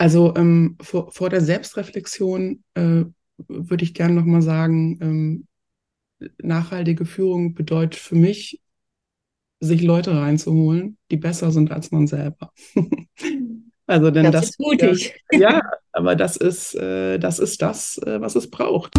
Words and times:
Also 0.00 0.34
ähm, 0.34 0.78
vor, 0.80 1.12
vor 1.12 1.28
der 1.28 1.42
Selbstreflexion 1.42 2.64
äh, 2.72 3.04
würde 3.48 3.84
ich 3.84 3.92
gerne 3.92 4.14
nochmal 4.14 4.40
sagen, 4.40 4.98
ähm, 5.02 5.46
nachhaltige 6.38 7.04
Führung 7.04 7.52
bedeutet 7.52 8.00
für 8.00 8.14
mich, 8.14 8.62
sich 9.60 9.82
Leute 9.82 10.16
reinzuholen, 10.16 10.96
die 11.10 11.18
besser 11.18 11.50
sind 11.50 11.70
als 11.70 11.90
man 11.90 12.06
selber. 12.06 12.50
also 13.86 14.10
denn 14.10 14.24
das, 14.24 14.32
das 14.32 14.44
ist 14.50 14.60
mutig. 14.60 15.22
Ja, 15.32 15.38
ja, 15.38 15.62
aber 15.92 16.16
das 16.16 16.38
ist, 16.38 16.74
äh, 16.76 17.18
das 17.18 17.38
ist 17.38 17.60
das, 17.60 17.98
äh, 17.98 18.22
was 18.22 18.36
es 18.36 18.48
braucht. 18.48 18.94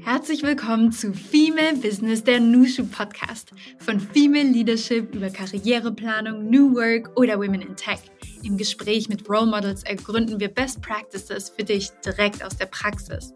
Herzlich 0.00 0.42
willkommen 0.42 0.92
zu 0.92 1.14
Female 1.14 1.76
Business, 1.80 2.24
der 2.24 2.40
Nushu 2.40 2.84
Podcast. 2.84 3.52
Von 3.78 3.98
Female 3.98 4.50
Leadership 4.50 5.14
über 5.14 5.30
Karriereplanung, 5.30 6.50
New 6.50 6.74
Work 6.74 7.18
oder 7.18 7.38
Women 7.38 7.62
in 7.62 7.74
Tech. 7.74 8.00
Im 8.42 8.56
Gespräch 8.56 9.08
mit 9.08 9.28
Role 9.28 9.46
Models 9.46 9.82
ergründen 9.82 10.40
wir 10.40 10.48
Best 10.48 10.80
Practices 10.80 11.50
für 11.50 11.64
dich 11.64 11.90
direkt 12.04 12.42
aus 12.42 12.56
der 12.56 12.66
Praxis. 12.66 13.34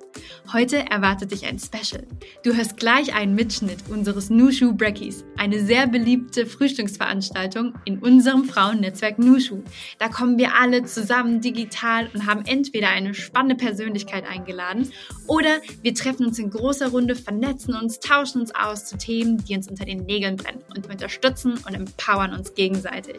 Heute 0.52 0.78
erwartet 0.90 1.30
dich 1.30 1.44
ein 1.44 1.58
Special. 1.58 2.06
Du 2.42 2.54
hörst 2.54 2.78
gleich 2.78 3.14
einen 3.14 3.34
Mitschnitt 3.34 3.80
unseres 3.90 4.30
Nushu 4.30 4.74
Breckies, 4.74 5.24
eine 5.36 5.64
sehr 5.64 5.86
beliebte 5.86 6.46
Frühstücksveranstaltung 6.46 7.74
in 7.84 7.98
unserem 7.98 8.44
Frauennetzwerk 8.44 9.18
Nushu. 9.18 9.62
Da 9.98 10.08
kommen 10.08 10.38
wir 10.38 10.54
alle 10.58 10.84
zusammen 10.84 11.42
digital 11.42 12.08
und 12.14 12.26
haben 12.26 12.44
entweder 12.46 12.88
eine 12.88 13.12
spannende 13.12 13.56
Persönlichkeit 13.56 14.24
eingeladen 14.26 14.90
oder 15.26 15.60
wir 15.82 15.94
treffen 15.94 16.26
uns 16.26 16.38
in 16.38 16.50
großer 16.50 16.88
Runde, 16.88 17.14
vernetzen 17.14 17.74
uns, 17.74 18.00
tauschen 18.00 18.40
uns 18.40 18.54
aus 18.54 18.86
zu 18.86 18.96
Themen, 18.96 19.44
die 19.44 19.54
uns 19.54 19.68
unter 19.68 19.84
den 19.84 20.06
Nägeln 20.06 20.36
brennen 20.36 20.62
und 20.74 20.88
unterstützen 20.88 21.58
und 21.66 21.74
empowern 21.74 22.32
uns 22.32 22.54
gegenseitig. 22.54 23.16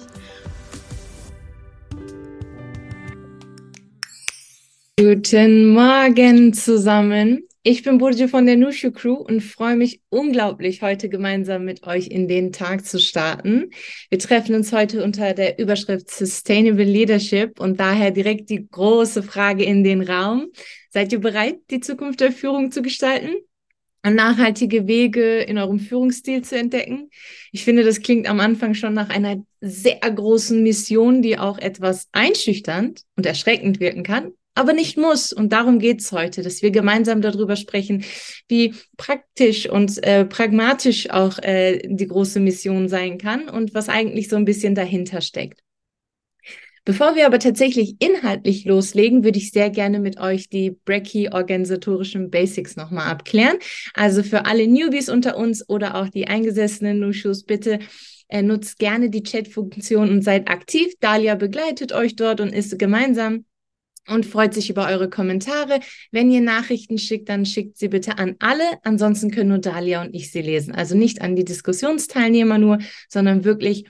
Guten 4.97 5.73
Morgen 5.73 6.53
zusammen. 6.53 7.49
Ich 7.63 7.83
bin 7.83 7.97
Burje 7.97 8.29
von 8.29 8.45
der 8.45 8.55
Nushu 8.55 8.93
Crew 8.93 9.15
und 9.15 9.41
freue 9.41 9.75
mich 9.75 9.99
unglaublich, 10.07 10.81
heute 10.81 11.09
gemeinsam 11.09 11.65
mit 11.65 11.85
euch 11.85 12.07
in 12.07 12.29
den 12.29 12.53
Tag 12.53 12.85
zu 12.85 12.97
starten. 12.97 13.71
Wir 14.09 14.19
treffen 14.19 14.55
uns 14.55 14.71
heute 14.71 15.03
unter 15.03 15.33
der 15.33 15.59
Überschrift 15.59 16.09
Sustainable 16.09 16.85
Leadership 16.85 17.59
und 17.59 17.77
daher 17.77 18.11
direkt 18.11 18.49
die 18.49 18.69
große 18.71 19.21
Frage 19.21 19.65
in 19.65 19.83
den 19.83 20.01
Raum. 20.01 20.47
Seid 20.91 21.11
ihr 21.11 21.19
bereit, 21.19 21.57
die 21.71 21.81
Zukunft 21.81 22.21
der 22.21 22.31
Führung 22.31 22.71
zu 22.71 22.81
gestalten? 22.81 23.35
nachhaltige 24.01 24.87
Wege 24.87 25.39
in 25.39 25.57
eurem 25.57 25.79
Führungsstil 25.79 26.43
zu 26.43 26.57
entdecken. 26.57 27.09
Ich 27.51 27.65
finde, 27.65 27.83
das 27.83 27.99
klingt 27.99 28.29
am 28.29 28.39
Anfang 28.39 28.75
schon 28.75 28.93
nach 28.93 29.09
einer 29.09 29.43
sehr 29.59 29.99
großen 29.99 30.63
Mission, 30.63 31.21
die 31.21 31.37
auch 31.37 31.57
etwas 31.57 32.07
einschüchternd 32.13 33.01
und 33.17 33.25
erschreckend 33.25 33.81
wirken 33.81 34.03
kann 34.03 34.31
aber 34.55 34.73
nicht 34.73 34.97
muss. 34.97 35.31
Und 35.31 35.53
darum 35.53 35.79
geht's 35.79 36.11
heute, 36.11 36.41
dass 36.41 36.61
wir 36.61 36.71
gemeinsam 36.71 37.21
darüber 37.21 37.55
sprechen, 37.55 38.03
wie 38.47 38.73
praktisch 38.97 39.69
und 39.69 40.01
äh, 40.03 40.25
pragmatisch 40.25 41.09
auch 41.11 41.37
äh, 41.39 41.81
die 41.85 42.07
große 42.07 42.39
Mission 42.39 42.89
sein 42.89 43.17
kann 43.17 43.49
und 43.49 43.73
was 43.75 43.89
eigentlich 43.89 44.29
so 44.29 44.37
ein 44.37 44.45
bisschen 44.45 44.73
dahinter 44.73 45.21
steckt. 45.21 45.61
Bevor 46.87 47.15
wir 47.15 47.25
aber 47.25 47.39
tatsächlich 47.39 47.95
inhaltlich 47.97 48.63
loslegen, 48.65 49.23
würde 49.23 49.39
ich 49.39 49.51
sehr 49.51 49.71
gerne 49.71 49.99
mit 49.99 50.19
euch 50.19 50.49
die 50.49 50.69
Brecky 50.69 51.29
organisatorischen 51.29 52.29
Basics 52.29 52.75
nochmal 52.75 53.09
abklären. 53.09 53.57
Also 53.95 54.21
für 54.21 54.45
alle 54.45 54.67
Newbies 54.67 55.09
unter 55.09 55.35
uns 55.35 55.67
oder 55.67 55.95
auch 55.95 56.09
die 56.09 56.27
eingesessenen 56.27 56.99
Nushus, 56.99 57.43
bitte 57.43 57.79
äh, 58.27 58.43
nutzt 58.43 58.77
gerne 58.77 59.09
die 59.09 59.23
Chat-Funktion 59.23 60.11
und 60.11 60.21
seid 60.21 60.47
aktiv. 60.47 60.93
Dalia 60.99 61.33
begleitet 61.33 61.91
euch 61.91 62.15
dort 62.15 62.39
und 62.39 62.53
ist 62.53 62.77
gemeinsam 62.77 63.45
und 64.07 64.25
freut 64.25 64.53
sich 64.53 64.69
über 64.69 64.87
eure 64.87 65.09
Kommentare. 65.09 65.79
Wenn 66.11 66.31
ihr 66.31 66.41
Nachrichten 66.41 66.97
schickt, 66.97 67.29
dann 67.29 67.45
schickt 67.45 67.77
sie 67.77 67.87
bitte 67.87 68.17
an 68.17 68.35
alle. 68.39 68.63
Ansonsten 68.83 69.31
können 69.31 69.49
nur 69.49 69.59
Dalia 69.59 70.01
und 70.01 70.13
ich 70.13 70.31
sie 70.31 70.41
lesen. 70.41 70.73
Also 70.73 70.95
nicht 70.95 71.21
an 71.21 71.35
die 71.35 71.45
Diskussionsteilnehmer 71.45 72.57
nur, 72.57 72.79
sondern 73.09 73.43
wirklich 73.43 73.85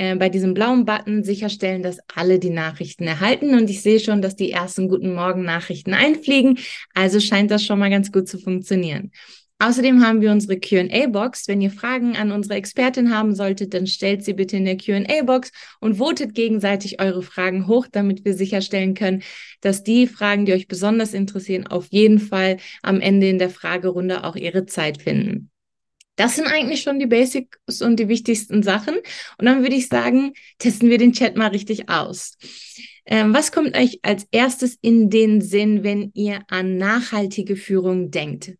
äh, 0.00 0.16
bei 0.16 0.28
diesem 0.28 0.54
blauen 0.54 0.86
Button 0.86 1.22
sicherstellen, 1.22 1.82
dass 1.82 1.98
alle 2.14 2.38
die 2.38 2.50
Nachrichten 2.50 3.04
erhalten. 3.04 3.54
Und 3.54 3.68
ich 3.68 3.82
sehe 3.82 4.00
schon, 4.00 4.22
dass 4.22 4.34
die 4.34 4.50
ersten 4.50 4.88
Guten 4.88 5.14
Morgen 5.14 5.44
Nachrichten 5.44 5.94
einfliegen. 5.94 6.58
Also 6.94 7.20
scheint 7.20 7.50
das 7.50 7.64
schon 7.64 7.78
mal 7.78 7.90
ganz 7.90 8.10
gut 8.10 8.26
zu 8.26 8.38
funktionieren. 8.38 9.12
Außerdem 9.62 10.02
haben 10.02 10.22
wir 10.22 10.32
unsere 10.32 10.58
QA-Box. 10.58 11.46
Wenn 11.46 11.60
ihr 11.60 11.70
Fragen 11.70 12.16
an 12.16 12.32
unsere 12.32 12.54
Expertin 12.54 13.14
haben 13.14 13.34
solltet, 13.34 13.74
dann 13.74 13.86
stellt 13.86 14.24
sie 14.24 14.32
bitte 14.32 14.56
in 14.56 14.64
der 14.64 14.78
QA-Box 14.78 15.52
und 15.80 15.96
votet 15.96 16.34
gegenseitig 16.34 16.98
eure 16.98 17.22
Fragen 17.22 17.66
hoch, 17.66 17.86
damit 17.92 18.24
wir 18.24 18.32
sicherstellen 18.32 18.94
können, 18.94 19.22
dass 19.60 19.82
die 19.82 20.06
Fragen, 20.06 20.46
die 20.46 20.54
euch 20.54 20.66
besonders 20.66 21.12
interessieren, 21.12 21.66
auf 21.66 21.88
jeden 21.90 22.20
Fall 22.20 22.56
am 22.80 23.02
Ende 23.02 23.28
in 23.28 23.38
der 23.38 23.50
Fragerunde 23.50 24.24
auch 24.24 24.34
ihre 24.34 24.64
Zeit 24.64 25.02
finden. 25.02 25.50
Das 26.16 26.36
sind 26.36 26.46
eigentlich 26.46 26.80
schon 26.80 26.98
die 26.98 27.06
Basics 27.06 27.82
und 27.82 28.00
die 28.00 28.08
wichtigsten 28.08 28.62
Sachen. 28.62 28.94
Und 29.36 29.44
dann 29.44 29.60
würde 29.62 29.76
ich 29.76 29.88
sagen, 29.88 30.32
testen 30.58 30.88
wir 30.88 30.96
den 30.96 31.12
Chat 31.12 31.36
mal 31.36 31.48
richtig 31.48 31.90
aus. 31.90 32.38
Ähm, 33.04 33.34
was 33.34 33.52
kommt 33.52 33.76
euch 33.76 33.98
als 34.00 34.26
erstes 34.30 34.78
in 34.80 35.10
den 35.10 35.42
Sinn, 35.42 35.84
wenn 35.84 36.12
ihr 36.14 36.40
an 36.48 36.78
nachhaltige 36.78 37.56
Führung 37.56 38.10
denkt? 38.10 38.54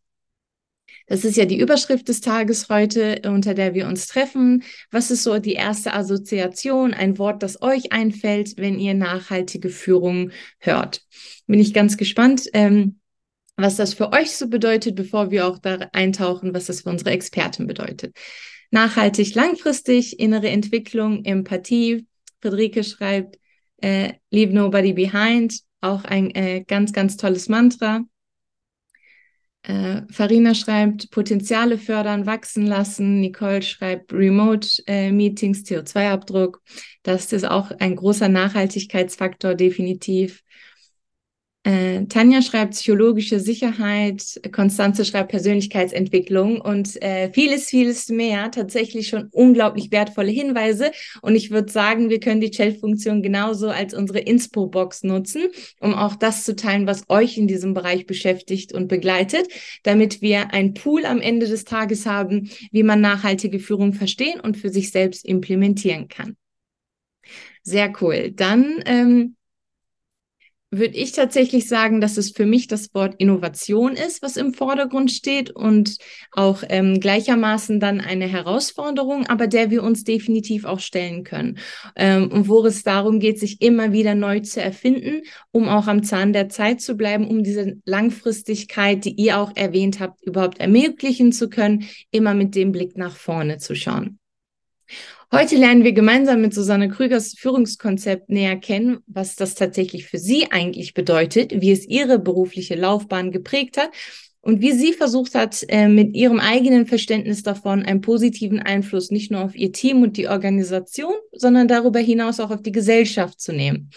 Das 1.10 1.24
ist 1.24 1.36
ja 1.36 1.44
die 1.44 1.58
Überschrift 1.58 2.08
des 2.08 2.20
Tages 2.20 2.68
heute, 2.68 3.20
unter 3.24 3.52
der 3.52 3.74
wir 3.74 3.88
uns 3.88 4.06
treffen. 4.06 4.62
Was 4.92 5.10
ist 5.10 5.24
so 5.24 5.40
die 5.40 5.54
erste 5.54 5.92
Assoziation, 5.92 6.94
ein 6.94 7.18
Wort, 7.18 7.42
das 7.42 7.62
euch 7.62 7.92
einfällt, 7.92 8.56
wenn 8.58 8.78
ihr 8.78 8.94
nachhaltige 8.94 9.70
Führung 9.70 10.30
hört? 10.60 11.02
Bin 11.48 11.58
ich 11.58 11.74
ganz 11.74 11.96
gespannt. 11.96 12.48
Ähm, 12.52 13.00
was 13.56 13.74
das 13.74 13.92
für 13.92 14.12
euch 14.12 14.36
so 14.36 14.46
bedeutet, 14.46 14.94
bevor 14.94 15.32
wir 15.32 15.48
auch 15.48 15.58
da 15.58 15.88
eintauchen, 15.92 16.54
was 16.54 16.66
das 16.66 16.82
für 16.82 16.90
unsere 16.90 17.10
Experten 17.10 17.66
bedeutet. 17.66 18.16
Nachhaltig, 18.70 19.34
langfristig, 19.34 20.20
innere 20.20 20.48
Entwicklung, 20.48 21.24
Empathie. 21.24 22.06
Friederike 22.40 22.84
schreibt, 22.84 23.36
äh, 23.78 24.12
Leave 24.30 24.52
Nobody 24.52 24.92
Behind, 24.92 25.58
auch 25.80 26.04
ein 26.04 26.30
äh, 26.36 26.62
ganz, 26.64 26.92
ganz 26.92 27.16
tolles 27.16 27.48
Mantra. 27.48 28.04
Äh, 29.62 30.02
Farina 30.10 30.54
schreibt, 30.54 31.10
Potenziale 31.10 31.76
fördern, 31.76 32.26
wachsen 32.26 32.66
lassen. 32.66 33.20
Nicole 33.20 33.62
schreibt, 33.62 34.12
Remote-Meetings, 34.12 35.70
äh, 35.70 35.74
CO2-Abdruck. 35.74 36.62
Das 37.02 37.32
ist 37.32 37.44
auch 37.44 37.70
ein 37.72 37.96
großer 37.96 38.28
Nachhaltigkeitsfaktor, 38.28 39.54
definitiv. 39.54 40.42
Äh, 41.62 42.06
Tanja 42.06 42.40
schreibt 42.40 42.72
psychologische 42.72 43.38
Sicherheit, 43.38 44.40
Konstanze 44.50 45.04
schreibt 45.04 45.30
Persönlichkeitsentwicklung 45.30 46.58
und 46.58 47.00
äh, 47.02 47.30
vieles, 47.34 47.66
vieles 47.66 48.08
mehr. 48.08 48.50
Tatsächlich 48.50 49.08
schon 49.08 49.28
unglaublich 49.30 49.90
wertvolle 49.90 50.30
Hinweise. 50.30 50.90
Und 51.20 51.34
ich 51.36 51.50
würde 51.50 51.70
sagen, 51.70 52.08
wir 52.08 52.18
können 52.18 52.40
die 52.40 52.50
Chat-Funktion 52.50 53.22
genauso 53.22 53.68
als 53.68 53.92
unsere 53.92 54.20
Inspo-Box 54.20 55.02
nutzen, 55.02 55.48
um 55.80 55.92
auch 55.92 56.16
das 56.16 56.44
zu 56.44 56.56
teilen, 56.56 56.86
was 56.86 57.04
euch 57.10 57.36
in 57.36 57.46
diesem 57.46 57.74
Bereich 57.74 58.06
beschäftigt 58.06 58.72
und 58.72 58.88
begleitet, 58.88 59.46
damit 59.82 60.22
wir 60.22 60.54
ein 60.54 60.72
Pool 60.72 61.04
am 61.04 61.20
Ende 61.20 61.46
des 61.46 61.64
Tages 61.64 62.06
haben, 62.06 62.50
wie 62.72 62.84
man 62.84 63.02
nachhaltige 63.02 63.58
Führung 63.58 63.92
verstehen 63.92 64.40
und 64.40 64.56
für 64.56 64.70
sich 64.70 64.90
selbst 64.92 65.26
implementieren 65.26 66.08
kann. 66.08 66.38
Sehr 67.62 67.92
cool. 68.00 68.30
Dann 68.30 68.82
ähm, 68.86 69.36
würde 70.70 70.96
ich 70.96 71.12
tatsächlich 71.12 71.68
sagen, 71.68 72.00
dass 72.00 72.16
es 72.16 72.30
für 72.30 72.46
mich 72.46 72.68
das 72.68 72.94
Wort 72.94 73.16
Innovation 73.18 73.92
ist, 73.92 74.22
was 74.22 74.36
im 74.36 74.54
Vordergrund 74.54 75.10
steht 75.10 75.50
und 75.50 75.98
auch 76.30 76.62
ähm, 76.68 77.00
gleichermaßen 77.00 77.80
dann 77.80 78.00
eine 78.00 78.28
Herausforderung, 78.28 79.26
aber 79.26 79.48
der 79.48 79.70
wir 79.70 79.82
uns 79.82 80.04
definitiv 80.04 80.64
auch 80.64 80.78
stellen 80.78 81.24
können. 81.24 81.58
Ähm, 81.96 82.30
und 82.30 82.48
wo 82.48 82.64
es 82.64 82.84
darum 82.84 83.18
geht, 83.18 83.40
sich 83.40 83.60
immer 83.60 83.92
wieder 83.92 84.14
neu 84.14 84.40
zu 84.40 84.62
erfinden, 84.62 85.22
um 85.50 85.68
auch 85.68 85.88
am 85.88 86.04
Zahn 86.04 86.32
der 86.32 86.48
Zeit 86.48 86.80
zu 86.80 86.96
bleiben, 86.96 87.26
um 87.26 87.42
diese 87.42 87.78
Langfristigkeit, 87.84 89.04
die 89.04 89.14
ihr 89.14 89.38
auch 89.38 89.50
erwähnt 89.56 89.98
habt, 89.98 90.22
überhaupt 90.22 90.60
ermöglichen 90.60 91.32
zu 91.32 91.50
können, 91.50 91.84
immer 92.12 92.34
mit 92.34 92.54
dem 92.54 92.70
Blick 92.70 92.96
nach 92.96 93.16
vorne 93.16 93.58
zu 93.58 93.74
schauen. 93.74 94.20
Heute 95.32 95.54
lernen 95.54 95.84
wir 95.84 95.92
gemeinsam 95.92 96.40
mit 96.40 96.52
Susanne 96.52 96.88
Krügers 96.88 97.34
Führungskonzept 97.38 98.30
näher 98.30 98.56
kennen, 98.56 98.98
was 99.06 99.36
das 99.36 99.54
tatsächlich 99.54 100.06
für 100.06 100.18
sie 100.18 100.50
eigentlich 100.50 100.92
bedeutet, 100.92 101.60
wie 101.60 101.70
es 101.70 101.86
ihre 101.86 102.18
berufliche 102.18 102.74
Laufbahn 102.74 103.30
geprägt 103.30 103.76
hat 103.76 103.90
und 104.42 104.60
wie 104.60 104.72
sie 104.72 104.92
versucht 104.92 105.34
hat, 105.34 105.64
äh, 105.68 105.88
mit 105.88 106.14
ihrem 106.16 106.40
eigenen 106.40 106.86
Verständnis 106.86 107.42
davon 107.42 107.84
einen 107.84 108.00
positiven 108.00 108.58
Einfluss 108.60 109.10
nicht 109.10 109.30
nur 109.30 109.42
auf 109.42 109.54
ihr 109.54 109.72
Team 109.72 110.02
und 110.02 110.16
die 110.16 110.28
Organisation, 110.28 111.14
sondern 111.32 111.68
darüber 111.68 112.00
hinaus 112.00 112.40
auch 112.40 112.50
auf 112.50 112.62
die 112.62 112.72
Gesellschaft 112.72 113.40
zu 113.40 113.52
nehmen. 113.52 113.90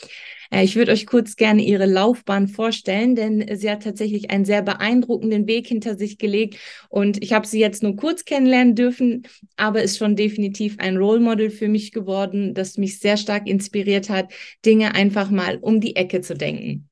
Äh, 0.51 0.63
ich 0.63 0.75
würde 0.75 0.91
euch 0.91 1.05
kurz 1.05 1.35
gerne 1.35 1.63
ihre 1.63 1.85
Laufbahn 1.85 2.47
vorstellen, 2.47 3.15
denn 3.15 3.57
sie 3.57 3.69
hat 3.69 3.83
tatsächlich 3.83 4.31
einen 4.31 4.45
sehr 4.45 4.61
beeindruckenden 4.61 5.47
Weg 5.47 5.67
hinter 5.67 5.97
sich 5.97 6.17
gelegt 6.17 6.57
und 6.89 7.23
ich 7.23 7.33
habe 7.33 7.47
sie 7.47 7.59
jetzt 7.59 7.81
nur 7.81 7.95
kurz 7.95 8.25
kennenlernen 8.25 8.75
dürfen, 8.75 9.23
aber 9.55 9.81
ist 9.81 9.97
schon 9.97 10.15
definitiv 10.15 10.75
ein 10.79 10.97
Role 10.97 11.21
Model 11.21 11.49
für 11.49 11.67
mich 11.67 11.91
geworden, 11.91 12.53
das 12.53 12.77
mich 12.77 12.99
sehr 12.99 13.17
stark 13.17 13.47
inspiriert 13.47 14.09
hat, 14.09 14.31
Dinge 14.65 14.93
einfach 14.93 15.29
mal 15.29 15.57
um 15.57 15.81
die 15.81 15.95
Ecke 15.95 16.21
zu 16.21 16.35
denken. 16.35 16.89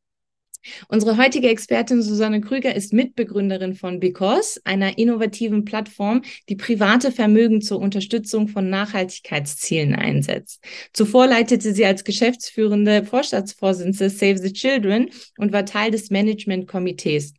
Unsere 0.88 1.18
heutige 1.18 1.50
Expertin 1.50 2.02
Susanne 2.02 2.42
Krüger 2.42 2.75
ist 2.75 2.94
Mitbegründerin 2.94 3.74
von 3.74 4.00
Because, 4.00 4.60
einer 4.63 4.98
innovativen 4.98 5.66
Plattform, 5.66 6.22
die 6.50 6.56
private 6.56 7.12
Vermögen 7.12 7.62
zur 7.62 7.80
Unterstützung 7.80 8.48
von 8.48 8.69
Nachhaltigkeitszielen 8.69 9.96
einsetzt. 9.96 10.63
Zuvor 10.94 11.28
leitete 11.28 11.74
sie 11.74 11.86
als 11.86 12.04
geschäftsführende 12.04 13.04
Vorstandsvorsitzende 13.04 14.10
Save 14.10 14.38
the 14.38 14.54
Children 14.54 15.10
und 15.38 15.52
war 15.52 15.66
Teil 15.66 15.92
des 15.92 16.10
Managementkomitees 16.12 17.34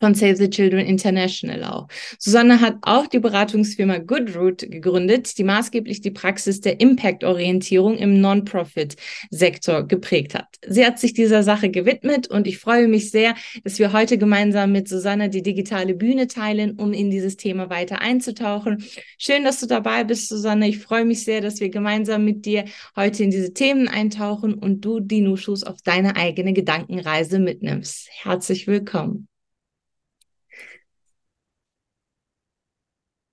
von 0.00 0.14
Save 0.14 0.36
the 0.36 0.50
Children 0.50 0.86
International 0.86 1.64
auch. 1.64 1.88
Susanne 2.18 2.60
hat 2.60 2.76
auch 2.82 3.06
die 3.06 3.18
Beratungsfirma 3.18 3.98
Goodroot 3.98 4.58
gegründet, 4.70 5.38
die 5.38 5.44
maßgeblich 5.44 6.00
die 6.00 6.10
Praxis 6.10 6.60
der 6.60 6.80
Impact-Orientierung 6.80 7.96
im 7.96 8.20
Non-Profit-Sektor 8.20 9.86
geprägt 9.86 10.34
hat. 10.34 10.46
Sie 10.66 10.84
hat 10.84 10.98
sich 10.98 11.14
dieser 11.14 11.42
Sache 11.42 11.70
gewidmet 11.70 12.28
und 12.28 12.46
ich 12.46 12.58
freue 12.58 12.88
mich 12.88 13.10
sehr, 13.10 13.34
dass 13.64 13.78
wir 13.78 13.92
heute 13.92 14.18
gemeinsam 14.18 14.72
mit 14.72 14.88
Susanne 14.88 15.30
die 15.30 15.42
digitale 15.42 15.94
Bühne 15.94 16.26
teilen, 16.26 16.72
um 16.72 16.92
in 16.92 17.10
dieses 17.10 17.36
Thema 17.36 17.70
weiter 17.70 18.00
einzutauchen. 18.00 18.84
Schön, 19.18 19.44
dass 19.44 19.60
du 19.60 19.66
dabei 19.66 20.04
bist, 20.04 20.28
Susanne. 20.28 20.68
Ich 20.68 20.78
freue 20.78 21.04
mich 21.04 21.24
sehr, 21.24 21.40
dass 21.40 21.60
wir 21.60 21.70
gemeinsam 21.70 22.24
mit 22.24 22.44
dir 22.44 22.64
heute 22.94 23.24
in 23.24 23.30
diese 23.30 23.52
Themen 23.52 23.88
eintauchen 23.88 24.54
und 24.54 24.84
du 24.84 25.00
die 25.00 25.20
Nushus 25.20 25.62
auf 25.64 25.80
deine 25.82 26.16
eigene 26.16 26.52
Gedankenreise 26.52 27.38
mitnimmst. 27.38 28.08
Herzlich 28.10 28.66
willkommen. 28.66 29.28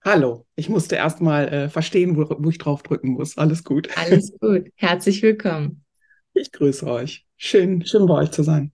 Hallo, 0.06 0.46
ich 0.58 0.68
musste 0.68 0.98
erst 0.98 1.22
mal 1.22 1.48
äh, 1.48 1.70
verstehen, 1.70 2.18
wo, 2.18 2.28
wo 2.38 2.50
ich 2.50 2.58
drauf 2.58 2.84
drücken 2.84 3.12
muss. 3.12 3.38
Alles 3.38 3.64
gut. 3.64 3.88
Alles 3.96 4.34
gut. 4.38 4.68
Herzlich 4.76 5.24
willkommen. 5.24 5.86
Ich 6.34 6.52
grüße 6.52 6.86
euch. 6.86 7.26
Schön, 7.38 7.86
schön 7.86 8.06
bei 8.06 8.16
euch 8.16 8.32
zu 8.32 8.44
sein. 8.44 8.74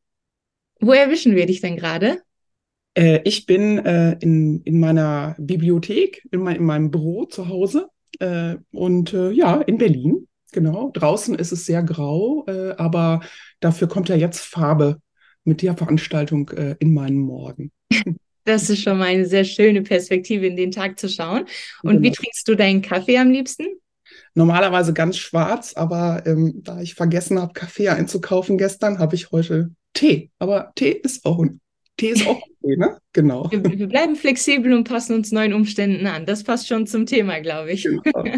Wo 0.79 0.91
erwischen 0.91 1.35
wir 1.35 1.45
dich 1.45 1.61
denn 1.61 1.77
gerade? 1.77 2.19
Äh, 2.95 3.19
ich 3.25 3.45
bin 3.45 3.77
äh, 3.77 4.17
in, 4.21 4.63
in 4.63 4.79
meiner 4.79 5.35
Bibliothek, 5.37 6.27
in, 6.31 6.41
mein, 6.41 6.55
in 6.55 6.63
meinem 6.63 6.89
Büro 6.89 7.25
zu 7.25 7.47
Hause 7.47 7.89
äh, 8.17 8.55
und 8.71 9.13
äh, 9.13 9.29
ja, 9.29 9.61
in 9.61 9.77
Berlin. 9.77 10.27
Genau. 10.51 10.89
Draußen 10.95 11.35
ist 11.35 11.51
es 11.51 11.63
sehr 11.67 11.83
grau, 11.83 12.43
äh, 12.47 12.71
aber 12.77 13.21
dafür 13.59 13.87
kommt 13.87 14.09
ja 14.09 14.15
jetzt 14.15 14.39
Farbe 14.39 14.99
mit 15.43 15.61
der 15.61 15.77
Veranstaltung 15.77 16.49
in 16.79 16.93
meinen 16.93 17.19
Morgen. 17.19 17.71
Das 18.45 18.69
ist 18.69 18.81
schon 18.81 18.97
mal 18.97 19.05
eine 19.05 19.25
sehr 19.25 19.43
schöne 19.43 19.81
Perspektive, 19.81 20.47
in 20.47 20.55
den 20.55 20.71
Tag 20.71 20.99
zu 20.99 21.09
schauen. 21.09 21.45
Und 21.83 21.91
genau. 21.91 22.01
wie 22.03 22.11
trinkst 22.11 22.47
du 22.47 22.55
deinen 22.55 22.81
Kaffee 22.81 23.17
am 23.17 23.31
liebsten? 23.31 23.65
Normalerweise 24.33 24.93
ganz 24.93 25.17
schwarz, 25.17 25.73
aber 25.75 26.23
ähm, 26.25 26.61
da 26.63 26.81
ich 26.81 26.95
vergessen 26.95 27.39
habe, 27.39 27.53
Kaffee 27.53 27.89
einzukaufen 27.89 28.57
gestern, 28.57 28.99
habe 28.99 29.15
ich 29.15 29.31
heute 29.31 29.71
Tee. 29.93 30.31
Aber 30.39 30.71
Tee 30.75 30.91
ist 30.91 31.25
auch 31.25 31.43
Tee 31.97 32.09
ist 32.09 32.25
auch 32.27 32.41
okay, 32.41 32.77
ne? 32.77 32.97
Genau. 33.13 33.49
Wir, 33.51 33.63
wir, 33.63 33.87
bleiben 33.87 34.15
flexibel 34.15 34.73
und 34.73 34.87
passen 34.87 35.15
uns 35.15 35.31
neuen 35.31 35.53
Umständen 35.53 36.05
an. 36.07 36.25
Das 36.25 36.43
passt 36.43 36.67
schon 36.67 36.85
zum 36.85 37.05
Thema, 37.05 37.39
glaube 37.39 37.71
ich. 37.71 37.83
Genau. 37.83 38.23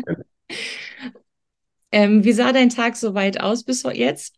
ähm, 1.91 2.23
wie 2.23 2.31
sah 2.31 2.53
dein 2.53 2.69
Tag 2.69 2.95
soweit 2.95 3.39
aus 3.41 3.63
bis 3.63 3.83
jetzt? 3.83 4.35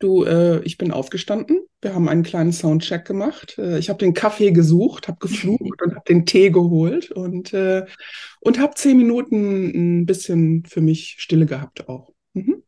Du, 0.00 0.24
äh, 0.24 0.62
ich 0.64 0.78
bin 0.78 0.92
aufgestanden. 0.92 1.60
Wir 1.82 1.94
haben 1.94 2.08
einen 2.08 2.22
kleinen 2.22 2.52
Soundcheck 2.52 3.04
gemacht. 3.04 3.58
Äh, 3.58 3.78
ich 3.78 3.90
habe 3.90 3.98
den 3.98 4.14
Kaffee 4.14 4.50
gesucht, 4.50 5.08
habe 5.08 5.18
geflucht 5.20 5.82
und 5.82 5.94
habe 5.94 6.04
den 6.08 6.24
Tee 6.24 6.50
geholt 6.50 7.10
und, 7.10 7.52
äh, 7.52 7.84
und 8.40 8.58
habe 8.58 8.74
zehn 8.74 8.96
Minuten 8.96 10.00
ein 10.00 10.06
bisschen 10.06 10.64
für 10.64 10.80
mich 10.80 11.16
Stille 11.18 11.44
gehabt 11.44 11.86
auch. 11.88 12.14
Mhm. 12.32 12.62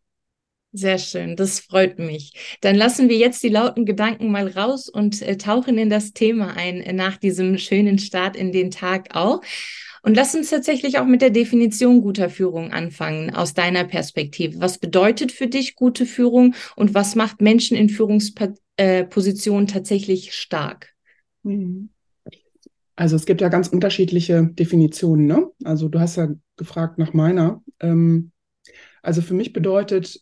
Sehr 0.73 0.99
schön, 0.99 1.37
das 1.37 1.61
freut 1.61 1.99
mich. 1.99 2.58
Dann 2.61 2.76
lassen 2.76 3.08
wir 3.08 3.17
jetzt 3.17 3.43
die 3.43 3.49
lauten 3.49 3.87
Gedanken 3.87 4.31
mal 4.31 4.49
raus 4.49 4.90
und 4.90 5.23
äh, 5.23 5.38
tauchen 5.38 5.79
in 5.79 5.88
das 5.88 6.12
Thema 6.12 6.55
ein 6.56 6.82
äh, 6.82 6.93
nach 6.93 7.17
diesem 7.17 7.56
schönen 7.56 7.99
Start 7.99 8.37
in 8.37 8.52
den 8.52 8.70
Tag 8.70 9.14
auch. 9.14 9.40
Und 10.02 10.16
lass 10.16 10.34
uns 10.34 10.50
tatsächlich 10.50 10.99
auch 10.99 11.06
mit 11.06 11.22
der 11.22 11.31
Definition 11.31 12.02
guter 12.02 12.28
Führung 12.28 12.72
anfangen, 12.72 13.31
aus 13.31 13.54
deiner 13.54 13.84
Perspektive. 13.84 14.60
Was 14.60 14.78
bedeutet 14.78 15.31
für 15.31 15.46
dich 15.46 15.76
gute 15.76 16.06
Führung 16.06 16.54
und 16.75 16.93
was 16.93 17.14
macht 17.14 17.40
Menschen 17.40 17.76
in 17.76 17.88
Führungspositionen 17.88 19.69
tatsächlich 19.69 20.34
stark? 20.34 20.93
Mhm. 21.44 21.90
Also 22.96 23.16
es 23.16 23.26
gibt 23.26 23.40
ja 23.40 23.49
ganz 23.49 23.69
unterschiedliche 23.69 24.50
Definitionen. 24.52 25.26
Ne? 25.26 25.50
Also 25.64 25.88
du 25.88 26.00
hast 26.00 26.16
ja 26.16 26.28
gefragt 26.56 26.98
nach 26.98 27.12
meiner. 27.12 27.62
Ähm, 27.81 28.32
also 29.02 29.22
für 29.22 29.34
mich 29.34 29.52
bedeutet 29.52 30.20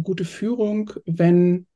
gute 0.00 0.24
Führung, 0.24 0.92
wenn 1.04 1.66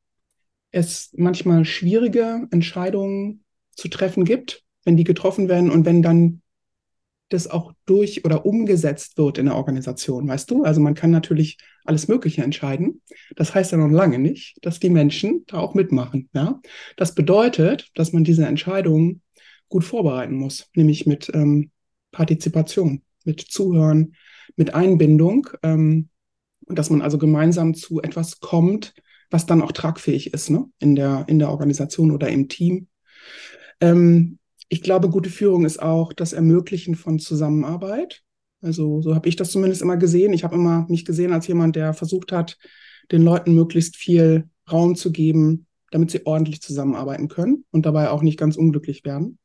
es 0.71 1.11
manchmal 1.17 1.65
schwierige 1.65 2.47
Entscheidungen 2.51 3.45
zu 3.73 3.89
treffen 3.89 4.25
gibt, 4.25 4.63
wenn 4.85 4.97
die 4.97 5.05
getroffen 5.05 5.49
werden 5.49 5.71
und 5.71 5.85
wenn 5.85 6.03
dann 6.03 6.43
das 7.29 7.49
auch 7.49 7.73
durch 7.87 8.25
oder 8.25 8.47
umgesetzt 8.47 9.19
wird 9.19 9.39
in 9.39 9.47
der 9.47 9.57
Organisation, 9.57 10.29
weißt 10.29 10.51
du? 10.51 10.63
Also 10.63 10.81
man 10.81 10.95
kann 10.95 11.11
natürlich 11.11 11.59
alles 11.85 12.09
Mögliche 12.09 12.43
entscheiden. 12.43 13.03
Das 13.35 13.55
heißt 13.55 13.73
ja 13.73 13.79
noch 13.79 13.91
lange 13.91 14.19
nicht, 14.19 14.59
dass 14.63 14.79
die 14.79 14.91
Menschen 14.91 15.45
da 15.47 15.59
auch 15.59 15.75
mitmachen. 15.75 16.29
Ja? 16.35 16.61
Das 16.97 17.15
bedeutet, 17.15 17.91
dass 17.95 18.13
man 18.13 18.25
diese 18.25 18.47
Entscheidungen 18.47 19.23
gut 19.69 19.85
vorbereiten 19.85 20.37
muss, 20.37 20.71
nämlich 20.77 21.07
mit 21.07 21.31
ähm, 21.35 21.71
Partizipation, 22.13 23.03
mit 23.25 23.41
Zuhören, 23.41 24.15
mit 24.55 24.75
Einbindung 24.75 25.49
ähm, 25.63 26.09
dass 26.67 26.91
man 26.91 27.03
also 27.03 27.19
gemeinsam 27.19 27.75
zu 27.75 28.03
etwas 28.03 28.41
kommt, 28.41 28.95
was 29.31 29.47
dann 29.47 29.63
auch 29.63 29.73
tragfähig 29.73 30.33
ist 30.33 30.51
ne? 30.51 30.65
in, 30.79 30.95
der, 30.95 31.25
in 31.29 31.39
der 31.39 31.51
Organisation 31.51 32.11
oder 32.11 32.29
im 32.29 32.49
Team. 32.49 32.89
Ähm, 33.81 34.36
ich 34.69 34.83
glaube, 34.83 35.09
gute 35.09 35.31
Führung 35.31 35.65
ist 35.65 35.81
auch 35.81 36.13
das 36.13 36.33
Ermöglichen 36.33 36.95
von 36.95 37.19
Zusammenarbeit. 37.19 38.23
Also 38.61 39.01
so 39.01 39.15
habe 39.15 39.29
ich 39.29 39.37
das 39.37 39.51
zumindest 39.51 39.83
immer 39.83 39.97
gesehen. 39.97 40.33
Ich 40.33 40.45
habe 40.45 40.57
immer 40.57 40.87
mich 40.89 41.05
gesehen 41.05 41.33
als 41.33 41.47
jemand, 41.47 41.77
der 41.77 41.95
versucht 41.95 42.33
hat, 42.33 42.59
den 43.13 43.23
Leuten 43.23 43.55
möglichst 43.55 43.97
viel 43.97 44.49
Raum 44.71 44.97
zu 44.97 45.13
geben, 45.13 45.67
damit 45.91 46.11
sie 46.11 46.27
ordentlich 46.27 46.61
zusammenarbeiten 46.61 47.29
können 47.29 47.65
und 47.71 47.87
dabei 47.87 48.11
auch 48.11 48.23
nicht 48.23 48.39
ganz 48.39 48.57
unglücklich 48.57 49.05
werden. 49.05 49.39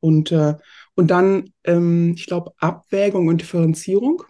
Und, 0.00 0.32
äh, 0.32 0.54
und 0.94 1.10
dann, 1.10 1.50
ähm, 1.64 2.14
ich 2.16 2.26
glaube, 2.26 2.52
Abwägung 2.58 3.28
und 3.28 3.40
Differenzierung 3.40 4.22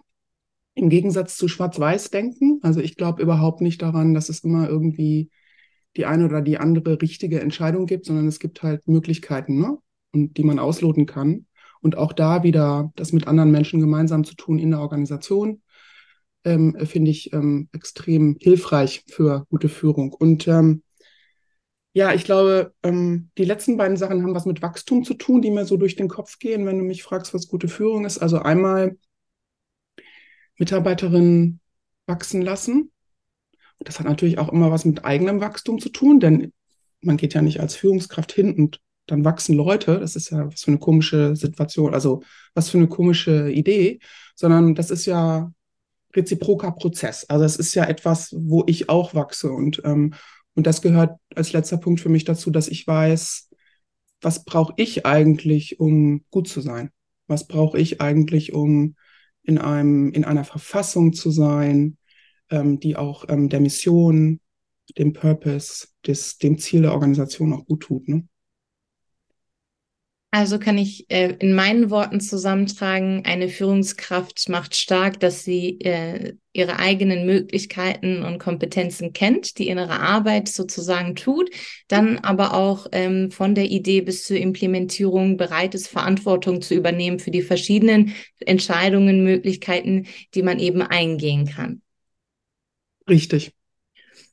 im 0.75 0.89
Gegensatz 0.89 1.37
zu 1.37 1.47
Schwarz-Weiß-Denken. 1.47 2.59
Also 2.63 2.79
ich 2.79 2.95
glaube 2.95 3.21
überhaupt 3.21 3.61
nicht 3.61 3.81
daran, 3.81 4.13
dass 4.13 4.29
es 4.29 4.43
immer 4.43 4.67
irgendwie 4.67 5.29
die 5.95 6.05
eine 6.05 6.25
oder 6.25 6.41
die 6.41 6.57
andere 6.57 7.01
richtige 7.01 7.39
Entscheidung 7.39 7.85
gibt, 7.85 8.05
sondern 8.05 8.27
es 8.27 8.39
gibt 8.39 8.63
halt 8.63 8.87
Möglichkeiten. 8.87 9.59
Ne? 9.59 9.77
Und 10.13 10.37
die 10.37 10.43
man 10.43 10.59
ausloten 10.59 11.05
kann. 11.05 11.47
Und 11.81 11.97
auch 11.97 12.13
da 12.13 12.43
wieder 12.43 12.93
das 12.95 13.11
mit 13.11 13.27
anderen 13.27 13.51
Menschen 13.51 13.81
gemeinsam 13.81 14.23
zu 14.23 14.35
tun 14.35 14.59
in 14.59 14.71
der 14.71 14.79
Organisation, 14.79 15.61
ähm, 16.45 16.77
finde 16.85 17.11
ich 17.11 17.33
ähm, 17.33 17.69
extrem 17.73 18.37
hilfreich 18.39 19.03
für 19.09 19.45
gute 19.49 19.69
Führung. 19.69 20.13
Und 20.13 20.47
ähm, 20.47 20.83
ja, 21.93 22.13
ich 22.13 22.23
glaube, 22.23 22.73
ähm, 22.83 23.29
die 23.37 23.45
letzten 23.45 23.77
beiden 23.77 23.97
Sachen 23.97 24.23
haben 24.23 24.33
was 24.33 24.45
mit 24.45 24.61
Wachstum 24.61 25.03
zu 25.03 25.13
tun, 25.13 25.41
die 25.41 25.51
mir 25.51 25.65
so 25.65 25.77
durch 25.77 25.95
den 25.95 26.07
Kopf 26.07 26.39
gehen, 26.39 26.65
wenn 26.65 26.79
du 26.79 26.83
mich 26.83 27.03
fragst, 27.03 27.33
was 27.33 27.47
gute 27.47 27.67
Führung 27.67 28.05
ist. 28.05 28.17
Also 28.17 28.39
einmal 28.39 28.97
Mitarbeiterinnen 30.57 31.59
wachsen 32.07 32.41
lassen. 32.41 32.91
Das 33.79 33.99
hat 33.99 34.07
natürlich 34.07 34.37
auch 34.39 34.49
immer 34.49 34.71
was 34.71 34.85
mit 34.85 35.05
eigenem 35.05 35.41
Wachstum 35.41 35.79
zu 35.79 35.89
tun, 35.89 36.19
denn 36.19 36.53
man 37.01 37.17
geht 37.17 37.33
ja 37.33 37.41
nicht 37.41 37.59
als 37.59 37.75
Führungskraft 37.75 38.31
hin 38.31 38.55
und 38.55 38.79
dann 39.05 39.25
wachsen 39.25 39.55
Leute. 39.55 39.99
Das 39.99 40.15
ist 40.15 40.29
ja 40.29 40.47
was 40.51 40.61
für 40.63 40.71
eine 40.71 40.79
komische 40.79 41.35
Situation, 41.35 41.93
also 41.93 42.23
was 42.53 42.69
für 42.69 42.77
eine 42.77 42.87
komische 42.87 43.51
Idee, 43.51 43.99
sondern 44.35 44.75
das 44.75 44.91
ist 44.91 45.05
ja 45.05 45.51
reziproker 46.15 46.71
Prozess. 46.71 47.25
Also 47.29 47.45
es 47.45 47.57
ist 47.57 47.73
ja 47.75 47.85
etwas, 47.85 48.33
wo 48.37 48.63
ich 48.67 48.89
auch 48.89 49.13
wachse 49.13 49.51
und 49.51 49.81
ähm, 49.85 50.13
und 50.55 50.67
das 50.67 50.83
gehört 50.83 51.19
als 51.35 51.51
letzter 51.51 51.77
Punkt 51.77 51.99
für 51.99 52.09
mich 52.09 52.25
dazu, 52.25 52.51
dass 52.51 52.67
ich 52.67 52.85
weiß, 52.85 53.49
was 54.21 54.45
brauche 54.45 54.73
ich 54.77 55.05
eigentlich, 55.05 55.79
um 55.79 56.23
gut 56.29 56.47
zu 56.47 56.61
sein? 56.61 56.91
Was 57.27 57.47
brauche 57.47 57.79
ich 57.79 58.01
eigentlich, 58.01 58.53
um 58.53 58.95
in 59.41 59.57
einem 59.57 60.11
in 60.13 60.25
einer 60.25 60.43
Verfassung 60.43 61.13
zu 61.13 61.31
sein, 61.31 61.97
ähm, 62.49 62.79
die 62.79 62.95
auch 62.95 63.25
ähm, 63.29 63.49
der 63.49 63.59
Mission, 63.59 64.39
dem 64.97 65.13
Purpose, 65.13 65.87
des, 66.05 66.37
dem 66.37 66.57
Ziel 66.57 66.83
der 66.83 66.93
Organisation 66.93 67.53
auch 67.53 67.65
gut 67.65 67.81
tut. 67.81 68.07
Ne? 68.07 68.27
Also 70.35 70.57
kann 70.57 70.79
ich 70.79 71.05
äh, 71.11 71.35
in 71.37 71.53
meinen 71.53 71.91
Worten 71.91 72.19
zusammentragen, 72.19 73.23
eine 73.23 73.49
Führungskraft 73.49 74.49
macht 74.49 74.75
stark, 74.75 75.19
dass 75.19 75.43
sie 75.43 75.79
äh, 75.81 76.33
ihre 76.53 76.79
eigenen 76.79 77.27
Möglichkeiten 77.27 78.23
und 78.23 78.39
Kompetenzen 78.39 79.13
kennt, 79.13 79.59
die 79.59 79.67
innere 79.67 79.99
Arbeit 79.99 80.47
sozusagen 80.47 81.13
tut, 81.13 81.51
dann 81.87 82.17
aber 82.17 82.55
auch 82.55 82.87
ähm, 82.93 83.29
von 83.29 83.53
der 83.53 83.65
Idee 83.65 84.01
bis 84.01 84.23
zur 84.23 84.37
Implementierung 84.37 85.37
bereit 85.37 85.75
ist, 85.75 85.87
Verantwortung 85.87 86.63
zu 86.63 86.73
übernehmen 86.73 87.19
für 87.19 87.29
die 87.29 87.43
verschiedenen 87.43 88.15
Entscheidungen, 88.39 89.23
Möglichkeiten, 89.23 90.07
die 90.33 90.41
man 90.41 90.57
eben 90.57 90.81
eingehen 90.81 91.45
kann. 91.45 91.83
Richtig. 93.07 93.53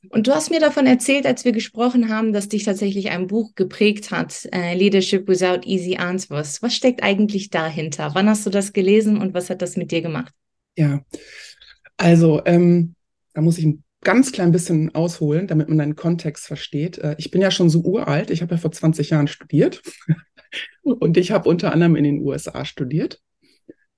Und 0.09 0.27
du 0.27 0.33
hast 0.33 0.49
mir 0.49 0.59
davon 0.59 0.87
erzählt, 0.87 1.25
als 1.25 1.45
wir 1.45 1.51
gesprochen 1.51 2.09
haben, 2.09 2.33
dass 2.33 2.49
dich 2.49 2.63
tatsächlich 2.63 3.11
ein 3.11 3.27
Buch 3.27 3.53
geprägt 3.55 4.11
hat, 4.11 4.47
äh, 4.51 4.73
Leadership 4.75 5.27
Without 5.27 5.61
Easy 5.63 5.97
Answers. 5.97 6.61
Was 6.61 6.75
steckt 6.75 7.03
eigentlich 7.03 7.49
dahinter? 7.49 8.11
Wann 8.13 8.27
hast 8.27 8.45
du 8.45 8.49
das 8.49 8.73
gelesen 8.73 9.17
und 9.17 9.33
was 9.33 9.49
hat 9.49 9.61
das 9.61 9.77
mit 9.77 9.91
dir 9.91 10.01
gemacht? 10.01 10.33
Ja, 10.75 11.01
also 11.97 12.41
ähm, 12.45 12.95
da 13.33 13.41
muss 13.41 13.57
ich 13.57 13.65
ein 13.65 13.83
ganz 14.01 14.31
klein 14.31 14.51
bisschen 14.51 14.93
ausholen, 14.95 15.47
damit 15.47 15.69
man 15.69 15.77
den 15.77 15.95
Kontext 15.95 16.47
versteht. 16.47 16.97
Äh, 16.97 17.15
ich 17.19 17.29
bin 17.29 17.41
ja 17.41 17.51
schon 17.51 17.69
so 17.69 17.81
uralt, 17.81 18.31
ich 18.31 18.41
habe 18.41 18.55
ja 18.55 18.59
vor 18.59 18.71
20 18.71 19.11
Jahren 19.11 19.27
studiert 19.27 19.81
und 20.81 21.17
ich 21.17 21.31
habe 21.31 21.47
unter 21.47 21.71
anderem 21.71 21.95
in 21.95 22.03
den 22.03 22.21
USA 22.21 22.65
studiert. 22.65 23.21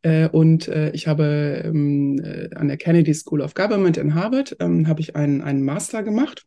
Äh, 0.04 0.28
und 0.28 0.68
äh, 0.68 0.92
ich 0.92 1.08
habe 1.08 1.64
ähm, 1.66 2.20
äh, 2.24 2.54
an 2.56 2.68
der 2.68 2.78
Kennedy 2.78 3.14
School 3.14 3.42
of 3.42 3.56
Government 3.56 3.98
in 3.98 4.14
Harvard 4.14 4.56
ähm, 4.60 4.88
habe 4.88 5.02
ich 5.02 5.16
einen, 5.16 5.42
einen 5.42 5.64
Master 5.64 6.04
gemacht. 6.04 6.46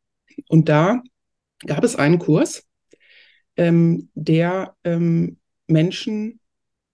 Und 0.49 0.69
da 0.69 1.03
gab 1.67 1.83
es 1.83 1.97
einen 1.97 2.19
Kurs, 2.19 2.65
ähm, 3.57 4.11
der 4.15 4.77
ähm, 4.85 5.39
Menschen 5.67 6.41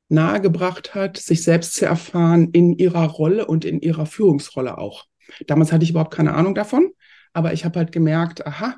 nahegebracht 0.09 0.95
hat, 0.95 1.17
sich 1.17 1.43
selbst 1.43 1.75
zu 1.75 1.87
erfahren 1.87 2.51
in 2.53 2.73
ihrer 2.73 3.07
Rolle 3.07 3.47
und 3.47 3.65
in 3.65 3.81
ihrer 3.81 4.07
Führungsrolle 4.07 4.79
auch. 4.79 5.07
Damals 5.47 5.73
hatte 5.73 5.85
ich 5.85 5.91
überhaupt 5.91 6.15
keine 6.15 6.35
Ahnung 6.35 6.55
davon, 6.55 6.93
aber 7.33 7.53
ich 7.53 7.65
habe 7.65 7.79
halt 7.79 7.93
gemerkt, 7.93 8.47
aha, 8.47 8.77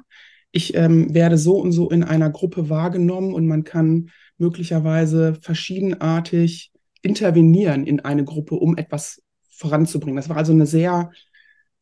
ich 0.52 0.74
ähm, 0.74 1.12
werde 1.12 1.36
so 1.36 1.56
und 1.56 1.72
so 1.72 1.90
in 1.90 2.04
einer 2.04 2.30
Gruppe 2.30 2.70
wahrgenommen 2.70 3.34
und 3.34 3.46
man 3.46 3.64
kann 3.64 4.10
möglicherweise 4.38 5.34
verschiedenartig 5.34 6.70
intervenieren 7.04 7.86
in 7.86 8.00
eine 8.00 8.24
Gruppe, 8.24 8.56
um 8.56 8.76
etwas 8.76 9.22
voranzubringen. 9.50 10.16
Das 10.16 10.28
war 10.28 10.36
also 10.36 10.52
eine 10.52 10.66
sehr 10.66 11.10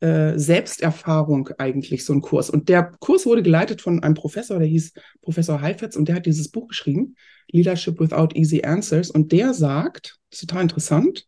äh, 0.01 0.37
Selbsterfahrung 0.37 1.49
eigentlich, 1.57 2.05
so 2.05 2.13
ein 2.13 2.21
Kurs. 2.21 2.49
Und 2.49 2.69
der 2.69 2.91
Kurs 2.99 3.25
wurde 3.25 3.41
geleitet 3.41 3.81
von 3.81 4.03
einem 4.03 4.15
Professor, 4.15 4.59
der 4.59 4.67
hieß 4.67 4.93
Professor 5.21 5.61
Heifetz 5.61 5.95
und 5.95 6.07
der 6.07 6.15
hat 6.15 6.25
dieses 6.25 6.49
Buch 6.49 6.67
geschrieben, 6.67 7.15
Leadership 7.49 7.99
Without 7.99 8.35
Easy 8.35 8.63
Answers. 8.63 9.09
Und 9.09 9.31
der 9.31 9.53
sagt, 9.53 10.19
das 10.29 10.41
ist 10.41 10.49
total 10.49 10.63
interessant, 10.63 11.25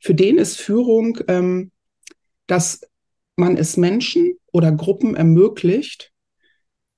für 0.00 0.14
den 0.14 0.38
ist 0.38 0.58
Führung, 0.58 1.18
ähm, 1.28 1.70
dass 2.46 2.80
man 3.36 3.56
es 3.56 3.76
Menschen 3.76 4.34
oder 4.52 4.72
Gruppen 4.72 5.14
ermöglicht, 5.14 6.12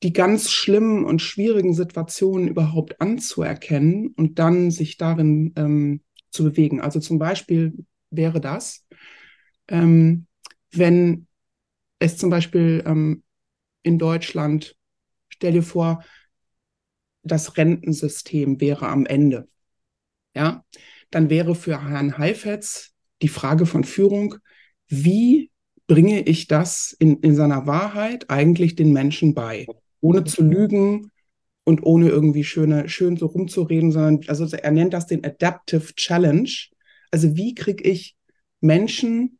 die 0.02 0.14
ganz 0.14 0.50
schlimmen 0.50 1.04
und 1.04 1.20
schwierigen 1.20 1.74
Situationen 1.74 2.48
überhaupt 2.48 3.00
anzuerkennen 3.00 4.14
und 4.16 4.38
dann 4.38 4.70
sich 4.70 4.96
darin 4.96 5.52
ähm, 5.56 6.00
zu 6.30 6.44
bewegen. 6.44 6.80
Also 6.80 7.00
zum 7.00 7.18
Beispiel 7.18 7.84
wäre 8.10 8.40
das, 8.40 8.86
ähm, 9.68 10.26
wenn 10.72 11.26
es 11.98 12.16
zum 12.16 12.30
Beispiel 12.30 12.82
ähm, 12.86 13.22
in 13.82 13.98
Deutschland, 13.98 14.76
stell 15.28 15.52
dir 15.52 15.62
vor, 15.62 16.04
das 17.22 17.56
Rentensystem 17.56 18.60
wäre 18.60 18.88
am 18.88 19.06
Ende. 19.06 19.48
Ja, 20.34 20.64
dann 21.10 21.28
wäre 21.28 21.54
für 21.54 21.88
Herrn 21.88 22.18
Heifetz 22.18 22.92
die 23.20 23.28
Frage 23.28 23.66
von 23.66 23.84
Führung, 23.84 24.36
wie 24.88 25.50
bringe 25.86 26.20
ich 26.20 26.46
das 26.46 26.94
in, 26.98 27.18
in 27.20 27.34
seiner 27.34 27.66
Wahrheit 27.66 28.30
eigentlich 28.30 28.76
den 28.76 28.92
Menschen 28.92 29.34
bei, 29.34 29.66
ohne 30.00 30.24
zu 30.24 30.42
lügen, 30.42 31.10
und 31.64 31.84
ohne 31.84 32.08
irgendwie 32.08 32.44
schöne, 32.44 32.88
schön 32.88 33.16
so 33.16 33.26
rumzureden, 33.26 33.92
sondern 33.92 34.20
also 34.28 34.46
er 34.56 34.70
nennt 34.70 34.92
das 34.92 35.06
den 35.06 35.24
Adaptive 35.24 35.94
Challenge. 35.94 36.50
Also 37.10 37.36
wie 37.36 37.54
kriege 37.54 37.84
ich 37.84 38.16
Menschen 38.60 39.38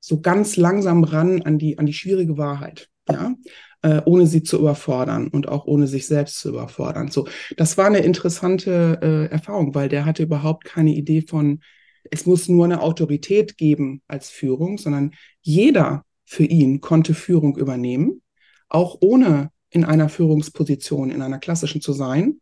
so 0.00 0.20
ganz 0.20 0.56
langsam 0.56 1.04
ran 1.04 1.42
an 1.42 1.58
die, 1.58 1.78
an 1.78 1.86
die 1.86 1.92
schwierige 1.92 2.36
Wahrheit, 2.36 2.88
ja, 3.08 3.34
äh, 3.82 4.02
ohne 4.04 4.26
sie 4.26 4.42
zu 4.42 4.58
überfordern 4.58 5.28
und 5.28 5.48
auch 5.48 5.66
ohne 5.66 5.86
sich 5.86 6.06
selbst 6.06 6.40
zu 6.40 6.48
überfordern. 6.48 7.08
So, 7.08 7.28
das 7.56 7.78
war 7.78 7.86
eine 7.86 8.00
interessante 8.00 8.98
äh, 9.00 9.32
Erfahrung, 9.32 9.74
weil 9.74 9.88
der 9.88 10.04
hatte 10.04 10.24
überhaupt 10.24 10.64
keine 10.64 10.92
Idee 10.92 11.22
von, 11.22 11.60
es 12.10 12.26
muss 12.26 12.48
nur 12.48 12.64
eine 12.64 12.82
Autorität 12.82 13.56
geben 13.56 14.02
als 14.08 14.28
Führung, 14.28 14.76
sondern 14.76 15.12
jeder 15.40 16.04
für 16.24 16.44
ihn 16.44 16.80
konnte 16.80 17.14
Führung 17.14 17.56
übernehmen, 17.56 18.22
auch 18.68 18.96
ohne 19.00 19.51
in 19.72 19.84
einer 19.84 20.08
Führungsposition, 20.08 21.10
in 21.10 21.22
einer 21.22 21.38
klassischen 21.38 21.80
zu 21.80 21.92
sein. 21.92 22.40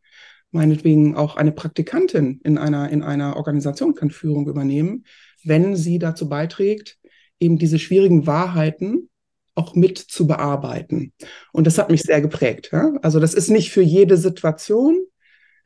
Meinetwegen 0.50 1.14
auch 1.14 1.36
eine 1.36 1.52
Praktikantin 1.52 2.40
in 2.42 2.58
einer, 2.58 2.90
in 2.90 3.02
einer 3.02 3.36
Organisation 3.36 3.94
kann 3.94 4.10
Führung 4.10 4.48
übernehmen, 4.48 5.04
wenn 5.44 5.76
sie 5.76 5.98
dazu 5.98 6.28
beiträgt, 6.28 6.98
eben 7.38 7.56
diese 7.56 7.78
schwierigen 7.78 8.26
Wahrheiten 8.26 9.08
auch 9.54 9.74
mit 9.74 9.98
zu 9.98 10.26
bearbeiten. 10.26 11.12
Und 11.52 11.66
das 11.66 11.78
hat 11.78 11.90
mich 11.90 12.02
sehr 12.02 12.20
geprägt. 12.20 12.70
Ja? 12.72 12.92
Also 13.02 13.20
das 13.20 13.34
ist 13.34 13.48
nicht 13.48 13.70
für 13.70 13.82
jede 13.82 14.16
Situation 14.16 15.04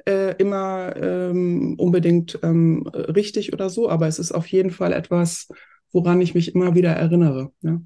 äh, 0.07 0.37
immer 0.37 0.95
ähm, 0.97 1.77
unbedingt 1.79 2.39
ähm, 2.43 2.87
richtig 2.87 3.53
oder 3.53 3.71
so, 3.71 3.89
aber 3.89 4.07
es 4.07 4.19
ist 4.19 4.33
auf 4.33 4.47
jeden 4.49 4.71
Fall 4.71 4.93
etwas, 4.93 5.49
woran 5.93 6.21
ich 6.21 6.35
mich 6.35 6.55
immer 6.55 6.75
wieder 6.75 6.91
erinnere. 6.91 7.53
Ja? 7.63 7.81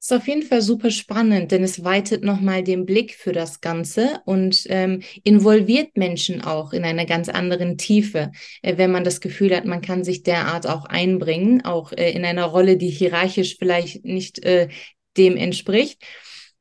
Ist 0.00 0.14
auf 0.14 0.28
jeden 0.28 0.42
Fall 0.42 0.62
super 0.62 0.90
spannend, 0.90 1.52
denn 1.52 1.62
es 1.62 1.84
weitet 1.84 2.24
nochmal 2.24 2.64
den 2.64 2.86
Blick 2.86 3.14
für 3.14 3.32
das 3.32 3.60
Ganze 3.60 4.22
und 4.24 4.64
ähm, 4.70 5.02
involviert 5.24 5.98
Menschen 5.98 6.40
auch 6.40 6.72
in 6.72 6.84
einer 6.84 7.04
ganz 7.04 7.28
anderen 7.28 7.76
Tiefe, 7.76 8.32
äh, 8.62 8.78
wenn 8.78 8.92
man 8.92 9.04
das 9.04 9.20
Gefühl 9.20 9.54
hat, 9.54 9.66
man 9.66 9.82
kann 9.82 10.02
sich 10.02 10.22
derart 10.22 10.66
auch 10.66 10.86
einbringen, 10.86 11.66
auch 11.66 11.92
äh, 11.92 12.12
in 12.12 12.24
einer 12.24 12.46
Rolle, 12.46 12.78
die 12.78 12.88
hierarchisch 12.88 13.56
vielleicht 13.58 14.02
nicht 14.06 14.42
äh, 14.42 14.68
dem 15.18 15.36
entspricht. 15.36 16.02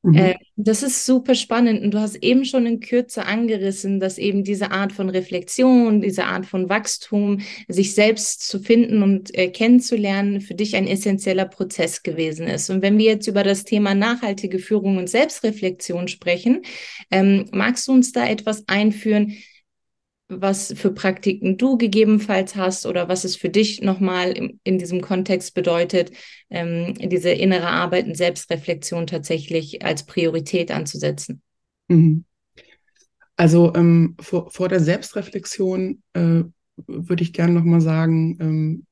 Mhm. 0.01 0.15
Äh, 0.15 0.35
das 0.55 0.81
ist 0.81 1.05
super 1.05 1.35
spannend 1.35 1.83
und 1.83 1.93
du 1.93 1.99
hast 1.99 2.15
eben 2.15 2.45
schon 2.45 2.65
in 2.65 2.79
Kürze 2.79 3.25
angerissen, 3.25 3.99
dass 3.99 4.17
eben 4.17 4.45
diese 4.45 4.71
Art 4.71 4.93
von 4.93 5.09
Reflexion, 5.09 6.01
diese 6.01 6.25
Art 6.25 6.45
von 6.45 6.69
Wachstum, 6.69 7.41
sich 7.67 7.93
selbst 7.93 8.47
zu 8.47 8.59
finden 8.59 9.03
und 9.03 9.35
äh, 9.37 9.49
kennenzulernen, 9.49 10.39
für 10.39 10.55
dich 10.55 10.75
ein 10.77 10.87
essentieller 10.87 11.45
Prozess 11.45 12.01
gewesen 12.01 12.47
ist. 12.47 12.69
Und 12.69 12.81
wenn 12.81 12.97
wir 12.97 13.05
jetzt 13.05 13.27
über 13.27 13.43
das 13.43 13.65
Thema 13.65 13.93
nachhaltige 13.93 14.59
Führung 14.59 14.97
und 14.97 15.09
Selbstreflexion 15.09 16.07
sprechen, 16.07 16.61
ähm, 17.11 17.45
magst 17.51 17.87
du 17.87 17.91
uns 17.91 18.13
da 18.13 18.25
etwas 18.25 18.67
einführen, 18.67 19.33
was 20.29 20.73
für 20.75 20.91
Praktiken 20.91 21.57
du 21.57 21.77
gegebenenfalls 21.77 22.55
hast 22.55 22.85
oder 22.85 23.09
was 23.09 23.23
es 23.23 23.35
für 23.35 23.49
dich 23.49 23.81
nochmal 23.81 24.31
in, 24.31 24.59
in 24.63 24.77
diesem 24.77 25.01
Kontext 25.01 25.55
bedeutet, 25.55 26.11
ähm, 26.49 26.93
diese 27.09 27.31
innere 27.31 27.67
Arbeit 27.67 28.05
und 28.05 28.15
Selbstreflexion 28.15 29.07
tatsächlich 29.07 29.83
als 29.83 30.05
Priorität 30.05 30.71
anzusetzen. 30.71 31.41
Mhm. 31.87 32.25
Also 33.35 33.73
ähm, 33.73 34.15
vor, 34.19 34.51
vor 34.51 34.69
der 34.69 34.81
Selbstreflexion 34.81 36.03
äh, 36.13 36.43
würde 36.87 37.23
ich 37.23 37.33
gerne 37.33 37.53
nochmal 37.53 37.81
sagen, 37.81 38.37
ähm, 38.39 38.85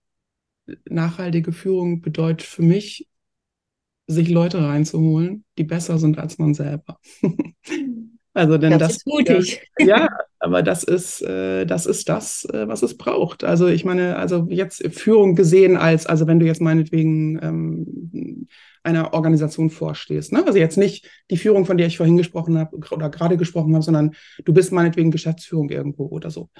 nachhaltige 0.89 1.51
Führung 1.51 2.01
bedeutet 2.01 2.47
für 2.47 2.63
mich, 2.63 3.07
sich 4.07 4.29
Leute 4.29 4.63
reinzuholen, 4.63 5.43
die 5.57 5.65
besser 5.65 5.99
sind 5.99 6.17
als 6.17 6.37
man 6.37 6.53
selber. 6.53 6.99
Also 8.37 8.59
denn 8.59 8.71
das, 8.71 8.79
das 8.79 8.97
ist 8.97 9.07
mutig. 9.07 9.61
Ja, 9.79 10.09
aber 10.39 10.61
das 10.61 10.83
ist, 10.83 11.23
äh, 11.23 11.65
das 11.65 11.87
ist 11.87 12.07
das, 12.07 12.45
äh, 12.53 12.67
was 12.67 12.83
es 12.83 12.95
braucht. 12.95 13.43
Also 13.43 13.67
ich 13.67 13.83
meine, 13.83 14.17
also 14.17 14.45
jetzt 14.49 14.85
Führung 14.93 15.35
gesehen 15.35 15.75
als, 15.75 16.05
also 16.05 16.27
wenn 16.27 16.39
du 16.39 16.45
jetzt 16.45 16.61
meinetwegen 16.61 17.39
ähm, 17.41 18.47
einer 18.83 19.13
Organisation 19.15 19.71
vorstehst, 19.71 20.31
ne? 20.33 20.45
Also 20.45 20.59
jetzt 20.59 20.77
nicht 20.77 21.09
die 21.31 21.37
Führung, 21.37 21.65
von 21.65 21.77
der 21.77 21.87
ich 21.87 21.97
vorhin 21.97 22.15
gesprochen 22.15 22.59
habe 22.59 22.77
oder 22.91 23.09
gerade 23.09 23.37
gesprochen 23.37 23.73
habe, 23.73 23.83
sondern 23.83 24.11
du 24.45 24.53
bist 24.53 24.71
meinetwegen 24.71 25.09
Geschäftsführung 25.09 25.69
irgendwo 25.69 26.05
oder 26.05 26.29
so. 26.29 26.51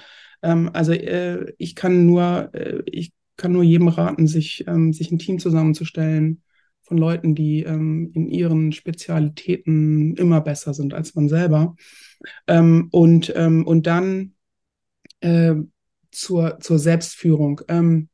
Ähm, 0.42 0.70
also 0.72 0.92
äh, 0.92 1.52
ich 1.58 1.76
kann 1.76 2.06
nur, 2.06 2.50
äh, 2.54 2.82
ich 2.86 3.12
kann 3.36 3.52
nur 3.52 3.62
jedem 3.62 3.86
raten, 3.86 4.26
sich, 4.26 4.64
ähm, 4.66 4.92
sich 4.92 5.12
ein 5.12 5.20
Team 5.20 5.38
zusammenzustellen 5.38 6.42
von 6.88 6.98
Leuten, 6.98 7.34
die 7.34 7.62
ähm, 7.62 8.10
in 8.14 8.28
ihren 8.28 8.72
Spezialitäten 8.72 10.16
immer 10.16 10.40
besser 10.40 10.74
sind 10.74 10.94
als 10.94 11.14
man 11.14 11.28
selber. 11.28 11.76
Ähm, 12.46 12.88
und, 12.90 13.32
ähm, 13.36 13.66
und 13.66 13.86
dann 13.86 14.34
äh, 15.20 15.54
zur, 16.10 16.58
zur 16.60 16.78
Selbstführung. 16.78 17.60
Ähm, 17.68 18.08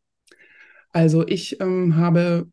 also 0.93 1.27
ich 1.27 1.61
ähm, 1.61 1.97
habe 1.97 2.49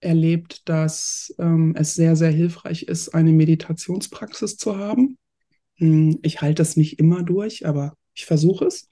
erlebt, 0.00 0.68
dass 0.68 1.34
ähm, 1.38 1.74
es 1.76 1.94
sehr, 1.94 2.16
sehr 2.16 2.30
hilfreich 2.30 2.84
ist, 2.84 3.10
eine 3.10 3.32
Meditationspraxis 3.32 4.56
zu 4.56 4.76
haben. 4.76 5.18
Hm, 5.76 6.18
ich 6.22 6.40
halte 6.42 6.62
das 6.62 6.76
nicht 6.76 6.98
immer 6.98 7.22
durch, 7.22 7.66
aber 7.66 7.96
Ich 8.14 8.26
versuche 8.26 8.66
es. 8.66 8.88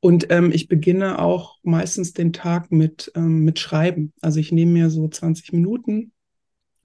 Und 0.00 0.26
ähm, 0.30 0.52
ich 0.52 0.68
beginne 0.68 1.18
auch 1.18 1.58
meistens 1.62 2.12
den 2.12 2.32
Tag 2.32 2.70
mit, 2.70 3.10
ähm, 3.14 3.44
mit 3.44 3.58
Schreiben. 3.58 4.12
Also 4.20 4.40
ich 4.40 4.52
nehme 4.52 4.72
mir 4.72 4.90
so 4.90 5.08
20 5.08 5.52
Minuten, 5.52 6.12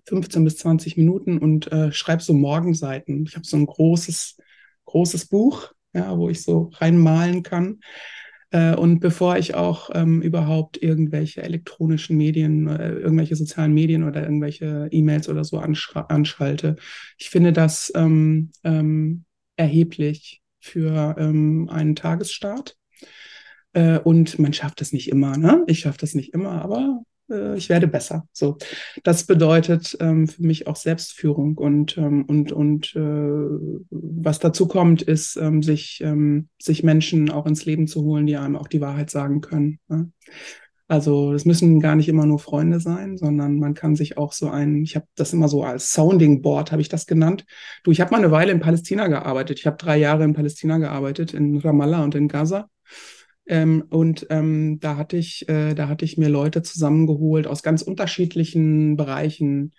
15 0.05 0.43
bis 0.43 0.57
20 0.57 0.97
Minuten 0.97 1.37
und 1.37 1.71
äh, 1.71 1.91
schreibe 1.91 2.23
so 2.23 2.33
Morgenseiten. 2.33 3.25
Ich 3.27 3.35
habe 3.35 3.45
so 3.45 3.57
ein 3.57 3.65
großes, 3.65 4.37
großes 4.85 5.27
Buch, 5.27 5.71
ja, 5.93 6.17
wo 6.17 6.29
ich 6.29 6.41
so 6.41 6.71
reinmalen 6.73 7.43
kann. 7.43 7.79
Äh, 8.51 8.75
und 8.75 8.99
bevor 8.99 9.37
ich 9.37 9.55
auch 9.55 9.89
ähm, 9.93 10.21
überhaupt 10.21 10.81
irgendwelche 10.81 11.41
elektronischen 11.41 12.17
Medien, 12.17 12.67
äh, 12.67 12.91
irgendwelche 12.91 13.35
sozialen 13.35 13.73
Medien 13.73 14.03
oder 14.03 14.23
irgendwelche 14.23 14.87
E-Mails 14.91 15.29
oder 15.29 15.43
so 15.43 15.57
anschalte, 15.59 16.75
ich 17.17 17.29
finde 17.29 17.53
das 17.53 17.91
ähm, 17.95 18.51
ähm, 18.63 19.25
erheblich 19.55 20.41
für 20.59 21.15
ähm, 21.17 21.69
einen 21.69 21.95
Tagesstart. 21.95 22.77
Äh, 23.73 23.99
und 23.99 24.39
man 24.39 24.53
schafft 24.53 24.81
es 24.81 24.93
nicht 24.93 25.09
immer, 25.09 25.37
ne? 25.37 25.63
Ich 25.67 25.79
schaffe 25.79 25.97
das 25.99 26.13
nicht 26.13 26.33
immer, 26.33 26.61
aber 26.61 27.03
äh, 27.29 27.57
ich 27.57 27.69
werde 27.69 27.87
besser. 27.87 28.27
So, 28.33 28.57
das 29.03 29.25
bedeutet 29.25 29.97
ähm, 29.99 30.27
für 30.27 30.43
mich 30.43 30.67
auch 30.67 30.75
Selbstführung 30.75 31.57
und 31.57 31.97
ähm, 31.97 32.25
und 32.25 32.51
und 32.51 32.95
äh, 32.95 32.99
was 33.89 34.39
dazu 34.39 34.67
kommt, 34.67 35.01
ist 35.01 35.37
ähm, 35.37 35.63
sich 35.63 36.01
ähm, 36.03 36.49
sich 36.61 36.83
Menschen 36.83 37.29
auch 37.29 37.45
ins 37.45 37.65
Leben 37.65 37.87
zu 37.87 38.03
holen, 38.03 38.25
die 38.25 38.37
einem 38.37 38.55
auch 38.55 38.67
die 38.67 38.81
Wahrheit 38.81 39.09
sagen 39.09 39.41
können. 39.41 39.79
Ne? 39.87 40.11
Also 40.91 41.31
es 41.31 41.45
müssen 41.45 41.79
gar 41.79 41.95
nicht 41.95 42.09
immer 42.09 42.25
nur 42.25 42.37
Freunde 42.37 42.81
sein, 42.81 43.17
sondern 43.17 43.59
man 43.59 43.75
kann 43.75 43.95
sich 43.95 44.17
auch 44.17 44.33
so 44.33 44.49
ein, 44.49 44.83
ich 44.83 44.97
habe 44.97 45.05
das 45.15 45.31
immer 45.31 45.47
so 45.47 45.63
als 45.63 45.93
Sounding 45.93 46.41
Board, 46.41 46.73
habe 46.73 46.81
ich 46.81 46.89
das 46.89 47.05
genannt. 47.05 47.45
Du, 47.83 47.91
ich 47.91 48.01
habe 48.01 48.11
mal 48.11 48.17
eine 48.17 48.31
Weile 48.31 48.51
in 48.51 48.59
Palästina 48.59 49.07
gearbeitet. 49.07 49.57
Ich 49.59 49.65
habe 49.65 49.77
drei 49.77 49.95
Jahre 49.97 50.25
in 50.25 50.33
Palästina 50.33 50.79
gearbeitet, 50.79 51.33
in 51.33 51.57
Ramallah 51.59 52.03
und 52.03 52.15
in 52.15 52.27
Gaza. 52.27 52.67
Ähm, 53.51 53.83
und 53.89 54.27
ähm, 54.29 54.79
da 54.79 54.95
hatte 54.95 55.17
ich, 55.17 55.47
äh, 55.49 55.73
da 55.73 55.89
hatte 55.89 56.05
ich 56.05 56.17
mir 56.17 56.29
Leute 56.29 56.63
zusammengeholt 56.63 57.47
aus 57.47 57.63
ganz 57.63 57.81
unterschiedlichen 57.81 58.95
Bereichen, 58.95 59.73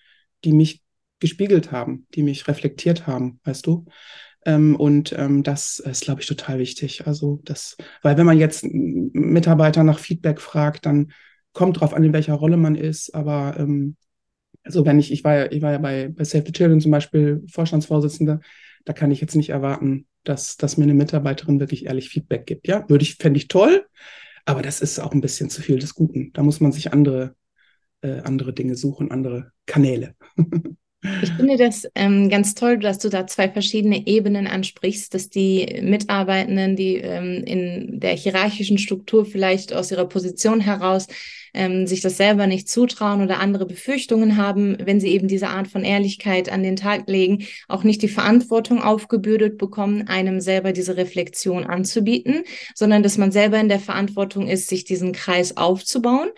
die 0.45 0.53
mich 0.53 0.83
gespiegelt 1.21 1.73
haben, 1.73 2.07
die 2.15 2.23
mich 2.23 2.47
reflektiert 2.49 3.07
haben, 3.07 3.41
weißt 3.45 3.67
du? 3.67 3.87
Ähm, 4.45 4.77
und 4.77 5.15
ähm, 5.17 5.43
das 5.43 5.79
ist, 5.79 6.05
glaube 6.05 6.21
ich, 6.21 6.27
total 6.27 6.59
wichtig. 6.59 7.07
Also 7.07 7.41
das, 7.45 7.79
weil 8.03 8.19
wenn 8.19 8.27
man 8.27 8.39
jetzt 8.39 8.63
Mitarbeiter 8.63 9.85
nach 9.85 9.99
Feedback 9.99 10.43
fragt, 10.43 10.85
dann 10.85 11.11
kommt 11.55 11.81
drauf 11.81 11.95
an, 11.95 12.05
in 12.05 12.13
welcher 12.13 12.35
Rolle 12.35 12.59
man 12.59 12.75
ist. 12.75 13.15
Aber 13.15 13.57
ähm, 13.59 13.97
also 14.65 14.85
wenn 14.85 14.99
ich, 14.99 15.11
ich 15.13 15.25
war 15.25 15.35
ja, 15.35 15.51
ich 15.51 15.63
war 15.63 15.73
ja 15.73 15.79
bei, 15.79 16.09
bei 16.09 16.25
Save 16.25 16.45
the 16.45 16.53
Children 16.53 16.83
zum 16.83 16.91
Beispiel 16.91 17.43
Vorstandsvorsitzende, 17.51 18.41
da 18.85 18.93
kann 18.93 19.11
ich 19.11 19.23
jetzt 19.23 19.35
nicht 19.35 19.49
erwarten, 19.49 20.07
dass, 20.25 20.57
dass 20.57 20.77
mir 20.77 20.85
eine 20.85 20.95
Mitarbeiterin 20.95 21.61
wirklich 21.61 21.87
ehrlich 21.87 22.09
Feedback 22.09 22.47
gibt. 22.47 22.69
Ja, 22.69 22.89
würde 22.89 23.03
ich, 23.05 23.17
fände 23.17 23.39
ich 23.39 23.49
toll, 23.49 23.87
aber 24.45 24.63
das 24.63 24.81
ist 24.81 24.99
auch 24.99 25.13
ein 25.13 25.21
bisschen 25.21 25.51
zu 25.51 25.63
viel 25.63 25.79
des 25.79 25.95
Guten. 25.95 26.33
Da 26.33 26.43
muss 26.43 26.61
man 26.61 26.73
sich 26.73 26.93
andere, 26.93 27.37
äh, 28.03 28.21
andere 28.21 28.53
Dinge 28.53 28.77
suchen, 28.77 29.11
andere 29.11 29.53
Kanäle. 29.67 30.15
Ich 31.03 31.33
finde 31.33 31.57
das 31.57 31.89
ähm, 31.97 32.29
ganz 32.29 32.55
toll, 32.55 32.79
dass 32.79 32.99
du 32.99 33.09
da 33.09 33.27
zwei 33.27 33.49
verschiedene 33.49 34.07
Ebenen 34.07 34.47
ansprichst, 34.47 35.13
dass 35.13 35.29
die 35.29 35.81
Mitarbeitenden, 35.83 36.77
die 36.77 36.97
ähm, 36.97 37.43
in 37.45 37.99
der 37.99 38.15
hierarchischen 38.15 38.79
Struktur 38.79 39.25
vielleicht 39.25 39.73
aus 39.73 39.91
ihrer 39.91 40.07
Position 40.07 40.61
heraus 40.61 41.09
ähm, 41.55 41.89
sich 41.89 42.03
das 42.03 42.17
selber 42.17 42.47
nicht 42.47 42.69
zutrauen 42.69 43.21
oder 43.21 43.41
andere 43.41 43.67
Befürchtungen 43.67 44.37
haben, 44.37 44.77
wenn 44.85 45.01
sie 45.01 45.09
eben 45.09 45.27
diese 45.27 45.49
Art 45.49 45.67
von 45.67 45.83
Ehrlichkeit 45.83 46.51
an 46.51 46.63
den 46.63 46.77
Tag 46.77 47.09
legen, 47.09 47.47
auch 47.67 47.83
nicht 47.83 48.01
die 48.03 48.09
Verantwortung 48.09 48.81
aufgebürdet 48.81 49.59
bekommen, 49.59 50.07
einem 50.07 50.41
selber 50.41 50.73
diese 50.73 50.97
Reflexion 50.97 51.65
anzubieten, 51.65 52.45
sondern 52.77 53.03
dass 53.03 53.19
man 53.19 53.33
selber 53.33 53.59
in 53.59 53.69
der 53.69 53.81
Verantwortung 53.81 54.47
ist, 54.47 54.69
sich 54.69 54.85
diesen 54.85 55.13
Kreis 55.13 55.57
aufzubauen 55.57 56.31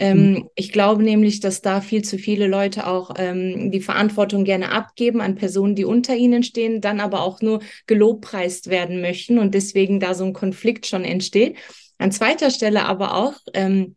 ähm, 0.00 0.32
mhm. 0.32 0.48
Ich 0.54 0.72
glaube 0.72 1.02
nämlich, 1.02 1.40
dass 1.40 1.60
da 1.60 1.82
viel 1.82 2.02
zu 2.02 2.16
viele 2.16 2.46
Leute 2.46 2.86
auch 2.86 3.10
ähm, 3.18 3.70
die 3.70 3.82
Verantwortung 3.82 4.44
gerne 4.44 4.72
abgeben 4.72 5.20
an 5.20 5.34
Personen, 5.34 5.74
die 5.74 5.84
unter 5.84 6.16
ihnen 6.16 6.42
stehen, 6.42 6.80
dann 6.80 7.00
aber 7.00 7.22
auch 7.22 7.42
nur 7.42 7.60
gelobpreist 7.86 8.70
werden 8.70 9.02
möchten 9.02 9.38
und 9.38 9.54
deswegen 9.54 10.00
da 10.00 10.14
so 10.14 10.24
ein 10.24 10.32
Konflikt 10.32 10.86
schon 10.86 11.04
entsteht. 11.04 11.58
An 11.98 12.12
zweiter 12.12 12.50
Stelle 12.50 12.86
aber 12.86 13.14
auch, 13.14 13.34
ähm, 13.52 13.96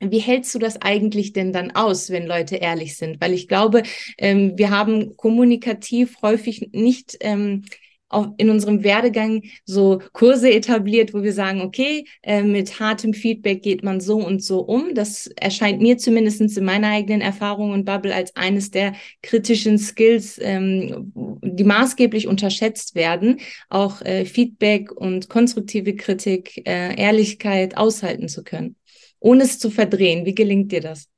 wie 0.00 0.20
hältst 0.20 0.54
du 0.54 0.58
das 0.58 0.80
eigentlich 0.80 1.32
denn 1.32 1.52
dann 1.52 1.70
aus, 1.70 2.10
wenn 2.10 2.26
Leute 2.26 2.56
ehrlich 2.56 2.96
sind? 2.96 3.20
Weil 3.20 3.34
ich 3.34 3.46
glaube, 3.46 3.82
ähm, 4.16 4.54
wir 4.56 4.70
haben 4.70 5.16
kommunikativ 5.16 6.16
häufig 6.22 6.70
nicht 6.72 7.18
ähm, 7.20 7.64
auch 8.12 8.28
in 8.36 8.50
unserem 8.50 8.84
Werdegang 8.84 9.42
so 9.64 10.00
Kurse 10.12 10.50
etabliert, 10.52 11.14
wo 11.14 11.22
wir 11.22 11.32
sagen, 11.32 11.60
okay, 11.60 12.04
äh, 12.22 12.42
mit 12.42 12.80
hartem 12.80 13.14
Feedback 13.14 13.62
geht 13.62 13.82
man 13.82 14.00
so 14.00 14.16
und 14.24 14.42
so 14.42 14.60
um. 14.60 14.94
Das 14.94 15.26
erscheint 15.36 15.80
mir 15.80 15.98
zumindest 15.98 16.40
in 16.40 16.64
meiner 16.64 16.88
eigenen 16.88 17.20
Erfahrung 17.20 17.72
und 17.72 17.84
Bubble 17.84 18.14
als 18.14 18.34
eines 18.36 18.70
der 18.70 18.94
kritischen 19.22 19.78
Skills, 19.78 20.38
ähm, 20.40 21.12
die 21.14 21.64
maßgeblich 21.64 22.26
unterschätzt 22.26 22.94
werden, 22.94 23.40
auch 23.68 24.02
äh, 24.02 24.24
Feedback 24.24 24.92
und 24.92 25.28
konstruktive 25.28 25.94
Kritik, 25.96 26.66
äh, 26.66 26.94
Ehrlichkeit 27.00 27.76
aushalten 27.76 28.28
zu 28.28 28.44
können, 28.44 28.76
ohne 29.20 29.44
es 29.44 29.58
zu 29.58 29.70
verdrehen. 29.70 30.26
Wie 30.26 30.34
gelingt 30.34 30.72
dir 30.72 30.80
das? 30.80 31.08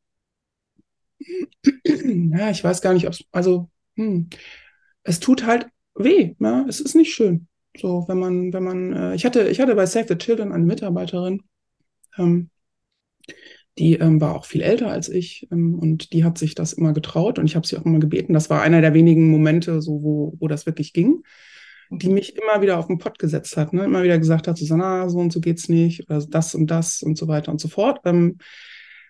Ja, 1.85 2.51
ich 2.51 2.63
weiß 2.63 2.81
gar 2.81 2.93
nicht, 2.93 3.07
ob 3.07 3.13
es, 3.13 3.25
also, 3.33 3.71
hm, 3.97 4.29
es 5.05 5.21
tut 5.21 5.45
halt 5.47 5.67
weh. 5.95 6.35
Ja? 6.39 6.65
Es 6.69 6.81
ist 6.81 6.95
nicht 6.95 7.15
schön. 7.15 7.49
So, 7.77 8.05
wenn 8.09 8.19
man, 8.19 8.53
wenn 8.53 8.63
man, 8.63 8.93
äh, 8.93 9.15
ich 9.15 9.25
hatte, 9.25 9.49
ich 9.49 9.61
hatte 9.61 9.75
bei 9.75 9.87
Save 9.87 10.07
the 10.09 10.17
Children 10.17 10.53
eine 10.53 10.65
Mitarbeiterin, 10.65 11.43
ähm, 12.19 12.51
die 13.79 13.95
ähm, 13.95 14.21
war 14.21 14.37
auch 14.37 14.45
viel 14.45 14.63
älter 14.63 14.91
als 14.91 15.09
ich 15.09 15.49
ähm, 15.51 15.79
und 15.79 16.13
die 16.13 16.25
hat 16.25 16.39
sich 16.39 16.55
das 16.55 16.73
immer 16.73 16.93
getraut 16.93 17.39
und 17.39 17.47
ich 17.47 17.57
habe 17.57 17.67
sie 17.67 17.77
auch 17.77 17.85
immer 17.85 17.99
gebeten. 17.99 18.33
Das 18.33 18.49
war 18.51 18.63
einer 18.63 18.81
der 18.81 18.95
wenigen 18.95 19.29
Momente, 19.31 19.83
so 19.83 20.03
wo, 20.03 20.35
wo 20.39 20.47
das 20.47 20.67
wirklich 20.67 20.93
ging, 20.93 21.23
die 21.91 22.09
mich 22.09 22.37
immer 22.37 22.63
wieder 22.63 22.79
auf 22.79 22.87
den 22.87 22.99
Pott 22.99 23.19
gesetzt 23.19 23.57
hat, 23.57 23.73
ne? 23.73 23.85
immer 23.85 24.05
wieder 24.05 24.19
gesagt 24.19 24.47
hat, 24.47 24.57
Susanna, 24.57 25.09
so 25.09 25.19
und 25.19 25.33
so 25.33 25.41
geht's 25.41 25.69
nicht 25.69 26.09
oder 26.09 26.25
das 26.29 26.55
und 26.55 26.71
das 26.71 27.03
und 27.03 27.19
so 27.19 27.27
weiter 27.27 27.51
und 27.51 27.61
so 27.61 27.69
fort. 27.69 28.01
Ähm, 28.05 28.39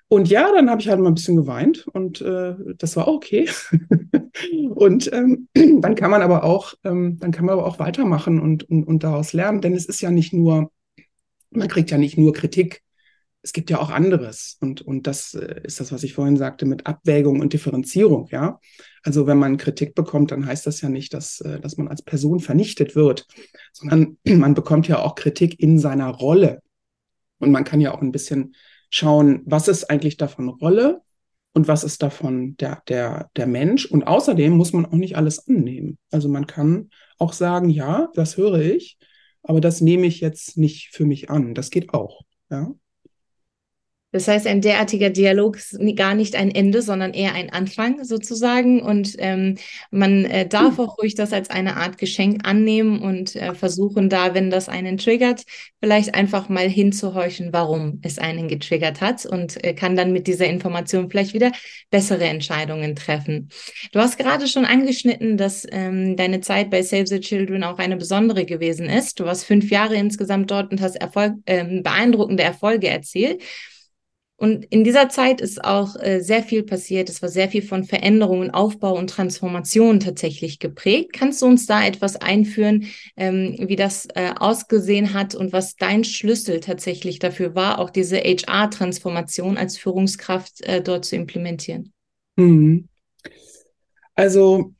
und 0.08 0.28
ja, 0.28 0.52
dann 0.52 0.70
habe 0.70 0.80
ich 0.80 0.88
halt 0.88 1.00
mal 1.00 1.08
ein 1.08 1.14
bisschen 1.14 1.36
geweint 1.36 1.86
und 1.88 2.20
äh, 2.20 2.54
das 2.76 2.96
war 2.96 3.08
okay. 3.08 3.48
und 4.74 5.12
ähm, 5.12 5.48
dann 5.54 5.94
kann 5.94 6.10
man 6.10 6.22
aber 6.22 6.44
auch, 6.44 6.74
ähm, 6.84 7.18
dann 7.18 7.32
kann 7.32 7.46
man 7.46 7.54
aber 7.54 7.66
auch 7.66 7.78
weitermachen 7.78 8.40
und, 8.40 8.68
und, 8.68 8.84
und 8.84 9.02
daraus 9.02 9.32
lernen, 9.32 9.60
denn 9.60 9.74
es 9.74 9.86
ist 9.86 10.00
ja 10.00 10.10
nicht 10.10 10.32
nur, 10.32 10.70
man 11.50 11.68
kriegt 11.68 11.90
ja 11.90 11.98
nicht 11.98 12.18
nur 12.18 12.32
Kritik, 12.32 12.84
es 13.44 13.52
gibt 13.52 13.68
ja 13.68 13.78
auch 13.78 13.90
anderes. 13.90 14.56
Und, 14.60 14.80
und 14.80 15.06
das 15.06 15.34
äh, 15.34 15.60
ist 15.64 15.78
das, 15.78 15.92
was 15.92 16.02
ich 16.02 16.14
vorhin 16.14 16.38
sagte, 16.38 16.64
mit 16.64 16.86
Abwägung 16.86 17.40
und 17.40 17.52
Differenzierung, 17.52 18.28
ja. 18.30 18.58
Also 19.02 19.26
wenn 19.26 19.36
man 19.36 19.58
Kritik 19.58 19.94
bekommt, 19.94 20.30
dann 20.30 20.46
heißt 20.46 20.66
das 20.66 20.80
ja 20.80 20.88
nicht, 20.88 21.12
dass, 21.12 21.40
äh, 21.40 21.60
dass 21.60 21.76
man 21.76 21.88
als 21.88 22.02
Person 22.02 22.40
vernichtet 22.40 22.96
wird, 22.96 23.26
sondern 23.72 24.16
man 24.24 24.54
bekommt 24.54 24.88
ja 24.88 24.98
auch 25.00 25.14
Kritik 25.14 25.60
in 25.60 25.78
seiner 25.78 26.08
Rolle. 26.08 26.62
Und 27.38 27.50
man 27.50 27.64
kann 27.64 27.82
ja 27.82 27.92
auch 27.92 28.00
ein 28.00 28.12
bisschen 28.12 28.54
schauen, 28.94 29.42
was 29.44 29.66
ist 29.66 29.90
eigentlich 29.90 30.16
davon 30.16 30.48
Rolle 30.48 31.02
und 31.52 31.66
was 31.66 31.82
ist 31.82 32.00
davon 32.00 32.56
der, 32.58 32.80
der, 32.88 33.28
der 33.34 33.48
Mensch. 33.48 33.86
Und 33.86 34.04
außerdem 34.04 34.52
muss 34.56 34.72
man 34.72 34.86
auch 34.86 34.92
nicht 34.92 35.16
alles 35.16 35.48
annehmen. 35.48 35.98
Also 36.12 36.28
man 36.28 36.46
kann 36.46 36.90
auch 37.18 37.32
sagen, 37.32 37.70
ja, 37.70 38.08
das 38.14 38.36
höre 38.36 38.60
ich, 38.60 38.96
aber 39.42 39.60
das 39.60 39.80
nehme 39.80 40.06
ich 40.06 40.20
jetzt 40.20 40.56
nicht 40.56 40.90
für 40.94 41.06
mich 41.06 41.28
an. 41.28 41.54
Das 41.54 41.70
geht 41.70 41.92
auch. 41.92 42.22
Ja. 42.50 42.72
Das 44.14 44.28
heißt, 44.28 44.46
ein 44.46 44.60
derartiger 44.60 45.10
Dialog 45.10 45.56
ist 45.56 45.76
gar 45.96 46.14
nicht 46.14 46.36
ein 46.36 46.54
Ende, 46.54 46.82
sondern 46.82 47.14
eher 47.14 47.34
ein 47.34 47.50
Anfang 47.50 48.04
sozusagen. 48.04 48.80
Und 48.80 49.16
ähm, 49.18 49.56
man 49.90 50.24
äh, 50.26 50.46
darf 50.46 50.78
auch 50.78 50.98
ruhig 50.98 51.16
das 51.16 51.32
als 51.32 51.50
eine 51.50 51.76
Art 51.78 51.98
Geschenk 51.98 52.46
annehmen 52.46 53.02
und 53.02 53.34
äh, 53.34 53.54
versuchen 53.54 54.08
da, 54.08 54.32
wenn 54.32 54.50
das 54.50 54.68
einen 54.68 54.98
triggert, 54.98 55.42
vielleicht 55.80 56.14
einfach 56.14 56.48
mal 56.48 56.68
hinzuhorchen, 56.68 57.48
warum 57.52 57.98
es 58.02 58.20
einen 58.20 58.46
getriggert 58.46 59.00
hat 59.00 59.26
und 59.26 59.64
äh, 59.64 59.74
kann 59.74 59.96
dann 59.96 60.12
mit 60.12 60.28
dieser 60.28 60.46
Information 60.46 61.10
vielleicht 61.10 61.34
wieder 61.34 61.50
bessere 61.90 62.26
Entscheidungen 62.26 62.94
treffen. 62.94 63.48
Du 63.90 63.98
hast 63.98 64.16
gerade 64.16 64.46
schon 64.46 64.64
angeschnitten, 64.64 65.36
dass 65.36 65.66
ähm, 65.72 66.14
deine 66.14 66.40
Zeit 66.40 66.70
bei 66.70 66.82
Save 66.82 67.08
the 67.08 67.18
Children 67.18 67.64
auch 67.64 67.78
eine 67.78 67.96
besondere 67.96 68.44
gewesen 68.44 68.88
ist. 68.88 69.18
Du 69.18 69.24
warst 69.24 69.44
fünf 69.44 69.72
Jahre 69.72 69.96
insgesamt 69.96 70.52
dort 70.52 70.70
und 70.70 70.80
hast 70.80 70.94
Erfolg, 70.94 71.34
ähm, 71.46 71.82
beeindruckende 71.82 72.44
Erfolge 72.44 72.86
erzielt. 72.86 73.42
Und 74.36 74.64
in 74.64 74.82
dieser 74.82 75.08
Zeit 75.08 75.40
ist 75.40 75.64
auch 75.64 75.94
äh, 75.96 76.20
sehr 76.20 76.42
viel 76.42 76.64
passiert. 76.64 77.08
Es 77.08 77.22
war 77.22 77.28
sehr 77.28 77.48
viel 77.48 77.62
von 77.62 77.84
Veränderungen, 77.84 78.50
Aufbau 78.50 78.96
und 78.98 79.08
Transformation 79.08 80.00
tatsächlich 80.00 80.58
geprägt. 80.58 81.12
Kannst 81.12 81.40
du 81.40 81.46
uns 81.46 81.66
da 81.66 81.86
etwas 81.86 82.16
einführen, 82.16 82.86
ähm, 83.16 83.56
wie 83.60 83.76
das 83.76 84.08
äh, 84.14 84.32
ausgesehen 84.36 85.14
hat 85.14 85.36
und 85.36 85.52
was 85.52 85.76
dein 85.76 86.02
Schlüssel 86.02 86.58
tatsächlich 86.58 87.20
dafür 87.20 87.54
war, 87.54 87.78
auch 87.78 87.90
diese 87.90 88.16
HR-Transformation 88.16 89.56
als 89.56 89.78
Führungskraft 89.78 90.62
äh, 90.62 90.82
dort 90.82 91.04
zu 91.04 91.14
implementieren? 91.14 91.92
Mhm. 92.36 92.88
Also 94.16 94.72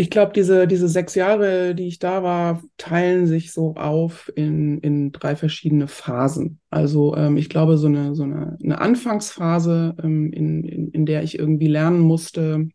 Ich 0.00 0.10
glaube, 0.10 0.32
diese, 0.32 0.68
diese 0.68 0.88
sechs 0.88 1.16
Jahre, 1.16 1.74
die 1.74 1.88
ich 1.88 1.98
da 1.98 2.22
war, 2.22 2.62
teilen 2.76 3.26
sich 3.26 3.50
so 3.50 3.74
auf 3.74 4.30
in, 4.36 4.78
in 4.78 5.10
drei 5.10 5.34
verschiedene 5.34 5.88
Phasen. 5.88 6.60
Also 6.70 7.16
ähm, 7.16 7.36
ich 7.36 7.48
glaube, 7.48 7.76
so 7.78 7.88
eine, 7.88 8.14
so 8.14 8.22
eine, 8.22 8.56
eine 8.62 8.80
Anfangsphase, 8.80 9.96
ähm, 10.00 10.32
in, 10.32 10.62
in, 10.62 10.88
in 10.92 11.04
der 11.04 11.24
ich 11.24 11.36
irgendwie 11.36 11.66
lernen 11.66 11.98
musste, 11.98 12.68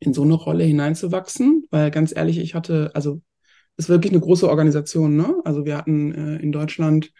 in 0.00 0.12
so 0.12 0.22
eine 0.22 0.34
Rolle 0.34 0.64
hineinzuwachsen, 0.64 1.68
weil 1.70 1.92
ganz 1.92 2.14
ehrlich, 2.14 2.38
ich 2.38 2.56
hatte, 2.56 2.90
also 2.92 3.22
es 3.76 3.84
ist 3.84 3.88
wirklich 3.88 4.12
eine 4.12 4.20
große 4.20 4.48
Organisation, 4.48 5.16
ne? 5.16 5.36
Also 5.44 5.64
wir 5.64 5.76
hatten 5.76 6.12
äh, 6.12 6.42
in 6.42 6.50
Deutschland 6.50 7.12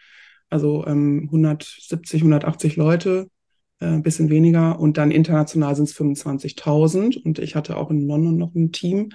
also 0.50 0.84
ähm, 0.84 1.24
170, 1.26 2.22
180 2.22 2.74
Leute 2.74 3.28
ein 3.80 3.98
äh, 3.98 4.02
bisschen 4.02 4.30
weniger. 4.30 4.78
Und 4.78 4.98
dann 4.98 5.10
international 5.10 5.74
sind 5.76 5.88
es 5.88 5.96
25.000. 5.96 7.22
Und 7.22 7.38
ich 7.38 7.54
hatte 7.54 7.76
auch 7.76 7.90
in 7.90 8.06
London 8.06 8.36
noch 8.36 8.54
ein 8.54 8.72
Team. 8.72 9.10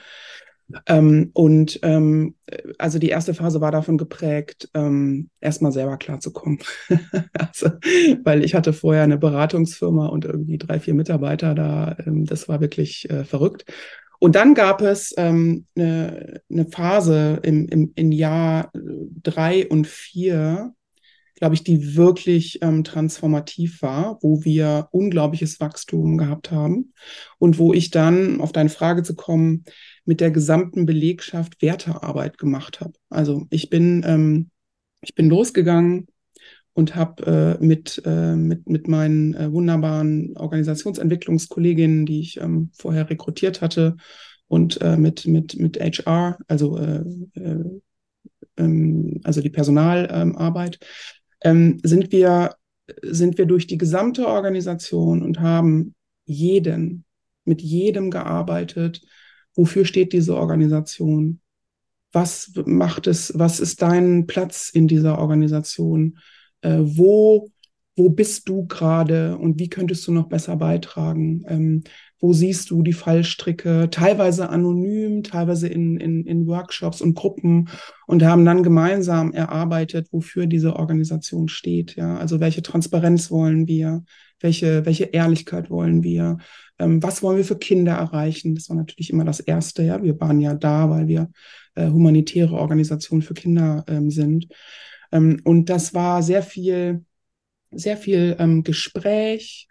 Ähm, 0.88 1.32
und 1.34 1.80
ähm, 1.84 2.36
also 2.78 2.98
die 2.98 3.10
erste 3.10 3.34
Phase 3.34 3.62
war 3.62 3.72
davon 3.72 3.98
geprägt, 3.98 4.70
ähm, 4.74 5.30
erstmal 5.40 5.72
selber 5.72 5.98
klarzukommen. 5.98 6.60
also, 7.34 7.70
weil 8.24 8.44
ich 8.44 8.56
hatte 8.56 8.74
vorher 8.74 9.04
eine 9.04 9.18
Beratungsfirma 9.18 10.08
und 10.08 10.26
irgendwie 10.26 10.58
drei, 10.58 10.80
vier 10.80 10.94
Mitarbeiter 10.94 11.54
da. 11.54 11.98
Ähm, 12.06 12.26
das 12.26 12.48
war 12.48 12.62
wirklich 12.62 13.10
äh, 13.10 13.26
verrückt. 13.26 13.66
Und 14.20 14.36
dann 14.36 14.54
gab 14.54 14.82
es 14.82 15.14
ähm, 15.18 15.66
eine, 15.76 16.42
eine 16.50 16.66
Phase 16.68 17.40
im, 17.44 17.68
im, 17.68 17.92
im 17.96 18.12
Jahr 18.14 18.72
drei 18.74 19.68
und 19.68 19.86
vier, 19.86 20.74
glaube 21.36 21.56
ich, 21.56 21.64
die 21.64 21.96
wirklich 21.96 22.60
ähm, 22.62 22.84
transformativ 22.84 23.82
war, 23.82 24.18
wo 24.22 24.44
wir 24.44 24.88
unglaubliches 24.92 25.60
Wachstum 25.60 26.18
gehabt 26.18 26.52
haben 26.52 26.94
und 27.40 27.58
wo 27.58 27.74
ich 27.74 27.92
dann, 27.92 28.40
auf 28.42 28.52
deine 28.52 28.70
Frage 28.70 29.04
zu 29.04 29.16
kommen, 29.16 29.66
mit 30.06 30.20
der 30.20 30.32
gesamten 30.32 30.86
Belegschaft 30.86 31.62
Wertearbeit 31.62 32.38
gemacht 32.38 32.82
habe. 32.82 32.94
Also 33.10 33.48
ich 33.50 33.70
bin, 33.70 34.04
ähm, 34.06 34.50
ich 35.02 35.16
bin 35.16 35.30
losgegangen 35.30 36.08
und 36.74 36.96
habe 36.96 37.58
äh, 37.60 37.64
mit, 37.64 38.02
äh, 38.06 38.36
mit, 38.36 38.68
mit 38.68 38.88
meinen 38.88 39.34
äh, 39.34 39.52
wunderbaren 39.52 40.36
Organisationsentwicklungskolleginnen, 40.38 42.06
die 42.06 42.22
ich 42.22 42.40
ähm, 42.40 42.72
vorher 42.74 43.10
rekrutiert 43.10 43.62
hatte, 43.62 43.96
und 44.54 44.80
äh, 44.82 44.98
mit, 44.98 45.26
mit, 45.26 45.58
mit 45.58 45.80
HR, 45.80 46.38
also, 46.48 46.78
äh, 46.78 47.04
äh, 47.34 47.64
ähm, 48.58 49.20
also 49.24 49.42
die 49.42 49.50
Personalarbeit, 49.50 50.78
ähm, 51.44 51.80
sind, 51.84 52.12
wir, 52.12 52.56
sind 53.02 53.38
wir 53.38 53.46
durch 53.46 53.68
die 53.68 53.78
gesamte 53.78 54.28
Organisation 54.28 55.22
und 55.22 55.40
haben 55.40 55.96
jeden, 56.26 57.06
mit 57.46 57.62
jedem 57.62 58.12
gearbeitet. 58.12 59.02
Wofür 59.56 59.86
steht 59.86 60.14
diese 60.14 60.36
Organisation? 60.36 61.40
Was 62.12 62.52
macht 62.66 63.08
es? 63.08 63.34
Was 63.36 63.60
ist 63.60 63.82
dein 63.82 64.28
Platz 64.28 64.70
in 64.70 64.88
dieser 64.88 65.20
Organisation? 65.20 66.20
Äh, 66.62 66.80
wo, 66.82 67.50
wo 67.96 68.10
bist 68.10 68.48
du 68.50 68.66
gerade 68.66 69.38
und 69.38 69.60
wie 69.60 69.70
könntest 69.70 70.08
du 70.08 70.12
noch 70.12 70.30
besser 70.30 70.56
beitragen? 70.56 71.44
Ähm, 71.48 71.84
wo 72.24 72.32
siehst 72.32 72.70
du 72.70 72.84
die 72.84 72.94
Fallstricke, 72.94 73.90
teilweise 73.92 74.48
anonym, 74.48 75.24
teilweise 75.24 75.68
in, 75.68 75.98
in, 75.98 76.26
in 76.26 76.48
Workshops 76.48 77.02
und 77.02 77.16
Gruppen 77.16 77.68
und 78.08 78.24
haben 78.24 78.46
dann 78.46 78.64
gemeinsam 78.64 79.34
erarbeitet, 79.34 80.08
wofür 80.14 80.48
diese 80.48 80.78
Organisation 80.78 81.50
steht. 81.50 81.98
Ja, 81.98 82.16
also 82.16 82.40
welche 82.40 82.62
Transparenz 82.62 83.30
wollen 83.30 83.68
wir, 83.68 84.06
welche, 84.40 84.86
welche 84.86 85.04
Ehrlichkeit 85.04 85.70
wollen 85.70 86.02
wir, 86.02 86.38
ähm, 86.80 87.04
was 87.04 87.22
wollen 87.24 87.36
wir 87.36 87.44
für 87.44 87.58
Kinder 87.58 87.92
erreichen. 87.92 88.56
Das 88.56 88.70
war 88.70 88.78
natürlich 88.78 89.10
immer 89.10 89.26
das 89.26 89.42
Erste. 89.42 89.84
Ja, 89.84 90.02
wir 90.02 90.18
waren 90.22 90.40
ja 90.40 90.54
da, 90.54 90.90
weil 90.90 91.10
wir 91.10 91.30
äh, 91.76 91.90
humanitäre 91.90 92.56
Organisation 92.56 93.22
für 93.22 93.34
Kinder 93.34 93.84
ähm, 93.90 94.10
sind. 94.10 94.48
Ähm, 95.12 95.42
und 95.44 95.70
das 95.70 95.94
war 95.94 96.24
sehr 96.24 96.42
viel, 96.42 97.04
sehr 97.72 97.98
viel 97.98 98.38
ähm, 98.40 98.64
Gespräch, 98.64 99.68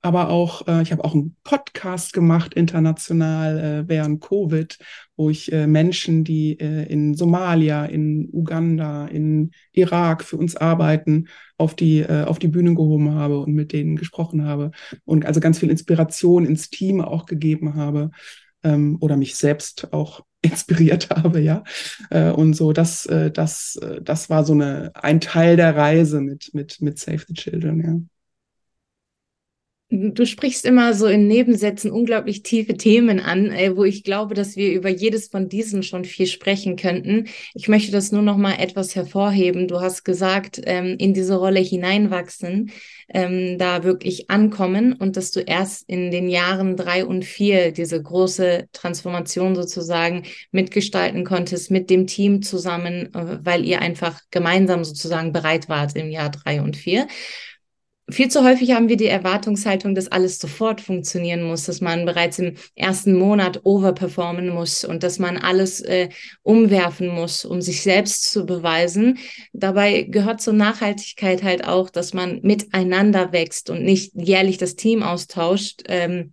aber 0.00 0.30
auch, 0.30 0.66
äh, 0.68 0.82
ich 0.82 0.92
habe 0.92 1.04
auch 1.04 1.14
einen 1.14 1.36
Podcast 1.42 2.12
gemacht 2.12 2.54
international 2.54 3.58
äh, 3.58 3.88
während 3.88 4.20
Covid, 4.20 4.78
wo 5.16 5.30
ich 5.30 5.52
äh, 5.52 5.66
Menschen, 5.66 6.22
die 6.24 6.58
äh, 6.60 6.84
in 6.84 7.14
Somalia, 7.14 7.84
in 7.84 8.28
Uganda, 8.32 9.06
in 9.06 9.50
Irak 9.72 10.22
für 10.22 10.36
uns 10.36 10.56
arbeiten, 10.56 11.28
auf 11.56 11.74
die, 11.74 12.00
äh, 12.00 12.24
auf 12.24 12.38
die 12.38 12.48
Bühne 12.48 12.74
gehoben 12.74 13.14
habe 13.14 13.40
und 13.40 13.52
mit 13.54 13.72
denen 13.72 13.96
gesprochen 13.96 14.44
habe 14.44 14.70
und 15.04 15.26
also 15.26 15.40
ganz 15.40 15.58
viel 15.58 15.70
Inspiration 15.70 16.46
ins 16.46 16.70
Team 16.70 17.00
auch 17.00 17.26
gegeben 17.26 17.74
habe 17.74 18.10
ähm, 18.62 18.98
oder 19.00 19.16
mich 19.16 19.34
selbst 19.34 19.92
auch 19.92 20.24
inspiriert 20.42 21.10
habe, 21.10 21.40
ja. 21.40 21.64
Äh, 22.10 22.30
und 22.30 22.54
so, 22.54 22.72
das, 22.72 23.06
äh, 23.06 23.32
das, 23.32 23.76
äh, 23.82 24.00
das 24.00 24.30
war 24.30 24.44
so 24.44 24.52
eine, 24.52 24.92
ein 24.94 25.20
Teil 25.20 25.56
der 25.56 25.76
Reise 25.76 26.20
mit, 26.20 26.54
mit, 26.54 26.80
mit 26.80 26.98
Save 26.98 27.24
the 27.26 27.34
Children, 27.34 27.80
ja. 27.80 28.17
Du 29.90 30.26
sprichst 30.26 30.66
immer 30.66 30.92
so 30.92 31.06
in 31.06 31.28
Nebensätzen 31.28 31.90
unglaublich 31.90 32.42
tiefe 32.42 32.76
Themen 32.76 33.20
an, 33.20 33.50
äh, 33.50 33.74
wo 33.74 33.84
ich 33.84 34.04
glaube, 34.04 34.34
dass 34.34 34.54
wir 34.54 34.70
über 34.70 34.90
jedes 34.90 35.28
von 35.28 35.48
diesen 35.48 35.82
schon 35.82 36.04
viel 36.04 36.26
sprechen 36.26 36.76
könnten. 36.76 37.28
Ich 37.54 37.68
möchte 37.68 37.90
das 37.90 38.12
nur 38.12 38.20
noch 38.20 38.36
mal 38.36 38.56
etwas 38.58 38.94
hervorheben. 38.94 39.66
Du 39.66 39.80
hast 39.80 40.04
gesagt, 40.04 40.60
ähm, 40.66 40.96
in 40.98 41.14
diese 41.14 41.36
Rolle 41.36 41.60
hineinwachsen, 41.60 42.70
ähm, 43.08 43.56
da 43.56 43.82
wirklich 43.82 44.28
ankommen 44.28 44.92
und 44.92 45.16
dass 45.16 45.30
du 45.30 45.40
erst 45.40 45.88
in 45.88 46.10
den 46.10 46.28
Jahren 46.28 46.76
drei 46.76 47.06
und 47.06 47.24
vier 47.24 47.72
diese 47.72 48.02
große 48.02 48.68
Transformation 48.74 49.54
sozusagen 49.54 50.24
mitgestalten 50.52 51.24
konntest 51.24 51.70
mit 51.70 51.88
dem 51.88 52.06
Team 52.06 52.42
zusammen, 52.42 53.14
äh, 53.14 53.38
weil 53.42 53.64
ihr 53.64 53.80
einfach 53.80 54.20
gemeinsam 54.30 54.84
sozusagen 54.84 55.32
bereit 55.32 55.70
wart 55.70 55.96
im 55.96 56.10
Jahr 56.10 56.28
drei 56.30 56.60
und 56.60 56.76
vier 56.76 57.06
viel 58.10 58.28
zu 58.28 58.44
häufig 58.44 58.72
haben 58.72 58.88
wir 58.88 58.96
die 58.96 59.06
Erwartungshaltung, 59.06 59.94
dass 59.94 60.08
alles 60.08 60.38
sofort 60.38 60.80
funktionieren 60.80 61.42
muss, 61.42 61.64
dass 61.64 61.80
man 61.80 62.06
bereits 62.06 62.38
im 62.38 62.54
ersten 62.74 63.14
Monat 63.14 63.60
overperformen 63.64 64.48
muss 64.48 64.84
und 64.84 65.02
dass 65.02 65.18
man 65.18 65.36
alles 65.36 65.80
äh, 65.80 66.08
umwerfen 66.42 67.08
muss, 67.08 67.44
um 67.44 67.60
sich 67.60 67.82
selbst 67.82 68.30
zu 68.30 68.46
beweisen. 68.46 69.18
Dabei 69.52 70.02
gehört 70.02 70.40
zur 70.40 70.54
Nachhaltigkeit 70.54 71.42
halt 71.42 71.66
auch, 71.66 71.90
dass 71.90 72.14
man 72.14 72.40
miteinander 72.42 73.32
wächst 73.32 73.68
und 73.70 73.82
nicht 73.84 74.12
jährlich 74.14 74.58
das 74.58 74.76
Team 74.76 75.02
austauscht. 75.02 75.82
Ähm, 75.88 76.32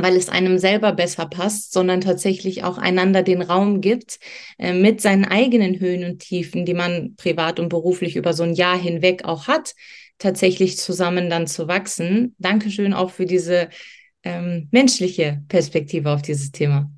weil 0.00 0.14
es 0.14 0.28
einem 0.28 0.58
selber 0.58 0.92
besser 0.92 1.26
passt, 1.26 1.72
sondern 1.72 2.00
tatsächlich 2.00 2.62
auch 2.62 2.78
einander 2.78 3.24
den 3.24 3.42
Raum 3.42 3.80
gibt, 3.80 4.20
äh, 4.56 4.72
mit 4.72 5.00
seinen 5.00 5.24
eigenen 5.24 5.80
Höhen 5.80 6.04
und 6.04 6.20
Tiefen, 6.20 6.64
die 6.64 6.74
man 6.74 7.16
privat 7.16 7.58
und 7.58 7.68
beruflich 7.68 8.14
über 8.14 8.32
so 8.32 8.44
ein 8.44 8.54
Jahr 8.54 8.78
hinweg 8.78 9.24
auch 9.24 9.48
hat, 9.48 9.74
tatsächlich 10.18 10.78
zusammen 10.78 11.30
dann 11.30 11.46
zu 11.46 11.68
wachsen. 11.68 12.34
Dankeschön 12.38 12.92
auch 12.92 13.10
für 13.10 13.26
diese 13.26 13.68
ähm, 14.22 14.68
menschliche 14.70 15.42
Perspektive 15.48 16.10
auf 16.10 16.22
dieses 16.22 16.50
Thema. 16.50 16.90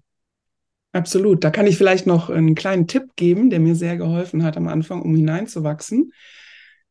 Absolut. 0.93 1.45
Da 1.45 1.51
kann 1.51 1.67
ich 1.67 1.77
vielleicht 1.77 2.07
noch 2.07 2.31
einen 2.31 2.55
kleinen 2.55 2.89
Tipp 2.89 3.15
geben, 3.15 3.51
der 3.51 3.61
mir 3.61 3.77
sehr 3.77 3.97
geholfen 3.97 4.43
hat 4.43 4.57
am 4.57 4.67
Anfang, 4.67 5.03
um 5.03 5.15
hineinzuwachsen. 5.15 6.13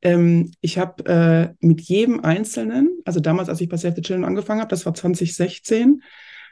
Ähm, 0.02 0.52
ich 0.62 0.78
habe 0.78 1.06
äh, 1.06 1.66
mit 1.66 1.82
jedem 1.82 2.24
Einzelnen, 2.24 3.02
also 3.04 3.20
damals, 3.20 3.50
als 3.50 3.60
ich 3.60 3.68
bei 3.68 3.76
Save 3.76 3.96
the 3.96 4.02
Children 4.02 4.24
angefangen 4.24 4.62
habe, 4.62 4.70
das 4.70 4.86
war 4.86 4.94
2016, 4.94 6.02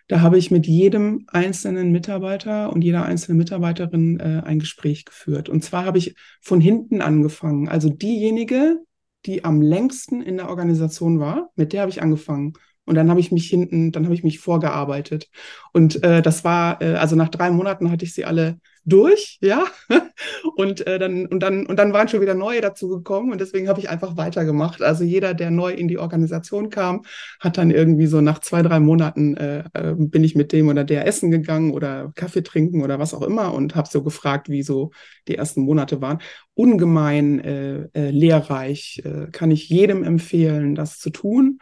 da 0.10 0.22
habe 0.22 0.38
ich 0.38 0.52
mit 0.52 0.68
jedem 0.68 1.26
einzelnen 1.28 1.92
Mitarbeiter 1.92 2.72
und 2.72 2.82
jeder 2.82 3.06
einzelnen 3.06 3.38
Mitarbeiterin 3.38 4.20
äh, 4.20 4.42
ein 4.46 4.60
Gespräch 4.60 5.06
geführt. 5.06 5.50
Und 5.50 5.64
zwar 5.64 5.86
habe 5.86 5.98
ich 5.98 6.16
von 6.42 6.62
hinten 6.62 7.02
angefangen. 7.02 7.68
Also 7.68 7.90
diejenige, 7.90 8.80
die 9.28 9.44
am 9.44 9.62
längsten 9.62 10.22
in 10.22 10.38
der 10.38 10.50
Organisation 10.50 11.20
war, 11.20 11.50
mit 11.56 11.74
der 11.74 11.82
habe 11.82 11.92
ich 11.92 12.02
angefangen. 12.02 12.54
Und 12.86 12.96
dann 12.96 13.10
habe 13.10 13.20
ich 13.20 13.32
mich 13.34 13.50
hinten, 13.50 13.92
dann 13.92 14.06
habe 14.06 14.16
ich 14.16 14.24
mich 14.24 14.40
vorgearbeitet. 14.40 15.30
Und 15.74 16.02
äh, 16.04 16.22
das 16.22 16.46
war, 16.46 16.82
äh, 16.82 16.96
also 16.96 17.18
nach 17.18 17.28
drei 17.28 17.52
Monaten 17.52 17.92
hatte 17.92 18.06
ich 18.06 18.14
sie 18.14 18.24
alle 18.24 18.60
durch, 18.88 19.38
ja. 19.42 19.66
Und 20.56 20.88
äh, 20.88 20.98
dann 20.98 21.28
und 21.28 21.42
dann 21.42 21.66
und 21.68 21.78
dann 21.78 21.94
waren 21.94 22.08
schon 22.08 22.22
wieder 22.22 22.34
neue 22.34 22.62
dazu 22.62 22.88
gekommen 22.88 23.32
und 23.32 23.40
deswegen 23.40 23.68
habe 23.68 23.80
ich 23.80 23.90
einfach 23.90 24.18
weitergemacht. 24.18 24.82
Also 24.82 25.04
jeder, 25.04 25.36
der 25.36 25.52
neu 25.52 25.72
in 25.72 25.88
die 25.88 26.00
Organisation 26.00 26.70
kam, 26.72 27.04
hat 27.40 27.58
dann 27.58 27.70
irgendwie 27.70 28.08
so 28.08 28.22
nach 28.22 28.40
zwei 28.40 28.64
drei 28.64 28.80
Monaten 28.80 29.38
äh, 29.38 29.60
äh, 29.74 29.94
bin 29.96 30.24
ich 30.24 30.36
mit 30.36 30.52
dem 30.54 30.70
oder 30.70 30.84
der 30.84 31.06
essen 31.06 31.30
gegangen 31.30 31.72
oder 31.72 32.12
Kaffee 32.16 32.42
trinken 32.42 32.82
oder 32.82 32.98
was 32.98 33.14
auch 33.14 33.22
immer 33.22 33.54
und 33.54 33.76
habe 33.76 33.88
so 33.92 34.02
gefragt, 34.04 34.50
wie 34.50 34.64
so 34.64 34.92
die 35.28 35.36
ersten 35.36 35.62
Monate 35.62 36.02
waren. 36.02 36.20
Ungemein 36.56 37.40
äh, 37.40 37.88
äh, 37.94 38.10
lehrreich, 38.10 39.04
äh, 39.06 39.28
kann 39.32 39.52
ich 39.52 39.70
jedem 39.70 40.04
empfehlen, 40.04 40.74
das 40.74 40.98
zu 40.98 41.12
tun. 41.12 41.60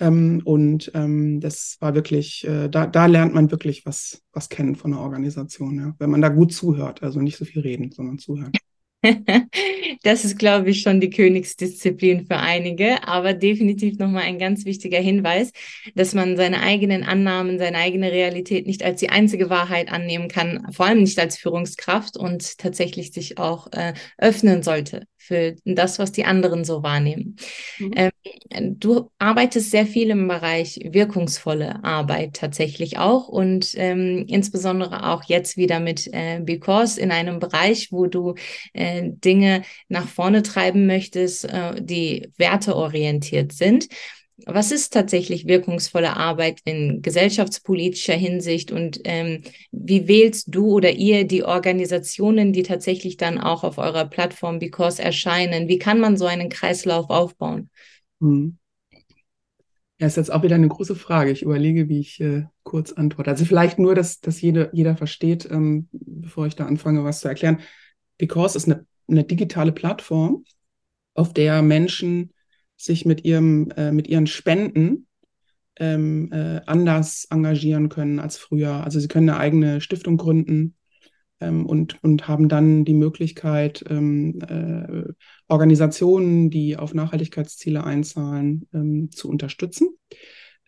Ähm, 0.00 0.40
und 0.44 0.90
ähm, 0.94 1.40
das 1.40 1.76
war 1.80 1.94
wirklich, 1.94 2.46
äh, 2.46 2.68
da, 2.68 2.86
da 2.86 3.06
lernt 3.06 3.34
man 3.34 3.50
wirklich 3.50 3.86
was, 3.86 4.22
was 4.32 4.48
kennen 4.48 4.74
von 4.74 4.92
der 4.92 5.00
Organisation, 5.00 5.78
ja. 5.78 5.94
wenn 5.98 6.10
man 6.10 6.22
da 6.22 6.28
gut 6.28 6.52
zuhört. 6.52 7.02
Also 7.02 7.20
nicht 7.20 7.36
so 7.36 7.44
viel 7.44 7.62
reden, 7.62 7.92
sondern 7.92 8.18
zuhören. 8.18 8.52
Das 10.02 10.24
ist, 10.24 10.38
glaube 10.38 10.70
ich, 10.70 10.80
schon 10.80 11.00
die 11.00 11.10
Königsdisziplin 11.10 12.26
für 12.26 12.38
einige, 12.38 13.06
aber 13.06 13.34
definitiv 13.34 13.98
nochmal 13.98 14.22
ein 14.22 14.38
ganz 14.38 14.64
wichtiger 14.64 14.98
Hinweis, 14.98 15.52
dass 15.94 16.14
man 16.14 16.38
seine 16.38 16.60
eigenen 16.62 17.02
Annahmen, 17.02 17.58
seine 17.58 17.76
eigene 17.76 18.10
Realität 18.10 18.66
nicht 18.66 18.82
als 18.82 19.00
die 19.00 19.10
einzige 19.10 19.50
Wahrheit 19.50 19.92
annehmen 19.92 20.28
kann, 20.28 20.66
vor 20.72 20.86
allem 20.86 21.00
nicht 21.00 21.18
als 21.18 21.36
Führungskraft 21.36 22.16
und 22.16 22.56
tatsächlich 22.56 23.12
sich 23.12 23.36
auch 23.36 23.68
äh, 23.72 23.92
öffnen 24.16 24.62
sollte 24.62 25.06
für 25.20 25.54
das, 25.66 25.98
was 25.98 26.12
die 26.12 26.24
anderen 26.24 26.64
so 26.64 26.82
wahrnehmen. 26.82 27.36
Mhm. 27.78 27.92
Ähm, 27.94 28.80
du 28.80 29.10
arbeitest 29.18 29.70
sehr 29.70 29.86
viel 29.86 30.10
im 30.10 30.26
Bereich 30.26 30.80
wirkungsvolle 30.82 31.84
Arbeit 31.84 32.34
tatsächlich 32.34 32.98
auch 32.98 33.28
und 33.28 33.74
ähm, 33.76 34.24
insbesondere 34.28 35.06
auch 35.10 35.24
jetzt 35.24 35.58
wieder 35.58 35.78
mit 35.78 36.08
äh, 36.12 36.40
Because 36.40 36.98
in 36.98 37.12
einem 37.12 37.38
Bereich, 37.38 37.92
wo 37.92 38.06
du 38.06 38.34
äh, 38.72 39.02
Dinge 39.04 39.62
nach 39.88 40.08
vorne 40.08 40.42
treiben 40.42 40.86
möchtest, 40.86 41.44
äh, 41.44 41.74
die 41.80 42.30
werteorientiert 42.38 43.52
sind. 43.52 43.88
Was 44.46 44.72
ist 44.72 44.92
tatsächlich 44.92 45.46
wirkungsvolle 45.46 46.16
Arbeit 46.16 46.60
in 46.64 47.02
gesellschaftspolitischer 47.02 48.14
Hinsicht 48.14 48.72
und 48.72 49.00
ähm, 49.04 49.42
wie 49.72 50.08
wählst 50.08 50.54
du 50.54 50.72
oder 50.72 50.92
ihr 50.92 51.26
die 51.26 51.44
Organisationen, 51.44 52.52
die 52.52 52.62
tatsächlich 52.62 53.16
dann 53.16 53.38
auch 53.38 53.64
auf 53.64 53.78
eurer 53.78 54.06
Plattform 54.06 54.58
Because 54.58 55.02
erscheinen? 55.02 55.68
Wie 55.68 55.78
kann 55.78 56.00
man 56.00 56.16
so 56.16 56.26
einen 56.26 56.48
Kreislauf 56.48 57.10
aufbauen? 57.10 57.70
Hm. 58.20 58.56
Ja, 60.00 60.06
ist 60.06 60.16
jetzt 60.16 60.32
auch 60.32 60.42
wieder 60.42 60.54
eine 60.54 60.68
große 60.68 60.96
Frage. 60.96 61.30
Ich 61.30 61.42
überlege, 61.42 61.90
wie 61.90 62.00
ich 62.00 62.20
äh, 62.20 62.44
kurz 62.62 62.92
antworte. 62.92 63.30
Also 63.30 63.44
vielleicht 63.44 63.78
nur, 63.78 63.94
dass, 63.94 64.20
dass 64.20 64.40
jede, 64.40 64.70
jeder 64.72 64.96
versteht, 64.96 65.46
ähm, 65.50 65.88
bevor 65.92 66.46
ich 66.46 66.56
da 66.56 66.64
anfange, 66.64 67.04
was 67.04 67.20
zu 67.20 67.28
erklären. 67.28 67.60
Because 68.16 68.56
ist 68.56 68.66
eine, 68.66 68.86
eine 69.08 69.24
digitale 69.24 69.72
Plattform, 69.72 70.44
auf 71.14 71.34
der 71.34 71.60
Menschen 71.60 72.32
sich 72.80 73.04
mit, 73.04 73.24
ihrem, 73.24 73.70
äh, 73.76 73.92
mit 73.92 74.08
ihren 74.08 74.26
Spenden 74.26 75.06
ähm, 75.76 76.30
äh, 76.32 76.60
anders 76.66 77.26
engagieren 77.30 77.88
können 77.88 78.18
als 78.18 78.36
früher. 78.36 78.84
Also 78.84 79.00
sie 79.00 79.08
können 79.08 79.28
eine 79.28 79.38
eigene 79.38 79.80
Stiftung 79.80 80.16
gründen 80.16 80.76
ähm, 81.40 81.66
und, 81.66 82.02
und 82.02 82.28
haben 82.28 82.48
dann 82.48 82.84
die 82.84 82.94
Möglichkeit, 82.94 83.84
ähm, 83.88 84.40
äh, 84.42 85.12
Organisationen, 85.48 86.50
die 86.50 86.76
auf 86.76 86.94
Nachhaltigkeitsziele 86.94 87.82
einzahlen, 87.84 88.68
ähm, 88.72 89.10
zu 89.10 89.28
unterstützen. 89.28 89.88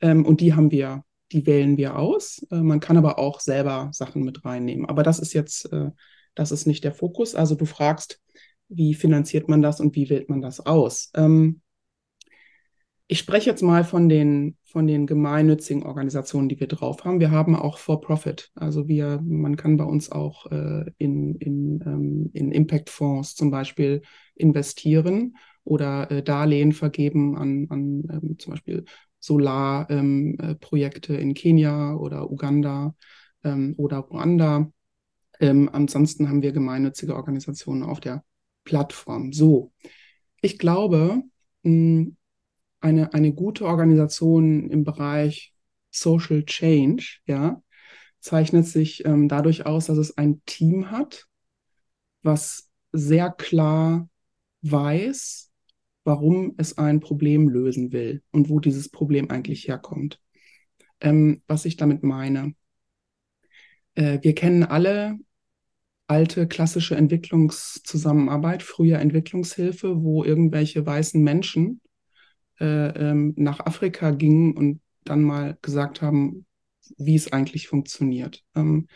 Ähm, 0.00 0.24
und 0.24 0.40
die 0.40 0.54
haben 0.54 0.70
wir, 0.70 1.04
die 1.30 1.46
wählen 1.46 1.76
wir 1.76 1.98
aus. 1.98 2.46
Äh, 2.50 2.62
man 2.62 2.80
kann 2.80 2.96
aber 2.96 3.18
auch 3.18 3.40
selber 3.40 3.90
Sachen 3.92 4.22
mit 4.22 4.44
reinnehmen. 4.44 4.86
Aber 4.86 5.02
das 5.02 5.18
ist 5.18 5.34
jetzt, 5.34 5.70
äh, 5.72 5.90
das 6.34 6.52
ist 6.52 6.66
nicht 6.66 6.84
der 6.84 6.92
Fokus. 6.92 7.34
Also 7.34 7.54
du 7.54 7.66
fragst, 7.66 8.20
wie 8.68 8.94
finanziert 8.94 9.48
man 9.48 9.60
das 9.60 9.80
und 9.80 9.94
wie 9.94 10.08
wählt 10.08 10.30
man 10.30 10.40
das 10.40 10.60
aus? 10.60 11.10
Ähm, 11.14 11.60
ich 13.12 13.18
spreche 13.18 13.50
jetzt 13.50 13.60
mal 13.60 13.84
von 13.84 14.08
den, 14.08 14.56
von 14.64 14.86
den 14.86 15.06
gemeinnützigen 15.06 15.82
Organisationen, 15.82 16.48
die 16.48 16.58
wir 16.58 16.66
drauf 16.66 17.04
haben. 17.04 17.20
Wir 17.20 17.30
haben 17.30 17.54
auch 17.54 17.76
For-Profit. 17.76 18.50
Also 18.54 18.88
wir, 18.88 19.20
man 19.22 19.56
kann 19.56 19.76
bei 19.76 19.84
uns 19.84 20.10
auch 20.10 20.50
äh, 20.50 20.86
in, 20.96 21.34
in, 21.34 21.82
ähm, 21.84 22.30
in 22.32 22.50
Impact-Fonds 22.52 23.34
zum 23.34 23.50
Beispiel 23.50 24.00
investieren 24.34 25.36
oder 25.62 26.10
äh, 26.10 26.22
Darlehen 26.22 26.72
vergeben 26.72 27.36
an, 27.36 27.66
an 27.68 28.02
ähm, 28.10 28.38
zum 28.38 28.52
Beispiel 28.52 28.86
Solarprojekte 29.18 31.12
ähm, 31.12 31.18
äh, 31.18 31.22
in 31.22 31.34
Kenia 31.34 31.94
oder 31.94 32.30
Uganda 32.30 32.94
ähm, 33.44 33.74
oder 33.76 33.98
Ruanda. 33.98 34.72
Ähm, 35.38 35.68
ansonsten 35.70 36.30
haben 36.30 36.40
wir 36.40 36.52
gemeinnützige 36.52 37.14
Organisationen 37.14 37.82
auf 37.82 38.00
der 38.00 38.24
Plattform. 38.64 39.34
So, 39.34 39.70
ich 40.40 40.58
glaube, 40.58 41.24
mh, 41.62 42.12
eine, 42.82 43.14
eine 43.14 43.32
gute 43.32 43.64
Organisation 43.66 44.70
im 44.70 44.84
Bereich 44.84 45.54
Social 45.90 46.44
Change, 46.44 47.18
ja, 47.26 47.62
zeichnet 48.20 48.66
sich 48.66 49.04
ähm, 49.04 49.28
dadurch 49.28 49.66
aus, 49.66 49.86
dass 49.86 49.98
es 49.98 50.16
ein 50.16 50.42
Team 50.46 50.90
hat, 50.90 51.26
was 52.22 52.70
sehr 52.92 53.30
klar 53.30 54.08
weiß, 54.62 55.50
warum 56.04 56.54
es 56.56 56.78
ein 56.78 57.00
Problem 57.00 57.48
lösen 57.48 57.92
will 57.92 58.22
und 58.30 58.48
wo 58.48 58.60
dieses 58.60 58.88
Problem 58.88 59.30
eigentlich 59.30 59.68
herkommt. 59.68 60.20
Ähm, 61.00 61.42
was 61.46 61.64
ich 61.64 61.76
damit 61.76 62.02
meine. 62.02 62.54
Äh, 63.94 64.20
wir 64.22 64.34
kennen 64.34 64.62
alle 64.62 65.18
alte 66.06 66.46
klassische 66.46 66.94
Entwicklungszusammenarbeit, 66.94 68.62
früher 68.62 68.98
Entwicklungshilfe, 68.98 70.02
wo 70.02 70.24
irgendwelche 70.24 70.84
weißen 70.84 71.22
Menschen 71.22 71.80
äh, 72.62 73.10
ähm, 73.10 73.34
nach 73.36 73.60
Afrika 73.60 74.12
gingen 74.12 74.56
und 74.56 74.80
dann 75.04 75.22
mal 75.22 75.58
gesagt 75.62 76.00
haben, 76.00 76.46
wie 76.96 77.16
es 77.16 77.32
eigentlich 77.32 77.66
funktioniert. 77.66 78.42
Ähm, 78.54 78.86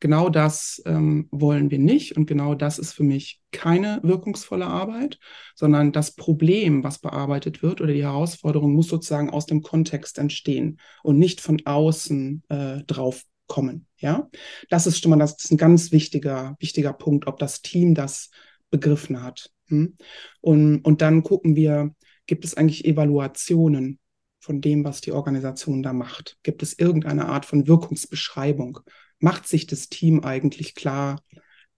genau 0.00 0.28
das 0.28 0.82
ähm, 0.86 1.28
wollen 1.30 1.70
wir 1.70 1.78
nicht 1.78 2.16
und 2.16 2.26
genau 2.26 2.56
das 2.56 2.80
ist 2.80 2.92
für 2.92 3.04
mich 3.04 3.40
keine 3.52 4.00
wirkungsvolle 4.02 4.66
Arbeit, 4.66 5.20
sondern 5.54 5.92
das 5.92 6.16
Problem, 6.16 6.82
was 6.82 6.98
bearbeitet 6.98 7.62
wird 7.62 7.80
oder 7.80 7.92
die 7.92 8.02
Herausforderung 8.02 8.72
muss 8.72 8.88
sozusagen 8.88 9.30
aus 9.30 9.46
dem 9.46 9.62
Kontext 9.62 10.18
entstehen 10.18 10.80
und 11.04 11.18
nicht 11.18 11.40
von 11.40 11.62
außen 11.64 12.42
äh, 12.48 12.82
drauf 12.88 13.22
kommen. 13.46 13.86
Ja, 13.98 14.28
das 14.68 14.88
ist 14.88 15.00
schon 15.00 15.10
mal 15.10 15.18
das 15.18 15.44
ist 15.44 15.52
ein 15.52 15.58
ganz 15.58 15.92
wichtiger 15.92 16.56
wichtiger 16.58 16.92
Punkt, 16.92 17.28
ob 17.28 17.38
das 17.38 17.62
Team 17.62 17.94
das 17.94 18.30
begriffen 18.70 19.22
hat. 19.22 19.52
Hm? 19.68 19.96
Und, 20.40 20.80
und 20.80 21.00
dann 21.00 21.22
gucken 21.22 21.54
wir, 21.54 21.94
Gibt 22.26 22.44
es 22.44 22.56
eigentlich 22.56 22.84
Evaluationen 22.84 23.98
von 24.40 24.60
dem, 24.60 24.84
was 24.84 25.00
die 25.00 25.12
Organisation 25.12 25.82
da 25.82 25.92
macht? 25.92 26.38
Gibt 26.42 26.62
es 26.62 26.78
irgendeine 26.78 27.26
Art 27.26 27.46
von 27.46 27.66
Wirkungsbeschreibung? 27.66 28.80
Macht 29.18 29.46
sich 29.46 29.66
das 29.66 29.88
Team 29.88 30.24
eigentlich 30.24 30.74
klar, 30.74 31.22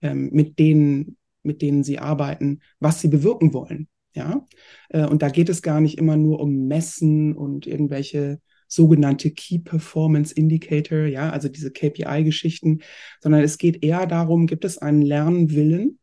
ähm, 0.01 0.29
mit 0.31 0.57
denen, 0.57 1.17
mit 1.43 1.61
denen 1.61 1.83
sie 1.83 1.99
arbeiten, 1.99 2.61
was 2.79 3.01
sie 3.01 3.07
bewirken 3.07 3.53
wollen? 3.53 3.87
Ja, 4.13 4.45
äh, 4.89 5.05
und 5.05 5.21
da 5.21 5.29
geht 5.29 5.49
es 5.49 5.61
gar 5.61 5.81
nicht 5.81 5.97
immer 5.97 6.15
nur 6.15 6.39
um 6.39 6.67
Messen 6.67 7.35
und 7.35 7.67
irgendwelche 7.67 8.39
sogenannte 8.67 9.31
Key 9.31 9.59
Performance 9.59 10.33
Indicator, 10.33 11.05
ja, 11.05 11.29
also 11.29 11.49
diese 11.49 11.71
KPI-Geschichten, 11.71 12.81
sondern 13.21 13.43
es 13.43 13.57
geht 13.57 13.83
eher 13.83 14.07
darum, 14.07 14.47
gibt 14.47 14.65
es 14.65 14.77
einen 14.77 15.01
Lernwillen 15.01 15.99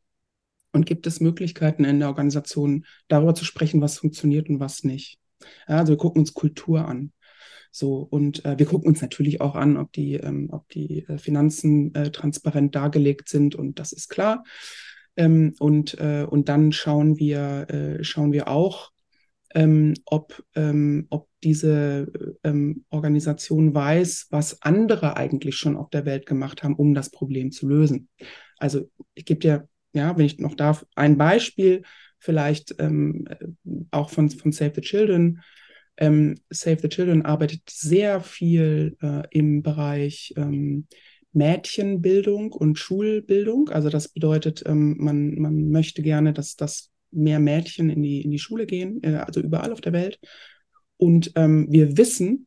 und 0.73 0.87
gibt 0.87 1.07
es 1.07 1.21
Möglichkeiten 1.21 1.85
in 1.85 2.01
der 2.01 2.09
Organisation, 2.09 2.85
darüber 3.09 3.35
zu 3.35 3.45
sprechen, 3.45 3.81
was 3.81 3.99
funktioniert 3.99 4.49
und 4.49 4.61
was 4.61 4.85
nicht? 4.85 5.19
Ja, 5.69 5.79
also 5.79 5.93
wir 5.93 5.99
gucken 5.99 6.21
uns 6.21 6.35
Kultur 6.35 6.87
an. 6.87 7.13
So, 7.71 8.07
und 8.11 8.45
äh, 8.45 8.59
wir 8.59 8.67
gucken 8.67 8.89
uns 8.89 9.01
natürlich 9.01 9.41
auch 9.41 9.55
an, 9.55 9.79
ob 9.79 9.93
die, 9.93 10.15
ähm, 10.15 10.49
ob 10.53 10.69
die 10.69 11.07
äh, 11.09 11.17
Finanzen 11.19 11.95
äh, 11.95 12.11
transparent 12.11 12.75
dargelegt 12.75 13.29
sind 13.29 13.55
und 13.55 13.79
das 13.79 13.93
ist 13.93 14.09
klar. 14.09 14.45
Ähm, 15.17 15.55
und, 15.59 15.99
äh, 15.99 16.27
und 16.29 16.49
dann 16.49 16.73
schauen 16.73 17.19
wir, 17.19 17.67
äh, 17.71 18.05
schauen 18.05 18.33
wir 18.33 18.49
auch, 18.49 18.93
ähm, 19.55 19.95
ob, 20.05 20.43
ähm, 20.55 21.07
ob 21.11 21.29
diese 21.43 22.39
ähm, 22.45 22.85
Organisation 22.91 23.75
weiß, 23.75 24.29
was 24.31 24.63
andere 24.63 25.17
eigentlich 25.17 25.57
schon 25.57 25.77
auf 25.77 25.91
der 25.91 26.07
Welt 26.07 26.27
gemacht 26.27 26.63
haben, 26.63 26.75
um 26.75 26.95
das 26.95 27.11
Problem 27.11 27.51
zu 27.51 27.69
lösen. 27.69 28.09
Also 28.59 28.91
ich 29.15 29.25
gebe 29.25 29.41
dir 29.41 29.69
ja, 29.93 30.17
wenn 30.17 30.27
ich 30.27 30.39
noch 30.39 30.55
darf, 30.55 30.87
ein 30.95 31.17
Beispiel 31.17 31.83
vielleicht 32.19 32.77
ähm, 32.79 33.27
auch 33.91 34.11
von, 34.11 34.31
von 34.31 34.53
Save 34.53 34.73
the 34.77 34.81
Children. 34.81 35.41
Ähm, 35.97 36.37
Save 36.51 36.79
the 36.81 36.89
Children 36.89 37.23
arbeitet 37.23 37.63
sehr 37.69 38.21
viel 38.21 38.97
äh, 39.03 39.23
im 39.31 39.63
Bereich 39.63 40.33
ähm, 40.37 40.87
Mädchenbildung 41.33 42.53
und 42.53 42.79
Schulbildung. 42.79 43.71
Also 43.71 43.89
das 43.89 44.09
bedeutet, 44.09 44.63
ähm, 44.67 44.97
man, 44.99 45.35
man 45.35 45.71
möchte 45.71 46.03
gerne, 46.03 46.33
dass, 46.33 46.57
dass 46.57 46.91
mehr 47.11 47.41
Mädchen 47.41 47.91
in 47.91 48.03
die, 48.03 48.23
in 48.23 48.31
die 48.31 48.39
Schule 48.39 48.67
gehen, 48.67 49.03
äh, 49.03 49.17
also 49.17 49.41
überall 49.41 49.73
auf 49.73 49.81
der 49.81 49.93
Welt. 49.93 50.19
Und 50.97 51.33
ähm, 51.35 51.67
wir 51.71 51.97
wissen, 51.97 52.47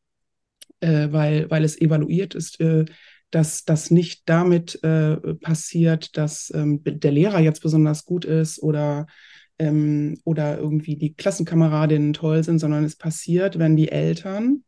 äh, 0.80 1.08
weil, 1.12 1.50
weil 1.50 1.64
es 1.64 1.80
evaluiert 1.80 2.36
ist, 2.36 2.60
äh, 2.62 2.86
dass 3.36 3.66
das 3.66 3.92
nicht 3.92 4.30
damit 4.30 4.82
äh, 4.82 5.18
passiert, 5.18 6.16
dass 6.16 6.54
ähm, 6.56 6.80
der 6.86 7.12
Lehrer 7.12 7.42
jetzt 7.42 7.62
besonders 7.62 8.06
gut 8.06 8.24
ist 8.24 8.64
oder, 8.64 9.08
ähm, 9.60 10.18
oder 10.24 10.58
irgendwie 10.58 10.96
die 10.96 11.16
Klassenkameradinnen 11.16 12.14
toll 12.14 12.46
sind, 12.46 12.60
sondern 12.60 12.86
es 12.86 12.96
passiert, 12.96 13.60
wenn 13.60 13.76
die 13.76 13.92
Eltern 13.92 14.64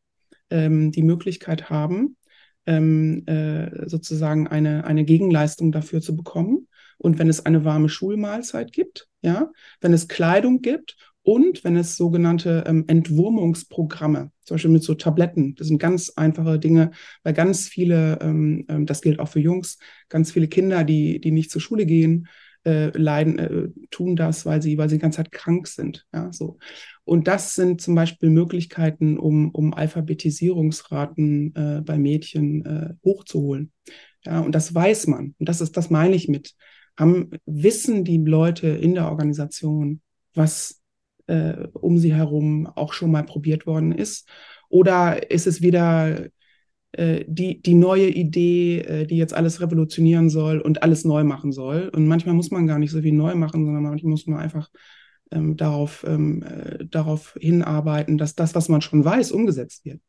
ähm, 0.50 0.92
die 0.92 1.04
Möglichkeit 1.04 1.70
haben, 1.70 2.18
ähm, 2.66 3.26
äh, 3.26 3.88
sozusagen 3.88 4.50
eine, 4.50 4.84
eine 4.84 5.06
Gegenleistung 5.06 5.72
dafür 5.72 6.02
zu 6.02 6.18
bekommen. 6.18 6.68
Und 6.98 7.20
wenn 7.20 7.30
es 7.30 7.46
eine 7.46 7.64
warme 7.64 7.88
Schulmahlzeit 7.88 8.74
gibt, 8.74 9.08
ja, 9.22 9.50
wenn 9.80 9.94
es 9.94 10.10
Kleidung 10.10 10.62
gibt 10.62 10.98
und 11.28 11.66
wenn 11.66 11.76
es 11.76 11.98
sogenannte 11.98 12.64
ähm, 12.68 12.86
Entwurmungsprogramme, 12.88 14.32
zum 14.46 14.56
Beispiel 14.56 14.72
mit 14.72 14.84
so 14.84 14.96
Tabletten, 14.96 15.56
das 15.56 15.68
sind 15.68 15.78
ganz 15.78 16.14
einfache 16.16 16.58
Dinge, 16.58 16.92
weil 17.24 17.34
ganz 17.34 17.68
viele, 17.68 18.18
ähm, 18.22 18.64
ähm, 18.70 18.86
das 18.86 19.02
gilt 19.02 19.20
auch 19.20 19.28
für 19.28 19.42
Jungs, 19.42 19.78
ganz 20.08 20.32
viele 20.32 20.48
Kinder, 20.48 20.86
die, 20.86 21.20
die 21.20 21.32
nicht 21.32 21.52
zur 21.52 21.60
Schule 21.60 21.86
gehen, 21.86 22.30
äh, 22.66 22.98
leiden, 22.98 23.40
äh, 23.40 23.68
tun 23.92 24.16
das, 24.16 24.46
weil 24.46 24.62
sie, 24.62 24.78
weil 24.78 24.88
sie 24.88 24.96
die 24.96 25.02
ganze 25.02 25.18
Zeit 25.18 25.34
krank 25.34 25.68
sind. 25.68 26.08
Ja, 26.14 26.32
so. 26.32 26.60
Und 27.04 27.28
das 27.28 27.56
sind 27.56 27.82
zum 27.82 27.94
Beispiel 27.94 28.30
Möglichkeiten, 28.30 29.18
um, 29.18 29.52
um 29.52 29.74
Alphabetisierungsraten 29.74 31.54
äh, 31.56 31.82
bei 31.82 31.98
Mädchen 31.98 32.66
äh, 32.66 32.94
hochzuholen. 33.04 33.74
Ja, 34.26 34.40
und 34.40 34.56
das 34.56 34.74
weiß 34.74 35.08
man. 35.08 35.36
Und 35.38 35.50
das 35.50 35.60
ist, 35.60 35.76
das 35.76 35.90
meine 35.90 36.16
ich 36.16 36.30
mit. 36.30 36.56
Haben, 36.98 37.32
wissen 37.46 38.06
die 38.06 38.18
Leute 38.18 38.70
in 38.70 38.94
der 38.94 39.10
Organisation, 39.10 40.00
was 40.34 40.82
äh, 41.28 41.68
um 41.74 41.98
sie 41.98 42.14
herum 42.14 42.68
auch 42.68 42.94
schon 42.94 43.12
mal 43.12 43.24
probiert 43.24 43.66
worden 43.68 43.92
ist? 43.92 44.28
Oder 44.70 45.30
ist 45.32 45.48
es 45.48 45.62
wieder 45.62 46.28
äh, 46.94 47.26
die, 47.28 47.62
die 47.62 47.74
neue 47.76 48.10
Idee, 48.10 48.80
äh, 48.80 49.06
die 49.06 49.18
jetzt 49.18 49.34
alles 49.34 49.62
revolutionieren 49.62 50.30
soll 50.30 50.60
und 50.60 50.84
alles 50.84 51.06
neu 51.06 51.24
machen 51.24 51.52
soll? 51.52 51.90
Und 51.90 52.08
manchmal 52.08 52.36
muss 52.36 52.52
man 52.52 52.68
gar 52.68 52.80
nicht 52.80 52.92
so 52.92 53.02
viel 53.02 53.14
neu 53.14 53.36
machen, 53.36 53.66
sondern 53.66 53.84
manchmal 53.84 54.12
muss 54.12 54.28
man 54.28 54.40
einfach 54.40 54.70
ähm, 55.32 55.58
darauf, 55.58 56.06
ähm, 56.08 56.44
äh, 56.44 56.86
darauf 56.86 57.38
hinarbeiten, 57.40 58.18
dass 58.18 58.36
das, 58.36 58.56
was 58.56 58.70
man 58.70 58.82
schon 58.82 59.04
weiß, 59.04 59.32
umgesetzt 59.32 59.86
wird. 59.86 60.02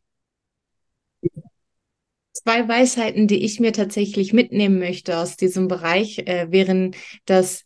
Zwei 2.32 2.68
Weisheiten, 2.68 3.26
die 3.26 3.44
ich 3.44 3.58
mir 3.58 3.72
tatsächlich 3.72 4.32
mitnehmen 4.32 4.78
möchte 4.78 5.18
aus 5.18 5.36
diesem 5.36 5.66
Bereich, 5.66 6.20
äh, 6.20 6.50
wären, 6.50 6.94
dass 7.24 7.64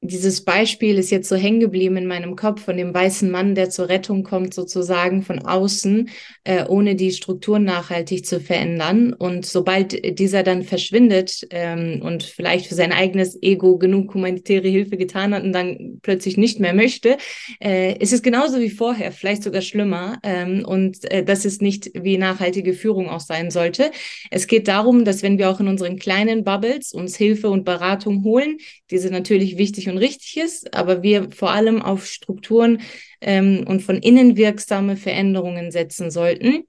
dieses 0.00 0.44
Beispiel 0.44 0.96
ist 0.96 1.10
jetzt 1.10 1.28
so 1.28 1.34
hängen 1.34 1.58
geblieben 1.58 1.96
in 1.96 2.06
meinem 2.06 2.36
Kopf 2.36 2.62
von 2.62 2.76
dem 2.76 2.94
weißen 2.94 3.28
Mann, 3.30 3.56
der 3.56 3.68
zur 3.68 3.88
Rettung 3.88 4.22
kommt, 4.22 4.54
sozusagen 4.54 5.22
von 5.22 5.40
außen, 5.40 6.08
äh, 6.44 6.64
ohne 6.66 6.94
die 6.94 7.10
Strukturen 7.10 7.64
nachhaltig 7.64 8.24
zu 8.24 8.38
verändern. 8.38 9.12
Und 9.12 9.44
sobald 9.44 10.18
dieser 10.18 10.44
dann 10.44 10.62
verschwindet 10.62 11.48
ähm, 11.50 12.00
und 12.00 12.22
vielleicht 12.22 12.66
für 12.66 12.76
sein 12.76 12.92
eigenes 12.92 13.42
Ego 13.42 13.76
genug 13.76 14.14
humanitäre 14.14 14.68
Hilfe 14.68 14.96
getan 14.96 15.34
hat 15.34 15.42
und 15.42 15.52
dann 15.52 15.98
plötzlich 16.02 16.36
nicht 16.36 16.60
mehr 16.60 16.74
möchte, 16.74 17.16
äh, 17.60 17.98
ist 17.98 18.12
es 18.12 18.22
genauso 18.22 18.60
wie 18.60 18.70
vorher, 18.70 19.10
vielleicht 19.10 19.42
sogar 19.42 19.62
schlimmer. 19.62 20.18
Ähm, 20.22 20.64
und 20.64 21.10
äh, 21.10 21.24
das 21.24 21.44
ist 21.44 21.60
nicht, 21.60 21.90
wie 21.94 22.18
nachhaltige 22.18 22.72
Führung 22.72 23.08
auch 23.08 23.20
sein 23.20 23.50
sollte. 23.50 23.90
Es 24.30 24.46
geht 24.46 24.68
darum, 24.68 25.04
dass 25.04 25.24
wenn 25.24 25.38
wir 25.38 25.50
auch 25.50 25.58
in 25.58 25.66
unseren 25.66 25.98
kleinen 25.98 26.44
Bubbles 26.44 26.92
uns 26.92 27.16
Hilfe 27.16 27.50
und 27.50 27.64
Beratung 27.64 28.22
holen, 28.22 28.58
diese 28.92 29.10
natürlich 29.10 29.58
wichtig 29.58 29.87
und 29.88 29.98
richtig 29.98 30.36
ist, 30.36 30.74
aber 30.74 31.02
wir 31.02 31.30
vor 31.30 31.50
allem 31.50 31.82
auf 31.82 32.06
Strukturen 32.06 32.80
ähm, 33.20 33.64
und 33.66 33.82
von 33.82 33.96
innen 33.96 34.36
wirksame 34.36 34.96
Veränderungen 34.96 35.70
setzen 35.70 36.10
sollten. 36.10 36.64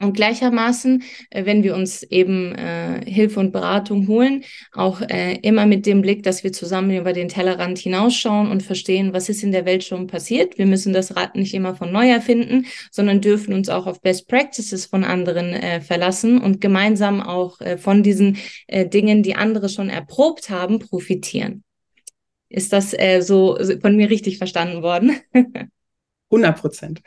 Und 0.00 0.12
gleichermaßen, 0.12 1.02
äh, 1.30 1.44
wenn 1.44 1.64
wir 1.64 1.74
uns 1.74 2.04
eben 2.04 2.54
äh, 2.54 3.04
Hilfe 3.04 3.40
und 3.40 3.50
Beratung 3.50 4.06
holen, 4.06 4.44
auch 4.72 5.00
äh, 5.00 5.34
immer 5.42 5.66
mit 5.66 5.86
dem 5.86 6.02
Blick, 6.02 6.22
dass 6.22 6.44
wir 6.44 6.52
zusammen 6.52 6.96
über 6.96 7.12
den 7.12 7.28
Tellerrand 7.28 7.78
hinausschauen 7.78 8.48
und 8.48 8.62
verstehen, 8.62 9.12
was 9.12 9.28
ist 9.28 9.42
in 9.42 9.50
der 9.50 9.64
Welt 9.64 9.82
schon 9.82 10.06
passiert. 10.06 10.56
Wir 10.56 10.66
müssen 10.66 10.92
das 10.92 11.16
Rad 11.16 11.34
nicht 11.34 11.52
immer 11.52 11.74
von 11.74 11.90
neu 11.90 12.08
erfinden, 12.08 12.66
sondern 12.92 13.20
dürfen 13.20 13.52
uns 13.52 13.68
auch 13.68 13.88
auf 13.88 14.00
Best 14.00 14.28
Practices 14.28 14.86
von 14.86 15.02
anderen 15.02 15.52
äh, 15.52 15.80
verlassen 15.80 16.40
und 16.40 16.60
gemeinsam 16.60 17.20
auch 17.20 17.60
äh, 17.60 17.76
von 17.76 18.04
diesen 18.04 18.36
äh, 18.68 18.86
Dingen, 18.86 19.24
die 19.24 19.34
andere 19.34 19.68
schon 19.68 19.90
erprobt 19.90 20.48
haben, 20.48 20.78
profitieren. 20.78 21.64
Ist 22.48 22.72
das 22.72 22.94
äh, 22.94 23.20
so 23.20 23.58
von 23.80 23.96
mir 23.96 24.10
richtig 24.10 24.38
verstanden 24.38 24.82
worden? 24.82 25.16
100 26.30 26.60
Prozent. 26.60 27.02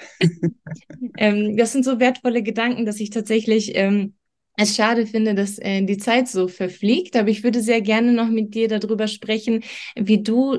ähm, 1.18 1.56
das 1.58 1.72
sind 1.74 1.86
so 1.86 2.00
wertvolle 2.00 2.44
Gedanken, 2.44 2.86
dass 2.86 3.00
ich 3.00 3.12
tatsächlich 3.12 3.76
ähm, 3.76 4.16
es 4.58 4.76
schade 4.76 5.06
finde, 5.06 5.36
dass 5.36 5.60
äh, 5.60 5.84
die 5.84 5.98
Zeit 5.98 6.28
so 6.28 6.48
verfliegt. 6.48 7.16
Aber 7.16 7.30
ich 7.30 7.44
würde 7.44 7.62
sehr 7.62 7.82
gerne 7.82 8.14
noch 8.14 8.30
mit 8.30 8.54
dir 8.54 8.68
darüber 8.68 9.08
sprechen, 9.08 9.64
wie 9.96 10.24
du 10.24 10.58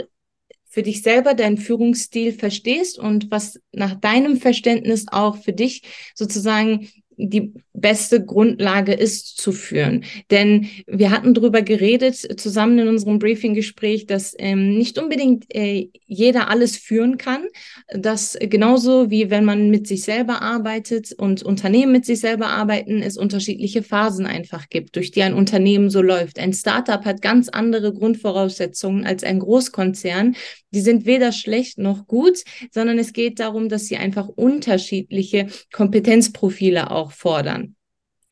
für 0.65 0.83
dich 0.83 1.03
selber 1.03 1.35
deinen 1.35 1.59
Führungsstil 1.59 2.33
verstehst 2.33 2.99
und 2.99 3.31
was 3.31 3.61
nach 3.73 3.95
deinem 3.95 4.39
Verständnis 4.39 5.05
auch 5.11 5.37
für 5.37 5.53
dich 5.53 5.83
sozusagen 6.15 6.89
die 7.17 7.53
beste 7.73 8.25
Grundlage 8.25 8.93
ist 8.93 9.39
zu 9.41 9.53
führen. 9.53 10.05
Denn 10.31 10.69
wir 10.87 11.11
hatten 11.11 11.35
darüber 11.35 11.63
geredet, 11.63 12.41
zusammen 12.41 12.79
in 12.79 12.89
unserem 12.89 13.19
Briefing-Gespräch, 13.19 14.07
dass 14.07 14.35
ähm, 14.39 14.77
nicht 14.77 14.99
unbedingt 14.99 15.47
äh, 15.55 15.89
jeder 16.07 16.49
alles 16.49 16.77
führen 16.77 17.19
kann. 17.19 17.47
Dass 17.93 18.39
genauso 18.41 19.11
wie 19.11 19.31
wenn 19.31 19.45
man 19.45 19.71
mit 19.71 19.87
sich 19.87 20.03
selber 20.05 20.43
arbeitet 20.43 21.13
und 21.13 21.43
Unternehmen 21.43 21.93
mit 21.93 22.07
sich 22.07 22.21
selber 22.21 22.49
arbeiten, 22.49 23.03
es 23.03 23.17
unterschiedliche 23.17 23.83
Phasen 23.83 24.27
einfach 24.27 24.69
gibt, 24.69 24.97
durch 24.97 25.11
die 25.11 25.23
ein 25.23 25.35
Unternehmen 25.35 25.91
so 25.91 26.03
läuft. 26.03 26.39
Ein 26.39 26.53
Startup 26.53 27.05
hat 27.05 27.23
ganz 27.23 27.49
andere 27.49 27.93
Grundvoraussetzungen 27.93 29.05
als 29.05 29.25
ein 29.25 29.41
Großkonzern. 29.41 30.37
Die 30.71 30.81
sind 30.81 31.05
weder 31.05 31.33
schlecht 31.33 31.79
noch 31.79 32.07
gut, 32.07 32.45
sondern 32.71 32.99
es 32.99 33.13
geht 33.13 33.41
darum, 33.41 33.69
dass 33.69 33.87
sie 33.87 33.97
einfach 33.97 34.29
unterschiedliche 34.29 35.49
Kompetenzprofile 35.73 36.91
auch 36.91 37.02
fordern. 37.11 37.75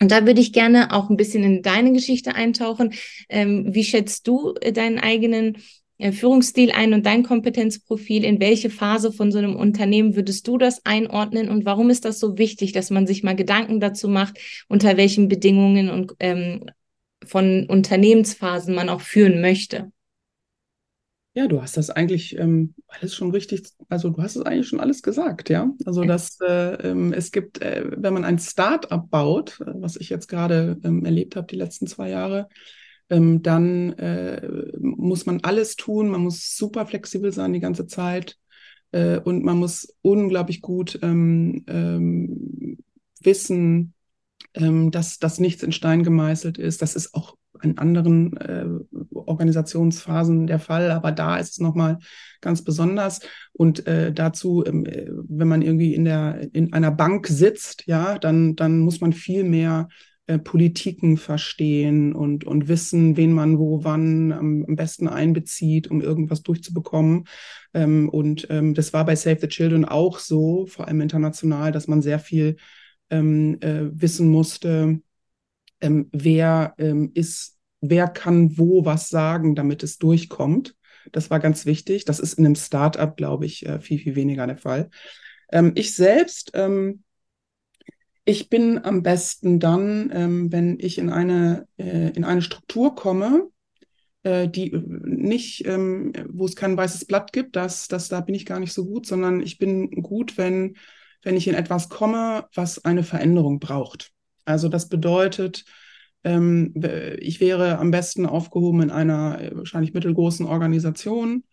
Und 0.01 0.11
da 0.11 0.27
würde 0.27 0.41
ich 0.41 0.53
gerne 0.53 0.93
auch 0.93 1.11
ein 1.11 1.17
bisschen 1.17 1.45
in 1.45 1.63
deine 1.63 1.93
Geschichte 1.93 2.35
eintauchen. 2.35 2.95
Ähm, 3.29 3.75
wie 3.75 3.85
schätzt 3.85 4.27
du 4.27 4.55
äh, 4.61 4.73
deinen 4.73 4.99
eigenen 4.99 5.59
äh, 5.99 6.13
Führungsstil 6.13 6.73
ein 6.73 6.95
und 6.95 7.05
dein 7.05 7.23
Kompetenzprofil? 7.23 8.25
In 8.25 8.41
welche 8.41 8.71
Phase 8.71 9.13
von 9.13 9.31
so 9.31 9.39
einem 9.39 9.57
Unternehmen 9.57 10.17
würdest 10.17 10.49
du 10.49 10.57
das 10.57 10.85
einordnen? 10.87 11.51
Und 11.51 11.67
warum 11.67 11.91
ist 11.91 12.07
das 12.07 12.19
so 12.19 12.39
wichtig, 12.39 12.73
dass 12.73 12.89
man 12.89 13.07
sich 13.07 13.23
mal 13.23 13.37
Gedanken 13.37 13.79
dazu 13.79 14.09
macht, 14.09 14.39
unter 14.69 14.97
welchen 14.97 15.29
Bedingungen 15.29 15.91
und 15.91 16.15
ähm, 16.19 16.65
von 17.27 17.67
Unternehmensphasen 17.67 18.75
man 18.75 18.89
auch 18.89 19.03
führen 19.03 19.43
möchte? 19.43 19.93
Ja, 21.33 21.47
du 21.47 21.63
hast 21.63 21.77
das 21.77 21.91
eigentlich 21.91 22.37
ähm, 22.39 22.75
alles 22.89 23.15
schon 23.15 23.31
richtig, 23.31 23.63
also 23.89 24.11
du 24.11 24.21
hast 24.21 24.35
es 24.35 24.43
eigentlich 24.43 24.67
schon 24.67 24.81
alles 24.81 25.01
gesagt, 25.01 25.49
ja. 25.49 25.71
Also 25.87 26.03
dass 26.05 26.41
äh, 26.41 26.75
ähm, 26.89 27.13
es 27.13 27.31
gibt, 27.31 27.63
äh, 27.63 27.85
wenn 27.97 28.15
man 28.15 28.25
ein 28.25 28.41
Start-up 28.41 29.11
baut, 29.11 29.61
äh, 29.61 29.73
was 29.77 29.95
ich 29.95 30.09
jetzt 30.09 30.27
gerade 30.27 30.77
ähm, 30.83 31.05
erlebt 31.05 31.37
habe 31.37 31.47
die 31.47 31.57
letzten 31.57 31.87
zwei 31.87 32.11
Jahre, 32.11 32.49
ähm, 33.11 33.43
dann 33.43 33.93
äh, 33.93 34.45
muss 34.81 35.25
man 35.25 35.41
alles 35.43 35.77
tun, 35.77 36.09
man 36.09 36.23
muss 36.23 36.57
super 36.57 36.85
flexibel 36.85 37.33
sein 37.33 37.53
die 37.53 37.61
ganze 37.61 37.87
Zeit 37.87 38.37
äh, 38.91 39.19
und 39.19 39.45
man 39.45 39.57
muss 39.57 39.95
unglaublich 40.03 40.63
gut 40.63 40.99
ähm, 41.01 41.65
ähm, 41.69 42.79
wissen, 43.21 43.95
dass, 44.53 45.21
dass 45.21 45.39
nichts 45.39 45.63
in 45.63 45.71
Stein 45.71 46.03
gemeißelt 46.03 46.59
ist. 46.59 46.83
Das 46.83 46.97
ist 46.97 47.15
auch 47.15 47.37
in 47.63 47.79
anderen 47.79 48.37
äh, 48.37 48.67
Organisationsphasen 49.15 50.47
der 50.47 50.59
Fall, 50.59 50.91
aber 50.91 51.13
da 51.13 51.37
ist 51.39 51.53
es 51.53 51.59
nochmal 51.59 51.99
ganz 52.41 52.63
besonders. 52.63 53.21
Und 53.53 53.87
äh, 53.87 54.13
dazu, 54.13 54.65
ähm, 54.67 54.87
äh, 54.87 55.09
wenn 55.29 55.49
man 55.49 55.63
irgendwie 55.63 55.95
in 55.95 56.05
der 56.05 56.49
in 56.53 56.73
einer 56.73 56.91
Bank 56.91 57.27
sitzt, 57.27 57.87
ja, 57.87 58.19
dann 58.19 58.57
dann 58.57 58.81
muss 58.81 59.01
man 59.01 59.13
viel 59.13 59.45
mehr 59.45 59.89
äh, 60.27 60.39
Politiken 60.39 61.17
verstehen 61.17 62.15
und 62.15 62.45
und 62.45 62.69
wissen, 62.69 63.17
wen 63.17 63.33
man 63.33 63.59
wo 63.59 63.85
wann 63.85 64.33
am, 64.33 64.65
am 64.67 64.77
besten 64.77 65.09
einbezieht, 65.09 65.91
um 65.91 66.01
irgendwas 66.01 66.43
durchzubekommen. 66.43 67.25
Ähm, 67.75 68.09
und 68.09 68.47
ähm, 68.51 68.75
das 68.75 68.93
war 68.93 69.05
bei 69.05 69.17
Save 69.17 69.39
the 69.41 69.49
Children 69.49 69.85
auch 69.85 70.19
so, 70.19 70.67
vor 70.67 70.89
allem 70.89 71.01
international, 71.01 71.73
dass 71.73 71.89
man 71.89 72.03
sehr 72.03 72.19
viel 72.19 72.57
ähm, 73.11 73.59
äh, 73.61 73.91
wissen 73.93 74.29
musste 74.29 75.01
ähm, 75.81 76.09
wer 76.13 76.75
ähm, 76.79 77.11
ist, 77.15 77.59
wer 77.81 78.09
kann 78.09 78.59
wo 78.59 78.85
was 78.85 79.09
sagen, 79.09 79.55
damit 79.55 79.83
es 79.83 79.99
durchkommt. 79.99 80.75
Das 81.13 81.31
war 81.31 81.41
ganz 81.41 81.67
wichtig. 81.67 82.05
Das 82.05 82.21
ist 82.21 82.35
in 82.35 82.47
einem 82.47 82.55
Startup, 82.55 83.17
glaube 83.17 83.47
ich, 83.47 83.67
äh, 83.67 83.81
viel, 83.81 83.99
viel 83.99 84.15
weniger 84.17 84.47
der 84.47 84.59
Fall. 84.59 84.91
Ähm, 85.51 85.73
ich 85.75 85.95
selbst, 85.95 86.53
ähm, 86.55 87.03
ich 88.25 88.49
bin 88.49 88.79
am 88.79 89.03
besten 89.03 89.59
dann, 89.59 90.11
ähm, 90.13 90.53
wenn 90.53 90.79
ich 90.79 90.99
in 90.99 91.11
eine, 91.11 91.67
äh, 91.79 92.11
in 92.11 92.25
eine 92.25 92.43
Struktur 92.43 92.95
komme, 92.95 93.49
äh, 94.23 94.49
die 94.49 94.73
äh, 94.73 94.83
nicht, 94.87 95.67
ähm, 95.67 96.13
wo 96.29 96.45
es 96.45 96.57
kein 96.57 96.77
weißes 96.77 97.07
Blatt 97.07 97.33
gibt, 97.33 97.57
das, 97.57 97.89
das, 97.89 98.09
da 98.09 98.21
bin 98.21 98.35
ich 98.35 98.47
gar 98.47 98.61
nicht 98.61 98.73
so 98.73 98.85
gut, 98.85 99.07
sondern 99.07 99.41
ich 99.41 99.59
bin 99.59 99.91
gut, 100.03 100.39
wenn, 100.39 100.77
wenn 101.23 101.37
ich 101.37 101.49
in 101.49 101.55
etwas 101.55 101.89
komme, 101.89 102.47
was 102.55 102.85
eine 102.85 103.03
Veränderung 103.03 103.59
braucht. 103.59 104.13
Also 104.51 104.69
das 104.69 104.89
bedeutet, 104.89 105.65
ähm, 106.25 106.75
ich 107.19 107.41
wäre 107.41 107.79
am 107.79 107.91
besten 107.91 108.27
aufgehoben 108.27 108.83
in 108.83 108.91
einer 108.91 109.41
äh, 109.41 109.57
wahrscheinlich 109.57 109.95
mittelgroßen 109.95 110.47
Organisation, 110.47 111.45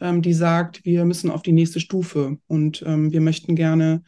ähm, 0.00 0.22
die 0.22 0.32
sagt, 0.32 0.84
wir 0.84 1.04
müssen 1.04 1.30
auf 1.30 1.42
die 1.42 1.52
nächste 1.52 1.80
Stufe 1.80 2.38
und 2.46 2.82
ähm, 2.86 3.12
wir 3.12 3.20
möchten 3.20 3.54
gerne 3.54 4.02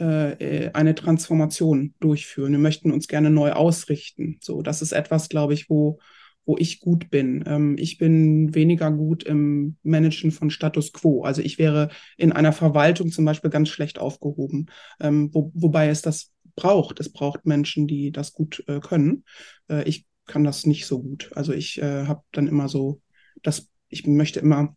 äh, 0.00 0.66
äh, 0.66 0.70
eine 0.72 0.94
Transformation 0.94 1.94
durchführen. 2.00 2.52
Wir 2.52 2.58
möchten 2.58 2.92
uns 2.92 3.08
gerne 3.08 3.30
neu 3.30 3.52
ausrichten. 3.52 4.38
So, 4.42 4.62
das 4.62 4.82
ist 4.82 4.92
etwas, 4.92 5.28
glaube 5.28 5.54
ich, 5.54 5.70
wo 5.70 5.98
wo 6.44 6.56
ich 6.58 6.80
gut 6.80 7.10
bin. 7.10 7.44
Ähm, 7.46 7.76
ich 7.78 7.98
bin 7.98 8.54
weniger 8.54 8.90
gut 8.90 9.22
im 9.22 9.76
Managen 9.82 10.32
von 10.32 10.50
Status 10.50 10.92
quo. 10.92 11.22
Also 11.22 11.40
ich 11.42 11.58
wäre 11.58 11.90
in 12.16 12.32
einer 12.32 12.52
Verwaltung 12.52 13.10
zum 13.10 13.24
Beispiel 13.24 13.50
ganz 13.50 13.68
schlecht 13.68 13.98
aufgehoben, 13.98 14.66
ähm, 15.00 15.30
wo, 15.32 15.52
wobei 15.54 15.88
es 15.88 16.02
das 16.02 16.32
braucht. 16.54 17.00
Es 17.00 17.12
braucht 17.12 17.46
Menschen, 17.46 17.86
die 17.86 18.12
das 18.12 18.32
gut 18.32 18.64
äh, 18.66 18.80
können. 18.80 19.24
Äh, 19.68 19.88
ich 19.88 20.06
kann 20.26 20.44
das 20.44 20.66
nicht 20.66 20.86
so 20.86 21.02
gut. 21.02 21.30
Also 21.34 21.52
ich 21.52 21.80
äh, 21.80 22.06
habe 22.06 22.22
dann 22.32 22.46
immer 22.46 22.68
so 22.68 23.00
das 23.42 23.72
ich 23.92 24.06
möchte 24.06 24.40
immer, 24.40 24.74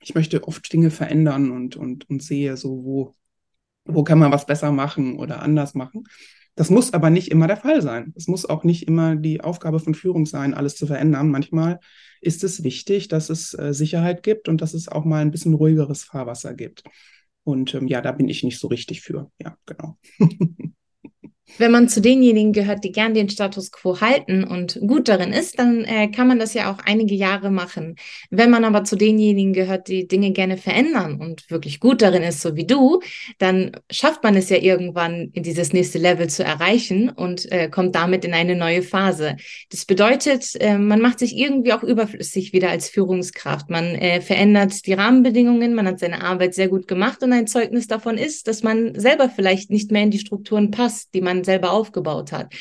ich 0.00 0.14
möchte 0.14 0.42
oft 0.48 0.72
Dinge 0.72 0.90
verändern 0.90 1.50
und, 1.50 1.76
und, 1.76 2.08
und 2.08 2.22
sehe 2.22 2.56
so, 2.56 2.84
wo, 2.84 3.14
wo 3.84 4.02
kann 4.02 4.18
man 4.18 4.32
was 4.32 4.46
besser 4.46 4.72
machen 4.72 5.18
oder 5.18 5.42
anders 5.42 5.74
machen. 5.74 6.04
Das 6.54 6.70
muss 6.70 6.94
aber 6.94 7.10
nicht 7.10 7.30
immer 7.30 7.46
der 7.46 7.58
Fall 7.58 7.82
sein. 7.82 8.14
Es 8.16 8.28
muss 8.28 8.46
auch 8.46 8.64
nicht 8.64 8.88
immer 8.88 9.14
die 9.14 9.42
Aufgabe 9.42 9.78
von 9.78 9.94
Führung 9.94 10.24
sein, 10.24 10.54
alles 10.54 10.74
zu 10.74 10.86
verändern. 10.86 11.30
Manchmal 11.30 11.80
ist 12.22 12.44
es 12.44 12.64
wichtig, 12.64 13.08
dass 13.08 13.28
es 13.28 13.52
äh, 13.52 13.74
Sicherheit 13.74 14.22
gibt 14.22 14.48
und 14.48 14.62
dass 14.62 14.72
es 14.72 14.88
auch 14.88 15.04
mal 15.04 15.20
ein 15.20 15.30
bisschen 15.30 15.52
ruhigeres 15.52 16.04
Fahrwasser 16.04 16.54
gibt. 16.54 16.82
Und 17.44 17.74
ähm, 17.74 17.86
ja, 17.88 18.00
da 18.00 18.10
bin 18.12 18.28
ich 18.28 18.42
nicht 18.42 18.58
so 18.58 18.68
richtig 18.68 19.02
für. 19.02 19.30
Ja, 19.38 19.56
genau. 19.66 19.98
Wenn 21.58 21.70
man 21.70 21.88
zu 21.88 22.00
denjenigen 22.00 22.52
gehört, 22.52 22.84
die 22.84 22.92
gern 22.92 23.14
den 23.14 23.30
Status 23.30 23.70
quo 23.70 24.00
halten 24.00 24.44
und 24.44 24.78
gut 24.86 25.08
darin 25.08 25.32
ist, 25.32 25.58
dann 25.58 25.84
äh, 25.84 26.08
kann 26.08 26.28
man 26.28 26.38
das 26.38 26.54
ja 26.54 26.70
auch 26.70 26.78
einige 26.84 27.14
Jahre 27.14 27.50
machen. 27.50 27.96
Wenn 28.30 28.50
man 28.50 28.64
aber 28.64 28.84
zu 28.84 28.96
denjenigen 28.96 29.52
gehört, 29.52 29.88
die 29.88 30.06
Dinge 30.06 30.32
gerne 30.32 30.56
verändern 30.56 31.20
und 31.20 31.50
wirklich 31.50 31.80
gut 31.80 32.02
darin 32.02 32.22
ist, 32.22 32.42
so 32.42 32.56
wie 32.56 32.66
du, 32.66 33.00
dann 33.38 33.72
schafft 33.90 34.22
man 34.22 34.34
es 34.34 34.50
ja 34.50 34.58
irgendwann 34.58 35.30
in 35.32 35.44
dieses 35.44 35.72
nächste 35.72 35.98
Level 35.98 36.28
zu 36.28 36.44
erreichen 36.44 37.08
und 37.08 37.50
äh, 37.52 37.68
kommt 37.68 37.94
damit 37.94 38.24
in 38.24 38.34
eine 38.34 38.56
neue 38.56 38.82
Phase. 38.82 39.36
Das 39.70 39.86
bedeutet, 39.86 40.56
äh, 40.60 40.76
man 40.76 41.00
macht 41.00 41.20
sich 41.20 41.36
irgendwie 41.36 41.72
auch 41.72 41.82
überflüssig 41.82 42.52
wieder 42.52 42.70
als 42.70 42.90
Führungskraft. 42.90 43.70
Man 43.70 43.94
äh, 43.94 44.20
verändert 44.20 44.84
die 44.86 44.94
Rahmenbedingungen, 44.94 45.74
man 45.74 45.86
hat 45.86 46.00
seine 46.00 46.22
Arbeit 46.22 46.54
sehr 46.54 46.68
gut 46.68 46.88
gemacht 46.88 47.22
und 47.22 47.32
ein 47.32 47.46
Zeugnis 47.46 47.86
davon 47.86 48.18
ist, 48.18 48.48
dass 48.48 48.62
man 48.62 48.98
selber 48.98 49.30
vielleicht 49.30 49.70
nicht 49.70 49.90
mehr 49.90 50.02
in 50.02 50.10
die 50.10 50.18
Strukturen 50.18 50.70
passt, 50.70 51.14
die 51.14 51.20
man 51.20 51.35
selber 51.44 51.72
aufgebaut 51.72 52.32
hat. 52.32 52.52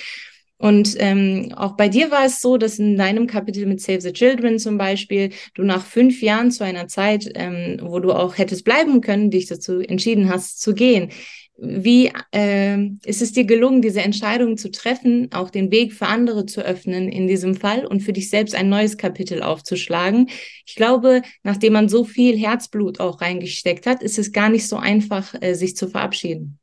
Und 0.58 0.96
ähm, 1.00 1.52
auch 1.56 1.76
bei 1.76 1.90
dir 1.90 2.12
war 2.12 2.26
es 2.26 2.40
so, 2.40 2.58
dass 2.58 2.80
in 2.80 2.96
deinem 2.98 3.28
Kapitel 3.28 3.66
mit 3.66 3.82
Save 3.82 4.02
the 4.02 4.14
Children 4.14 4.58
zum 4.58 4.78
Beispiel 4.78 5.32
du 5.54 5.64
nach 5.64 5.86
fünf 5.86 6.22
Jahren 6.22 6.50
zu 6.50 6.64
einer 6.64 6.88
Zeit, 6.88 7.30
ähm, 7.36 7.80
wo 7.82 8.00
du 8.00 8.14
auch 8.14 8.38
hättest 8.38 8.64
bleiben 8.64 9.02
können, 9.02 9.32
dich 9.32 9.48
dazu 9.48 9.80
entschieden 9.80 10.30
hast 10.30 10.62
zu 10.62 10.74
gehen. 10.74 11.12
Wie 11.58 12.12
äh, 12.34 12.78
ist 13.06 13.22
es 13.22 13.32
dir 13.32 13.46
gelungen, 13.46 13.82
diese 13.82 14.02
Entscheidung 14.02 14.58
zu 14.58 14.72
treffen, 14.72 15.30
auch 15.34 15.50
den 15.50 15.72
Weg 15.72 15.94
für 15.94 16.08
andere 16.08 16.46
zu 16.46 16.62
öffnen 16.62 17.10
in 17.10 17.28
diesem 17.28 17.56
Fall 17.56 17.86
und 17.86 18.02
für 18.02 18.12
dich 18.12 18.30
selbst 18.30 18.56
ein 18.56 18.70
neues 18.70 18.98
Kapitel 18.98 19.42
aufzuschlagen? 19.42 20.30
Ich 20.66 20.76
glaube, 20.76 21.22
nachdem 21.44 21.74
man 21.74 21.90
so 21.90 22.04
viel 22.06 22.38
Herzblut 22.38 23.00
auch 23.00 23.22
reingesteckt 23.22 23.86
hat, 23.88 24.04
ist 24.04 24.20
es 24.20 24.32
gar 24.32 24.50
nicht 24.50 24.68
so 24.68 24.78
einfach, 24.78 25.34
äh, 25.42 25.54
sich 25.54 25.76
zu 25.78 25.88
verabschieden. 25.88 26.60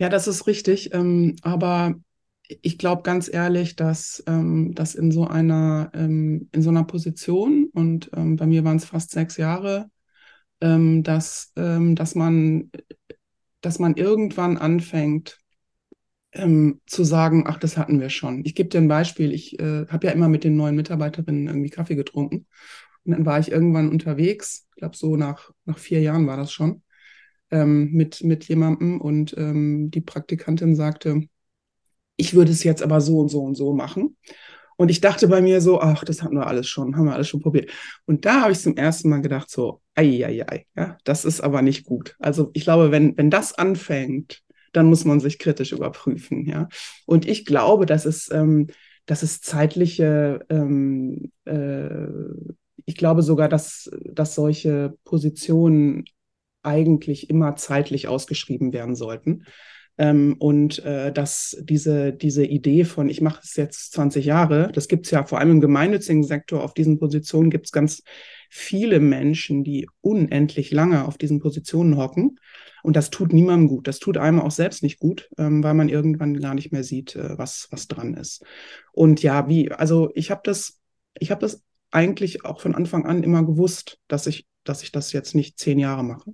Ja, 0.00 0.08
das 0.08 0.26
ist 0.26 0.46
richtig. 0.46 0.94
Ähm, 0.94 1.36
aber 1.42 1.94
ich 2.62 2.78
glaube 2.78 3.02
ganz 3.02 3.32
ehrlich, 3.32 3.76
dass 3.76 4.22
ähm, 4.26 4.74
das 4.74 4.94
in 4.94 5.12
so 5.12 5.26
einer 5.26 5.90
ähm, 5.94 6.48
in 6.52 6.62
so 6.62 6.70
einer 6.70 6.84
Position 6.84 7.68
und 7.72 8.10
ähm, 8.16 8.36
bei 8.36 8.46
mir 8.46 8.64
waren 8.64 8.78
es 8.78 8.86
fast 8.86 9.10
sechs 9.12 9.36
Jahre, 9.36 9.90
ähm, 10.60 11.02
dass 11.04 11.52
ähm, 11.56 11.96
dass 11.96 12.14
man 12.16 12.70
dass 13.62 13.78
man 13.80 13.96
irgendwann 13.96 14.58
anfängt 14.58 15.38
ähm, 16.32 16.80
zu 16.86 17.04
sagen, 17.04 17.44
ach, 17.46 17.58
das 17.58 17.76
hatten 17.76 18.00
wir 18.00 18.10
schon. 18.10 18.44
Ich 18.44 18.54
gebe 18.54 18.68
dir 18.68 18.78
ein 18.78 18.88
Beispiel. 18.88 19.32
Ich 19.32 19.58
äh, 19.60 19.86
habe 19.88 20.06
ja 20.08 20.12
immer 20.12 20.28
mit 20.28 20.44
den 20.44 20.56
neuen 20.56 20.76
Mitarbeiterinnen 20.76 21.48
irgendwie 21.48 21.70
Kaffee 21.70 21.96
getrunken 21.96 22.46
und 23.04 23.12
dann 23.12 23.26
war 23.26 23.38
ich 23.40 23.50
irgendwann 23.52 23.90
unterwegs. 23.90 24.68
Ich 24.74 24.76
glaube 24.78 24.96
so 24.96 25.16
nach 25.16 25.50
nach 25.66 25.78
vier 25.78 26.00
Jahren 26.02 26.26
war 26.26 26.36
das 26.38 26.52
schon 26.52 26.82
ähm, 27.50 27.90
mit, 27.92 28.22
mit 28.22 28.44
jemandem 28.48 29.00
und 29.00 29.34
ähm, 29.36 29.90
die 29.90 30.00
Praktikantin 30.00 30.76
sagte, 30.76 31.22
ich 32.16 32.34
würde 32.34 32.52
es 32.52 32.64
jetzt 32.64 32.82
aber 32.82 33.00
so 33.00 33.18
und 33.18 33.28
so 33.28 33.40
und 33.42 33.54
so 33.54 33.72
machen. 33.72 34.16
Und 34.76 34.90
ich 34.90 35.02
dachte 35.02 35.28
bei 35.28 35.42
mir 35.42 35.60
so, 35.60 35.80
ach, 35.80 36.04
das 36.04 36.22
hatten 36.22 36.36
wir 36.36 36.46
alles 36.46 36.66
schon, 36.66 36.96
haben 36.96 37.04
wir 37.04 37.14
alles 37.14 37.28
schon 37.28 37.40
probiert. 37.40 37.70
Und 38.06 38.24
da 38.24 38.42
habe 38.42 38.52
ich 38.52 38.60
zum 38.60 38.76
ersten 38.76 39.10
Mal 39.10 39.20
gedacht, 39.20 39.50
so, 39.50 39.82
ei, 39.94 40.24
ei, 40.24 40.42
ei, 40.48 40.66
ja, 40.74 40.96
das 41.04 41.26
ist 41.26 41.42
aber 41.42 41.60
nicht 41.60 41.84
gut. 41.84 42.16
Also 42.18 42.50
ich 42.54 42.64
glaube, 42.64 42.90
wenn, 42.90 43.14
wenn 43.18 43.28
das 43.28 43.52
anfängt, 43.52 44.42
dann 44.72 44.86
muss 44.86 45.04
man 45.04 45.20
sich 45.20 45.38
kritisch 45.38 45.72
überprüfen, 45.72 46.46
ja. 46.46 46.68
Und 47.04 47.28
ich 47.28 47.44
glaube, 47.44 47.84
dass 47.86 48.06
es, 48.06 48.30
ähm, 48.32 48.68
dass 49.04 49.22
es 49.22 49.40
zeitliche, 49.40 50.46
ähm, 50.48 51.30
äh, 51.44 52.06
ich 52.86 52.96
glaube 52.96 53.22
sogar, 53.22 53.48
dass, 53.48 53.90
dass 54.04 54.34
solche 54.34 54.94
Positionen 55.04 56.04
eigentlich 56.62 57.30
immer 57.30 57.56
zeitlich 57.56 58.08
ausgeschrieben 58.08 58.72
werden 58.72 58.94
sollten. 58.94 59.44
Ähm, 60.00 60.36
und 60.38 60.82
äh, 60.84 61.12
dass 61.12 61.56
diese, 61.60 62.14
diese 62.14 62.44
Idee 62.44 62.84
von, 62.84 63.10
ich 63.10 63.20
mache 63.20 63.40
es 63.44 63.56
jetzt 63.56 63.92
20 63.92 64.24
Jahre, 64.24 64.70
das 64.72 64.88
gibt 64.88 65.04
es 65.04 65.10
ja 65.10 65.24
vor 65.24 65.38
allem 65.38 65.50
im 65.50 65.60
gemeinnützigen 65.60 66.24
Sektor, 66.24 66.64
auf 66.64 66.72
diesen 66.72 66.98
Positionen 66.98 67.50
gibt 67.50 67.66
es 67.66 67.72
ganz 67.72 68.02
viele 68.48 68.98
Menschen, 68.98 69.62
die 69.62 69.88
unendlich 70.00 70.70
lange 70.70 71.06
auf 71.06 71.18
diesen 71.18 71.38
Positionen 71.38 71.98
hocken. 71.98 72.38
Und 72.82 72.96
das 72.96 73.10
tut 73.10 73.34
niemandem 73.34 73.68
gut. 73.68 73.86
Das 73.88 73.98
tut 73.98 74.16
einem 74.16 74.40
auch 74.40 74.50
selbst 74.50 74.82
nicht 74.82 75.00
gut, 75.00 75.28
ähm, 75.36 75.62
weil 75.62 75.74
man 75.74 75.90
irgendwann 75.90 76.40
gar 76.40 76.54
nicht 76.54 76.72
mehr 76.72 76.82
sieht, 76.82 77.14
äh, 77.16 77.36
was, 77.36 77.68
was 77.70 77.86
dran 77.86 78.14
ist. 78.14 78.42
Und 78.92 79.22
ja, 79.22 79.48
wie, 79.48 79.70
also 79.70 80.10
ich 80.14 80.30
habe 80.30 80.40
das, 80.44 80.80
ich 81.18 81.30
habe 81.30 81.42
das 81.42 81.62
eigentlich 81.90 82.44
auch 82.46 82.60
von 82.60 82.74
Anfang 82.74 83.04
an 83.04 83.22
immer 83.22 83.44
gewusst, 83.44 83.98
dass 84.08 84.26
ich, 84.26 84.46
dass 84.64 84.82
ich 84.82 84.92
das 84.92 85.12
jetzt 85.12 85.34
nicht 85.34 85.58
zehn 85.58 85.78
Jahre 85.78 86.04
mache. 86.04 86.32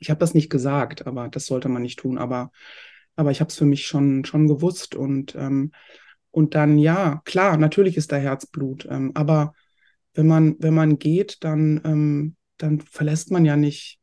Ich 0.00 0.10
habe 0.10 0.18
das 0.18 0.34
nicht 0.34 0.50
gesagt, 0.50 1.06
aber 1.06 1.28
das 1.28 1.46
sollte 1.46 1.68
man 1.68 1.82
nicht 1.82 2.00
tun. 2.00 2.18
Aber, 2.18 2.50
aber 3.16 3.30
ich 3.30 3.40
habe 3.40 3.48
es 3.48 3.56
für 3.56 3.64
mich 3.64 3.86
schon, 3.86 4.24
schon 4.24 4.48
gewusst. 4.48 4.94
Und, 4.96 5.34
ähm, 5.36 5.72
und 6.30 6.54
dann, 6.54 6.78
ja, 6.78 7.22
klar, 7.24 7.56
natürlich 7.56 7.96
ist 7.96 8.10
da 8.12 8.16
Herzblut. 8.16 8.86
Ähm, 8.90 9.12
aber 9.14 9.52
wenn 10.14 10.26
man, 10.26 10.56
wenn 10.58 10.74
man 10.74 10.98
geht, 10.98 11.44
dann, 11.44 11.80
ähm, 11.84 12.36
dann 12.56 12.80
verlässt 12.80 13.30
man 13.30 13.44
ja 13.44 13.56
nicht 13.56 13.98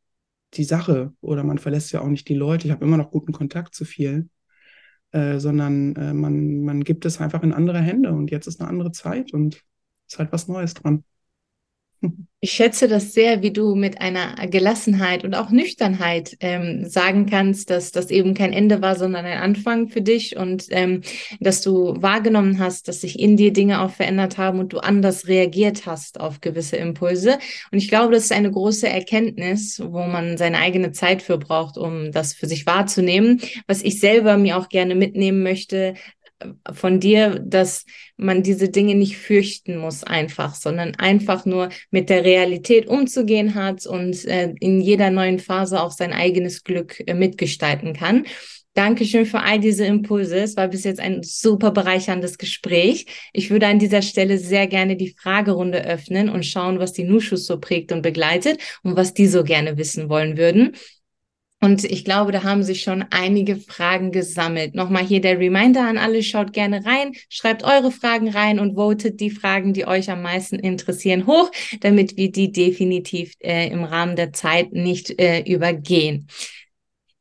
die 0.54 0.64
Sache 0.64 1.12
oder 1.20 1.44
man 1.44 1.58
verlässt 1.58 1.92
ja 1.92 2.00
auch 2.00 2.08
nicht 2.08 2.28
die 2.28 2.34
Leute. 2.34 2.66
Ich 2.66 2.72
habe 2.72 2.84
immer 2.84 2.96
noch 2.96 3.10
guten 3.10 3.32
Kontakt 3.32 3.74
zu 3.74 3.84
vielen. 3.84 4.30
Äh, 5.10 5.38
sondern 5.38 5.96
äh, 5.96 6.12
man, 6.12 6.60
man 6.64 6.84
gibt 6.84 7.06
es 7.06 7.18
einfach 7.18 7.42
in 7.42 7.54
andere 7.54 7.80
Hände 7.80 8.12
und 8.12 8.30
jetzt 8.30 8.46
ist 8.46 8.60
eine 8.60 8.68
andere 8.68 8.92
Zeit 8.92 9.32
und 9.32 9.64
ist 10.06 10.18
halt 10.18 10.32
was 10.32 10.48
Neues 10.48 10.74
dran. 10.74 11.02
Ich 12.40 12.52
schätze 12.52 12.86
das 12.86 13.14
sehr, 13.14 13.42
wie 13.42 13.52
du 13.52 13.74
mit 13.74 14.00
einer 14.00 14.36
Gelassenheit 14.46 15.24
und 15.24 15.34
auch 15.34 15.50
Nüchternheit 15.50 16.36
ähm, 16.38 16.88
sagen 16.88 17.26
kannst, 17.26 17.68
dass 17.68 17.90
das 17.90 18.10
eben 18.12 18.34
kein 18.34 18.52
Ende 18.52 18.80
war, 18.80 18.94
sondern 18.94 19.24
ein 19.24 19.38
Anfang 19.38 19.88
für 19.88 20.02
dich 20.02 20.36
und 20.36 20.66
ähm, 20.70 21.02
dass 21.40 21.62
du 21.62 22.00
wahrgenommen 22.00 22.60
hast, 22.60 22.86
dass 22.86 23.00
sich 23.00 23.18
in 23.18 23.36
dir 23.36 23.52
Dinge 23.52 23.80
auch 23.80 23.90
verändert 23.90 24.38
haben 24.38 24.60
und 24.60 24.72
du 24.72 24.78
anders 24.78 25.26
reagiert 25.26 25.84
hast 25.86 26.20
auf 26.20 26.40
gewisse 26.40 26.76
Impulse. 26.76 27.40
Und 27.72 27.78
ich 27.78 27.88
glaube, 27.88 28.14
das 28.14 28.24
ist 28.24 28.32
eine 28.32 28.52
große 28.52 28.88
Erkenntnis, 28.88 29.82
wo 29.84 30.04
man 30.04 30.38
seine 30.38 30.58
eigene 30.58 30.92
Zeit 30.92 31.22
für 31.22 31.38
braucht, 31.38 31.76
um 31.76 32.12
das 32.12 32.34
für 32.34 32.46
sich 32.46 32.66
wahrzunehmen. 32.66 33.40
Was 33.66 33.82
ich 33.82 33.98
selber 33.98 34.36
mir 34.36 34.58
auch 34.58 34.68
gerne 34.68 34.94
mitnehmen 34.94 35.42
möchte, 35.42 35.94
von 36.72 37.00
dir, 37.00 37.38
dass 37.40 37.84
man 38.16 38.42
diese 38.42 38.68
Dinge 38.68 38.94
nicht 38.94 39.16
fürchten 39.16 39.76
muss 39.78 40.04
einfach, 40.04 40.54
sondern 40.54 40.94
einfach 40.94 41.44
nur 41.44 41.70
mit 41.90 42.10
der 42.10 42.24
Realität 42.24 42.86
umzugehen 42.86 43.54
hat 43.54 43.86
und 43.86 44.24
äh, 44.26 44.54
in 44.60 44.80
jeder 44.80 45.10
neuen 45.10 45.38
Phase 45.38 45.80
auch 45.82 45.90
sein 45.90 46.12
eigenes 46.12 46.64
Glück 46.64 47.02
äh, 47.06 47.14
mitgestalten 47.14 47.92
kann. 47.92 48.24
Dankeschön 48.74 49.26
für 49.26 49.40
all 49.40 49.58
diese 49.58 49.84
Impulse. 49.86 50.36
Es 50.36 50.56
war 50.56 50.68
bis 50.68 50.84
jetzt 50.84 51.00
ein 51.00 51.24
super 51.24 51.72
bereicherndes 51.72 52.38
Gespräch. 52.38 53.06
Ich 53.32 53.50
würde 53.50 53.66
an 53.66 53.80
dieser 53.80 54.02
Stelle 54.02 54.38
sehr 54.38 54.68
gerne 54.68 54.94
die 54.94 55.16
Fragerunde 55.20 55.84
öffnen 55.84 56.28
und 56.28 56.46
schauen, 56.46 56.78
was 56.78 56.92
die 56.92 57.02
Nuschus 57.02 57.46
so 57.46 57.58
prägt 57.58 57.90
und 57.90 58.02
begleitet 58.02 58.60
und 58.84 58.94
was 58.94 59.14
die 59.14 59.26
so 59.26 59.42
gerne 59.42 59.78
wissen 59.78 60.08
wollen 60.08 60.36
würden. 60.36 60.76
Und 61.60 61.82
ich 61.84 62.04
glaube, 62.04 62.30
da 62.30 62.44
haben 62.44 62.62
sich 62.62 62.82
schon 62.82 63.04
einige 63.10 63.56
Fragen 63.56 64.12
gesammelt. 64.12 64.76
Nochmal 64.76 65.04
hier 65.04 65.20
der 65.20 65.40
Reminder 65.40 65.88
an 65.88 65.98
alle, 65.98 66.22
schaut 66.22 66.52
gerne 66.52 66.86
rein, 66.86 67.14
schreibt 67.28 67.64
eure 67.64 67.90
Fragen 67.90 68.28
rein 68.28 68.60
und 68.60 68.76
votet 68.76 69.18
die 69.18 69.30
Fragen, 69.30 69.72
die 69.72 69.86
euch 69.86 70.08
am 70.08 70.22
meisten 70.22 70.56
interessieren, 70.56 71.26
hoch, 71.26 71.50
damit 71.80 72.16
wir 72.16 72.30
die 72.30 72.52
definitiv 72.52 73.32
äh, 73.40 73.68
im 73.70 73.82
Rahmen 73.82 74.14
der 74.14 74.32
Zeit 74.32 74.72
nicht 74.72 75.20
äh, 75.20 75.40
übergehen. 75.40 76.28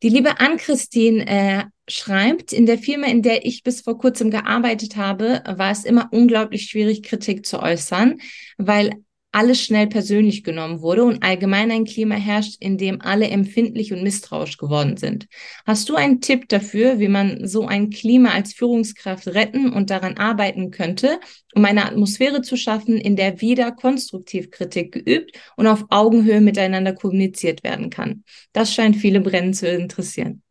Die 0.03 0.09
liebe 0.09 0.39
Ann-Christine 0.39 1.27
äh, 1.27 1.63
schreibt, 1.87 2.53
in 2.53 2.67
der 2.67 2.77
Firma, 2.77 3.07
in 3.07 3.23
der 3.23 3.43
ich 3.43 3.63
bis 3.63 3.81
vor 3.81 3.97
kurzem 3.97 4.29
gearbeitet 4.29 4.97
habe, 4.97 5.41
war 5.47 5.71
es 5.71 5.83
immer 5.83 6.09
unglaublich 6.11 6.65
schwierig, 6.69 7.01
Kritik 7.01 7.47
zu 7.47 7.59
äußern, 7.59 8.19
weil 8.57 8.91
alles 9.37 9.61
schnell 9.61 9.85
persönlich 9.85 10.43
genommen 10.43 10.81
wurde 10.81 11.03
und 11.03 11.21
allgemein 11.21 11.69
ein 11.69 11.85
Klima 11.85 12.15
herrscht, 12.15 12.57
in 12.59 12.79
dem 12.79 13.01
alle 13.03 13.27
empfindlich 13.27 13.93
und 13.93 14.01
misstrauisch 14.01 14.57
geworden 14.57 14.97
sind. 14.97 15.27
Hast 15.63 15.87
du 15.89 15.95
einen 15.95 16.21
Tipp 16.21 16.49
dafür, 16.49 16.97
wie 16.97 17.07
man 17.07 17.47
so 17.47 17.67
ein 17.67 17.91
Klima 17.91 18.31
als 18.31 18.53
Führungskraft 18.53 19.27
retten 19.27 19.71
und 19.71 19.91
daran 19.91 20.17
arbeiten 20.17 20.71
könnte, 20.71 21.19
um 21.53 21.63
eine 21.65 21.85
Atmosphäre 21.85 22.41
zu 22.41 22.57
schaffen, 22.57 22.97
in 22.97 23.15
der 23.15 23.39
wieder 23.39 23.71
konstruktiv 23.71 24.49
Kritik 24.49 24.91
geübt 24.91 25.37
und 25.55 25.67
auf 25.67 25.85
Augenhöhe 25.89 26.41
miteinander 26.41 26.93
kommuniziert 26.93 27.63
werden 27.63 27.91
kann? 27.91 28.23
Das 28.53 28.73
scheint 28.73 28.95
viele 28.95 29.21
brennend 29.21 29.55
zu 29.55 29.67
interessieren. 29.69 30.41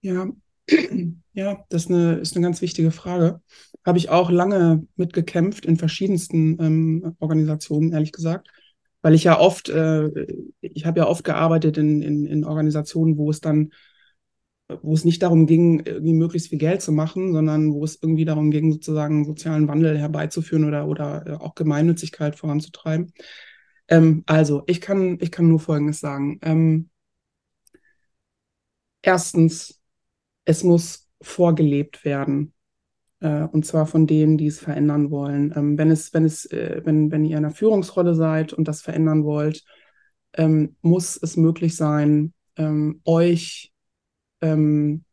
Ja, 0.00 0.26
ja, 1.34 1.64
das 1.68 1.84
ist 1.84 1.90
eine, 1.90 2.14
ist 2.14 2.34
eine 2.34 2.44
ganz 2.44 2.62
wichtige 2.62 2.90
Frage. 2.90 3.40
Habe 3.84 3.98
ich 3.98 4.10
auch 4.10 4.30
lange 4.30 4.86
mitgekämpft 4.96 5.66
in 5.66 5.76
verschiedensten 5.76 6.58
ähm, 6.60 7.16
Organisationen, 7.18 7.92
ehrlich 7.92 8.12
gesagt. 8.12 8.48
Weil 9.02 9.14
ich 9.14 9.24
ja 9.24 9.38
oft, 9.38 9.68
äh, 9.68 10.08
ich 10.60 10.86
habe 10.86 11.00
ja 11.00 11.08
oft 11.08 11.24
gearbeitet 11.24 11.76
in, 11.76 12.02
in, 12.02 12.24
in 12.26 12.44
Organisationen, 12.44 13.16
wo 13.16 13.30
es 13.30 13.40
dann, 13.40 13.72
wo 14.80 14.94
es 14.94 15.04
nicht 15.04 15.22
darum 15.22 15.46
ging, 15.46 15.82
irgendwie 15.84 16.14
möglichst 16.14 16.48
viel 16.48 16.58
Geld 16.58 16.82
zu 16.82 16.92
machen, 16.92 17.32
sondern 17.32 17.72
wo 17.72 17.84
es 17.84 17.98
irgendwie 18.00 18.24
darum 18.24 18.52
ging, 18.52 18.72
sozusagen 18.72 19.24
sozialen 19.24 19.66
Wandel 19.66 19.98
herbeizuführen 19.98 20.64
oder, 20.64 20.86
oder 20.86 21.26
äh, 21.26 21.32
auch 21.32 21.56
Gemeinnützigkeit 21.56 22.36
voranzutreiben. 22.36 23.12
Ähm, 23.88 24.22
also, 24.26 24.62
ich 24.66 24.80
kann, 24.80 25.18
ich 25.20 25.32
kann 25.32 25.48
nur 25.48 25.58
Folgendes 25.60 25.98
sagen. 26.00 26.38
Ähm, 26.42 26.90
erstens, 29.02 29.80
es 30.44 30.62
muss 30.62 31.08
vorgelebt 31.20 32.04
werden. 32.04 32.52
Äh, 33.22 33.44
und 33.52 33.64
zwar 33.64 33.86
von 33.86 34.06
denen, 34.06 34.36
die 34.36 34.48
es 34.48 34.58
verändern 34.58 35.10
wollen. 35.10 35.52
Ähm, 35.56 35.78
wenn 35.78 35.90
es, 35.90 36.12
wenn 36.12 36.24
es, 36.24 36.44
äh, 36.46 36.82
wenn, 36.84 37.12
wenn 37.12 37.24
ihr 37.24 37.38
in 37.38 37.44
einer 37.44 37.54
Führungsrolle 37.54 38.14
seid 38.14 38.52
und 38.52 38.66
das 38.66 38.82
verändern 38.82 39.24
wollt, 39.24 39.64
ähm, 40.34 40.76
muss 40.82 41.16
es 41.22 41.36
möglich 41.36 41.76
sein, 41.76 42.34
ähm, 42.56 43.00
euch 43.04 43.72
ähm, 44.40 45.04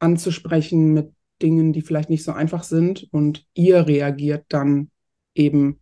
anzusprechen 0.00 0.92
mit 0.94 1.14
Dingen, 1.40 1.72
die 1.72 1.82
vielleicht 1.82 2.10
nicht 2.10 2.24
so 2.24 2.32
einfach 2.32 2.64
sind 2.64 3.06
und 3.12 3.46
ihr 3.54 3.86
reagiert 3.86 4.46
dann 4.48 4.90
eben 5.34 5.80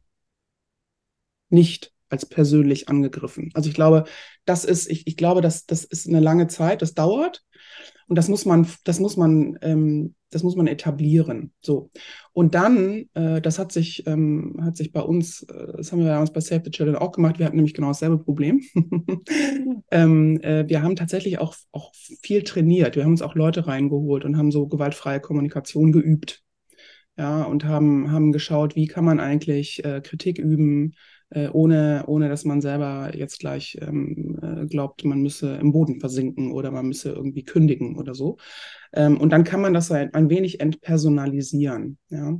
nicht 1.49 1.93
als 2.11 2.27
persönlich 2.27 2.89
angegriffen. 2.89 3.51
Also 3.55 3.68
ich 3.70 3.75
glaube, 3.75 4.05
das 4.45 4.64
ist, 4.64 4.91
ich, 4.91 5.07
ich 5.07 5.16
glaube, 5.16 5.41
dass 5.41 5.64
das 5.64 5.85
ist 5.85 6.07
eine 6.07 6.20
lange 6.20 6.49
Zeit, 6.49 6.83
das 6.83 6.95
dauert. 6.95 7.43
Und 8.09 8.16
das 8.16 8.29
muss 8.29 8.45
man, 8.45 8.66
das 8.85 9.01
muss 9.01 9.16
man, 9.16 9.59
ähm, 9.62 10.14
das 10.35 10.43
muss 10.43 10.57
man 10.57 10.66
etablieren. 10.66 11.53
So. 11.61 11.91
Und 12.32 12.55
dann, 12.55 13.07
äh, 13.14 13.41
das 13.41 13.59
hat 13.59 13.72
sich, 13.72 14.07
ähm, 14.07 14.59
hat 14.62 14.76
sich 14.76 14.93
bei 14.93 15.01
uns, 15.01 15.43
äh, 15.43 15.76
das 15.76 15.93
haben 15.93 16.01
wir 16.01 16.07
damals 16.07 16.32
bei 16.32 16.41
Save 16.41 16.62
the 16.64 16.70
Children 16.70 16.97
auch 16.97 17.12
gemacht, 17.12 17.39
wir 17.39 17.47
hatten 17.47 17.57
nämlich 17.57 17.74
genau 17.74 17.89
dasselbe 17.89 18.18
Problem. 18.18 18.62
ähm, 19.91 20.41
äh, 20.43 20.68
wir 20.68 20.82
haben 20.82 20.97
tatsächlich 20.97 21.39
auch, 21.39 21.55
auch 21.72 21.93
viel 21.95 22.43
trainiert. 22.43 22.97
Wir 22.97 23.05
haben 23.05 23.12
uns 23.12 23.22
auch 23.22 23.35
Leute 23.35 23.66
reingeholt 23.66 24.24
und 24.24 24.37
haben 24.37 24.51
so 24.51 24.66
gewaltfreie 24.66 25.20
Kommunikation 25.20 25.93
geübt. 25.93 26.43
Ja, 27.16 27.45
und 27.45 27.64
haben, 27.64 28.11
haben 28.11 28.32
geschaut, 28.32 28.74
wie 28.74 28.87
kann 28.89 29.05
man 29.05 29.20
eigentlich 29.20 29.85
äh, 29.85 30.01
Kritik 30.01 30.39
üben, 30.39 30.95
äh, 31.35 31.49
ohne, 31.49 32.05
ohne 32.07 32.28
dass 32.28 32.45
man 32.45 32.61
selber 32.61 33.11
jetzt 33.14 33.41
gleich 33.41 33.76
ähm, 33.80 34.39
äh, 34.41 34.66
glaubt, 34.66 35.05
man 35.05 35.20
müsse 35.20 35.57
im 35.57 35.72
Boden 35.72 35.99
versinken 35.99 36.53
oder 36.53 36.70
man 36.70 36.87
müsse 36.87 37.11
irgendwie 37.11 37.45
kündigen 37.45 37.99
oder 37.99 38.14
so. 38.14 38.37
Ähm, 38.93 39.20
und 39.20 39.30
dann 39.30 39.43
kann 39.43 39.61
man 39.61 39.74
das 39.74 39.91
ein, 39.91 40.14
ein 40.14 40.30
wenig 40.30 40.61
entpersonalisieren. 40.61 41.99
Ja? 42.09 42.39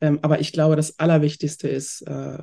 Ähm, 0.00 0.18
aber 0.22 0.40
ich 0.40 0.52
glaube, 0.52 0.74
das 0.74 0.98
Allerwichtigste 0.98 1.68
ist, 1.68 2.00
äh, 2.02 2.38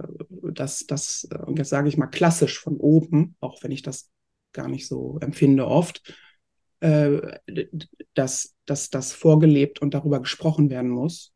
dass 0.53 0.85
das, 0.85 1.27
äh, 1.31 1.39
und 1.39 1.57
jetzt 1.57 1.69
sage 1.69 1.89
ich 1.89 1.97
mal 1.97 2.07
klassisch 2.07 2.59
von 2.59 2.77
oben, 2.77 3.35
auch 3.39 3.63
wenn 3.63 3.71
ich 3.71 3.81
das 3.81 4.09
gar 4.53 4.67
nicht 4.67 4.87
so 4.87 5.17
empfinde 5.19 5.65
oft, 5.65 6.13
äh, 6.79 7.39
dass, 8.13 8.55
dass 8.65 8.91
das 8.91 9.13
vorgelebt 9.13 9.81
und 9.81 9.95
darüber 9.95 10.19
gesprochen 10.19 10.69
werden 10.69 10.91
muss 10.91 11.33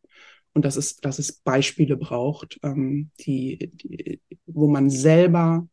und 0.54 0.66
dass 0.66 0.76
es, 0.76 0.98
dass 0.98 1.20
es 1.20 1.32
Beispiele 1.32 1.98
braucht, 1.98 2.60
ähm, 2.64 3.12
die, 3.20 3.72
die, 3.74 4.22
wo 4.46 4.68
man 4.68 4.90
selber 4.90 5.68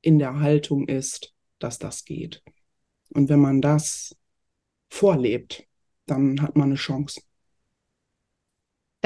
in 0.00 0.18
der 0.18 0.38
Haltung 0.38 0.88
ist, 0.88 1.34
dass 1.58 1.78
das 1.78 2.04
geht. 2.04 2.42
Und 3.10 3.28
wenn 3.28 3.40
man 3.40 3.60
das 3.60 4.16
vorlebt, 4.88 5.66
dann 6.06 6.40
hat 6.40 6.56
man 6.56 6.68
eine 6.68 6.76
Chance. 6.76 7.20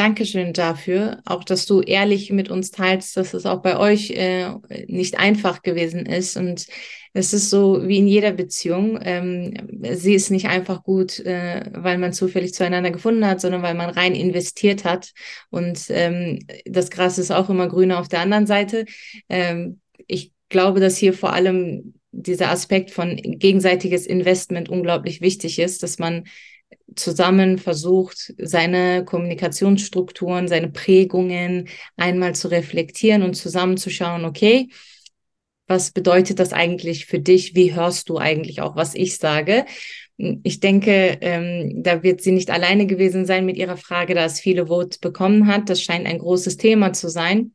Dankeschön 0.01 0.55
dafür, 0.55 1.21
auch 1.27 1.45
dass 1.45 1.67
du 1.67 1.83
ehrlich 1.83 2.33
mit 2.33 2.51
uns 2.51 2.71
teilst, 2.71 3.19
dass 3.19 3.35
es 3.35 3.45
auch 3.45 3.61
bei 3.61 3.77
euch 3.77 4.11
äh, 4.13 4.49
nicht 4.87 5.19
einfach 5.19 5.61
gewesen 5.61 6.07
ist. 6.07 6.39
Und 6.39 6.69
es 7.13 7.35
ist 7.35 7.51
so 7.51 7.87
wie 7.87 7.99
in 7.99 8.09
jeder 8.09 8.33
Beziehung. 8.33 8.99
Ähm, 9.03 9.53
sie 9.93 10.15
ist 10.15 10.31
nicht 10.31 10.47
einfach 10.49 10.85
gut, 10.85 11.19
äh, 11.19 11.67
weil 11.75 11.99
man 11.99 12.15
zufällig 12.15 12.55
zueinander 12.55 12.91
gefunden 12.91 13.27
hat, 13.27 13.43
sondern 13.43 13.61
weil 13.61 13.75
man 13.75 13.91
rein 13.91 14.15
investiert 14.15 14.87
hat. 14.87 15.13
Und 15.51 15.85
ähm, 15.91 16.39
das 16.65 16.89
Gras 16.89 17.19
ist 17.19 17.31
auch 17.31 17.51
immer 17.51 17.69
grüner 17.69 18.01
auf 18.01 18.09
der 18.09 18.21
anderen 18.21 18.47
Seite. 18.47 18.87
Ähm, 19.29 19.81
ich 20.07 20.33
glaube, 20.49 20.81
dass 20.81 20.97
hier 20.97 21.13
vor 21.13 21.35
allem 21.35 21.93
dieser 22.11 22.51
Aspekt 22.51 22.91
von 22.91 23.17
gegenseitiges 23.17 24.07
Investment 24.07 24.71
unglaublich 24.71 25.21
wichtig 25.21 25.59
ist, 25.59 25.83
dass 25.83 25.99
man 25.99 26.25
zusammen 26.95 27.59
versucht, 27.59 28.35
seine 28.39 29.05
Kommunikationsstrukturen, 29.05 30.49
seine 30.49 30.71
Prägungen 30.71 31.69
einmal 31.97 32.35
zu 32.35 32.49
reflektieren 32.49 33.23
und 33.23 33.35
zusammenzuschauen, 33.35 34.25
okay, 34.25 34.69
was 35.67 35.93
bedeutet 35.93 36.41
das 36.41 36.53
eigentlich 36.53 37.07
für 37.07 37.21
dich? 37.21 37.55
Wie 37.55 37.75
hörst 37.75 38.09
du 38.09 38.19
eigentlich 38.19 38.61
auch, 38.61 38.75
was 38.75 38.95
ich 38.95 39.19
sage? 39.19 39.67
Ich 40.17 40.59
denke, 40.59 41.19
ähm, 41.21 41.83
da 41.83 42.03
wird 42.03 42.21
sie 42.21 42.33
nicht 42.33 42.51
alleine 42.51 42.87
gewesen 42.87 43.25
sein 43.25 43.47
mit 43.47 43.57
ihrer 43.57 43.77
Frage, 43.77 44.15
da 44.15 44.25
es 44.25 44.41
viele 44.41 44.67
Votes 44.67 44.99
bekommen 44.99 45.47
hat. 45.47 45.71
Das 45.71 45.81
scheint 45.81 46.07
ein 46.07 46.19
großes 46.19 46.57
Thema 46.57 46.93
zu 46.93 47.09
sein. 47.09 47.53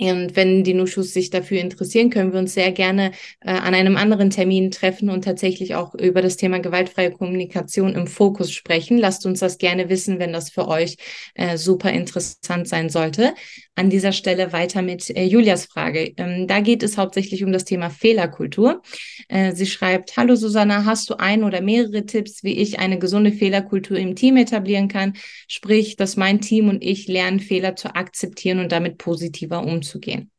Und 0.00 0.36
wenn 0.36 0.64
die 0.64 0.74
Nuschus 0.74 1.12
sich 1.12 1.30
dafür 1.30 1.60
interessieren, 1.60 2.08
können 2.10 2.32
wir 2.32 2.38
uns 2.40 2.54
sehr 2.54 2.72
gerne 2.72 3.12
äh, 3.40 3.50
an 3.50 3.74
einem 3.74 3.96
anderen 3.96 4.30
Termin 4.30 4.70
treffen 4.70 5.10
und 5.10 5.22
tatsächlich 5.22 5.74
auch 5.74 5.94
über 5.94 6.22
das 6.22 6.36
Thema 6.36 6.58
gewaltfreie 6.60 7.12
Kommunikation 7.12 7.94
im 7.94 8.06
Fokus 8.06 8.50
sprechen. 8.52 8.96
Lasst 8.96 9.26
uns 9.26 9.40
das 9.40 9.58
gerne 9.58 9.90
wissen, 9.90 10.18
wenn 10.18 10.32
das 10.32 10.50
für 10.50 10.66
euch 10.66 10.96
äh, 11.34 11.58
super 11.58 11.92
interessant 11.92 12.68
sein 12.68 12.88
sollte. 12.88 13.34
An 13.74 13.90
dieser 13.90 14.12
Stelle 14.12 14.52
weiter 14.52 14.82
mit 14.82 15.08
äh, 15.10 15.24
Julias 15.24 15.66
Frage. 15.66 16.12
Ähm, 16.16 16.46
da 16.46 16.60
geht 16.60 16.82
es 16.82 16.96
hauptsächlich 16.96 17.44
um 17.44 17.52
das 17.52 17.64
Thema 17.64 17.90
Fehlerkultur. 17.90 18.82
Äh, 19.28 19.52
sie 19.52 19.66
schreibt, 19.66 20.16
Hallo 20.16 20.36
Susanna, 20.36 20.84
hast 20.84 21.10
du 21.10 21.18
ein 21.18 21.44
oder 21.44 21.60
mehrere 21.60 22.06
Tipps, 22.06 22.42
wie 22.42 22.58
ich 22.58 22.78
eine 22.78 22.98
gesunde 22.98 23.30
Fehlerkultur 23.30 23.98
im 23.98 24.16
Team 24.16 24.36
etablieren 24.38 24.88
kann? 24.88 25.14
Sprich, 25.48 25.96
dass 25.96 26.16
mein 26.16 26.40
Team 26.40 26.68
und 26.70 26.82
ich 26.82 27.08
lernen, 27.08 27.40
Fehler 27.40 27.76
zu 27.76 27.94
akzeptieren 27.94 28.58
und 28.58 28.72
damit 28.72 28.98
positiver 28.98 29.62
umzugehen 29.62 29.91
umzugehen? 29.92 30.30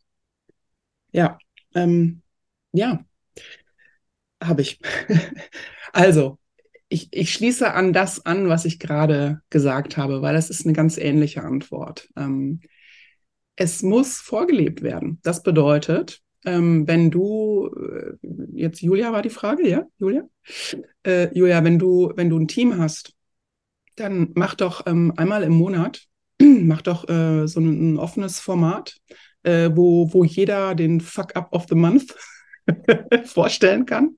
Ja, 1.12 1.38
ähm, 1.76 2.22
ja, 2.72 3.04
habe 4.41 4.62
ich. 4.62 4.80
also, 5.93 6.39
ich, 6.89 7.10
ich 7.12 7.34
schließe 7.34 7.74
an 7.74 7.93
das 7.93 8.26
an, 8.26 8.49
was 8.49 8.66
ich 8.66 8.80
gerade 8.80 9.41
gesagt 9.49 9.97
habe, 9.97 10.22
weil 10.22 10.34
das 10.34 10.49
ist 10.49 10.66
eine 10.66 10.74
ganz 10.74 10.97
ähnliche 10.97 11.43
Antwort. 11.43 12.10
Ähm, 12.16 12.62
es 13.56 13.84
muss 13.84 14.18
vorgelebt 14.18 14.82
werden. 14.82 15.20
Das 15.24 15.43
bedeutet, 15.43 16.22
ähm, 16.45 16.88
wenn 16.88 17.12
du, 17.12 17.70
äh, 17.76 18.28
jetzt 18.54 18.82
Julia 18.82 19.12
war 19.12 19.22
die 19.22 19.30
Frage, 19.30 19.68
ja, 19.68 19.86
Julia? 19.99 20.24
Äh, 21.04 21.36
Julia, 21.38 21.64
wenn 21.64 21.80
du, 21.80 22.12
wenn 22.16 22.30
du 22.30 22.38
ein 22.38 22.47
Team 22.47 22.78
hast, 22.78 23.14
dann 23.95 24.32
mach 24.36 24.56
doch 24.56 24.86
ähm, 24.88 25.14
einmal 25.16 25.43
im 25.43 25.54
Monat, 25.54 26.08
mach 26.41 26.82
doch 26.82 27.08
äh, 27.08 27.47
so 27.47 27.60
ein, 27.60 27.93
ein, 27.93 27.97
offenes 27.97 28.39
Format, 28.39 28.97
äh, 29.44 29.70
wo, 29.74 30.12
wo 30.14 30.24
jeder 30.24 30.76
den 30.76 31.02
Fuck-up 31.02 31.54
of 31.54 31.66
the 31.70 31.76
Month 31.76 32.16
vorstellen 33.26 33.86
kann. 33.86 34.18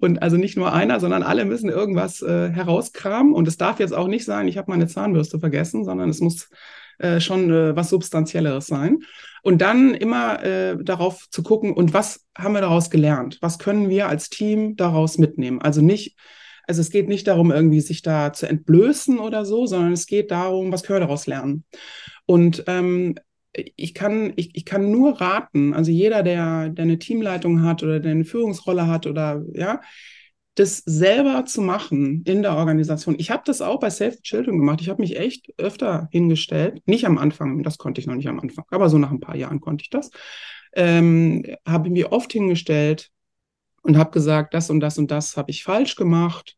Und 0.00 0.22
also 0.22 0.36
nicht 0.36 0.56
nur 0.56 0.72
einer, 0.72 1.00
sondern 1.00 1.22
alle 1.22 1.44
müssen 1.44 1.70
irgendwas 1.70 2.20
äh, 2.22 2.50
herauskramen. 2.50 3.32
Und 3.32 3.48
es 3.48 3.56
darf 3.56 3.80
jetzt 3.80 3.94
auch 3.94 4.08
nicht 4.08 4.24
sein, 4.24 4.48
ich 4.48 4.58
habe 4.58 4.70
meine 4.70 4.86
Zahnbürste 4.86 5.38
vergessen, 5.38 5.84
sondern 5.84 6.10
es 6.10 6.20
muss 6.20 6.50
äh, 6.98 7.20
schon 7.20 7.50
äh, 7.50 7.76
was 7.76 7.90
Substanzielleres 7.90 8.66
sein. 8.66 8.98
Und 9.42 9.62
dann 9.62 9.94
immer 9.94 10.42
äh, 10.42 10.76
darauf 10.82 11.28
zu 11.30 11.42
gucken, 11.42 11.72
und 11.72 11.94
was 11.94 12.26
haben 12.36 12.54
wir 12.54 12.60
daraus 12.60 12.90
gelernt? 12.90 13.38
Was 13.40 13.58
können 13.58 13.88
wir 13.88 14.08
als 14.08 14.30
Team 14.30 14.76
daraus 14.76 15.16
mitnehmen? 15.16 15.62
Also 15.62 15.80
nicht, 15.80 16.16
also 16.66 16.80
es 16.80 16.90
geht 16.90 17.08
nicht 17.08 17.28
darum, 17.28 17.52
irgendwie 17.52 17.80
sich 17.80 18.02
da 18.02 18.32
zu 18.32 18.48
entblößen 18.48 19.18
oder 19.18 19.44
so, 19.44 19.66
sondern 19.66 19.92
es 19.92 20.06
geht 20.06 20.30
darum, 20.30 20.72
was 20.72 20.82
können 20.82 20.96
wir 20.96 21.06
daraus 21.06 21.26
lernen? 21.26 21.64
Und 22.26 22.64
ähm, 22.66 23.14
ich 23.52 23.94
kann, 23.94 24.32
ich, 24.36 24.54
ich 24.54 24.64
kann 24.64 24.90
nur 24.90 25.20
raten, 25.20 25.74
also 25.74 25.90
jeder, 25.90 26.22
der, 26.22 26.68
der 26.68 26.82
eine 26.84 26.98
Teamleitung 26.98 27.62
hat 27.62 27.82
oder 27.82 28.00
der 28.00 28.12
eine 28.12 28.24
Führungsrolle 28.24 28.86
hat 28.86 29.06
oder 29.06 29.42
ja, 29.54 29.80
das 30.54 30.78
selber 30.78 31.44
zu 31.44 31.62
machen 31.62 32.22
in 32.24 32.42
der 32.42 32.56
Organisation. 32.56 33.16
Ich 33.18 33.30
habe 33.30 33.42
das 33.46 33.62
auch 33.62 33.78
bei 33.78 33.90
Save 33.90 34.12
the 34.12 34.22
Children 34.22 34.58
gemacht. 34.58 34.80
Ich 34.80 34.88
habe 34.88 35.00
mich 35.00 35.16
echt 35.16 35.52
öfter 35.56 36.08
hingestellt. 36.10 36.82
Nicht 36.86 37.06
am 37.06 37.16
Anfang, 37.16 37.62
das 37.62 37.78
konnte 37.78 38.00
ich 38.00 38.06
noch 38.06 38.16
nicht 38.16 38.28
am 38.28 38.40
Anfang, 38.40 38.64
aber 38.70 38.88
so 38.88 38.98
nach 38.98 39.12
ein 39.12 39.20
paar 39.20 39.36
Jahren 39.36 39.60
konnte 39.60 39.82
ich 39.82 39.90
das. 39.90 40.10
Ähm, 40.74 41.44
habe 41.66 41.90
mich 41.90 42.06
oft 42.06 42.32
hingestellt 42.32 43.10
und 43.82 43.96
habe 43.96 44.10
gesagt, 44.10 44.52
das 44.52 44.68
und 44.68 44.80
das 44.80 44.98
und 44.98 45.10
das 45.10 45.36
habe 45.36 45.50
ich 45.50 45.62
falsch 45.62 45.94
gemacht 45.94 46.56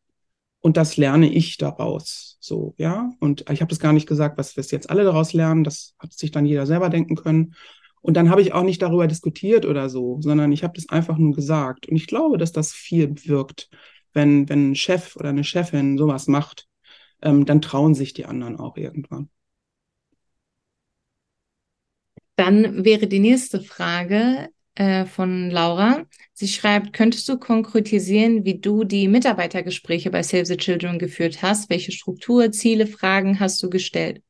und 0.61 0.77
das 0.77 0.97
lerne 0.97 1.31
ich 1.31 1.57
daraus. 1.57 2.30
So, 2.41 2.73
ja. 2.77 3.11
Und 3.19 3.49
ich 3.51 3.61
habe 3.61 3.69
das 3.69 3.79
gar 3.79 3.93
nicht 3.93 4.07
gesagt, 4.07 4.37
was 4.37 4.57
wir 4.57 4.63
jetzt 4.63 4.89
alle 4.89 5.03
daraus 5.03 5.33
lernen. 5.33 5.63
Das 5.63 5.95
hat 5.99 6.13
sich 6.13 6.31
dann 6.31 6.45
jeder 6.45 6.65
selber 6.65 6.89
denken 6.89 7.15
können. 7.15 7.55
Und 8.01 8.17
dann 8.17 8.29
habe 8.31 8.41
ich 8.41 8.53
auch 8.53 8.63
nicht 8.63 8.81
darüber 8.81 9.07
diskutiert 9.07 9.65
oder 9.65 9.87
so, 9.89 10.19
sondern 10.21 10.51
ich 10.51 10.63
habe 10.63 10.73
das 10.75 10.89
einfach 10.89 11.17
nur 11.17 11.33
gesagt. 11.35 11.87
Und 11.87 11.95
ich 11.95 12.07
glaube, 12.07 12.37
dass 12.39 12.51
das 12.51 12.73
viel 12.73 13.13
wirkt, 13.25 13.69
wenn, 14.13 14.49
wenn 14.49 14.71
ein 14.71 14.75
Chef 14.75 15.15
oder 15.15 15.29
eine 15.29 15.43
Chefin 15.43 15.97
sowas 15.97 16.27
macht. 16.27 16.67
ähm, 17.21 17.45
dann 17.45 17.61
trauen 17.61 17.95
sich 17.95 18.13
die 18.13 18.25
anderen 18.25 18.57
auch 18.57 18.77
irgendwann. 18.77 19.29
Dann 22.35 22.83
wäre 22.85 23.07
die 23.07 23.19
nächste 23.19 23.61
Frage 23.61 24.49
äh, 24.75 25.05
von 25.05 25.49
Laura. 25.49 26.05
Sie 26.33 26.47
schreibt, 26.47 26.93
könntest 26.93 27.27
du 27.27 27.37
konkretisieren, 27.37 28.45
wie 28.45 28.59
du 28.59 28.83
die 28.83 29.07
Mitarbeitergespräche 29.07 30.11
bei 30.11 30.23
Save 30.23 30.45
the 30.45 30.57
Children 30.57 30.99
geführt 30.99 31.41
hast? 31.41 31.69
Welche 31.69 31.91
Struktur, 31.91 32.51
Ziele, 32.51 32.87
Fragen 32.87 33.39
hast 33.39 33.61
du 33.61 33.69
gestellt? 33.69 34.21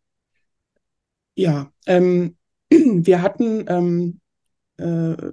Ja, 1.35 1.71
ähm, 1.85 2.35
wir 2.69 3.21
hatten, 3.21 3.65
ähm, 3.67 4.19
äh, 4.77 4.83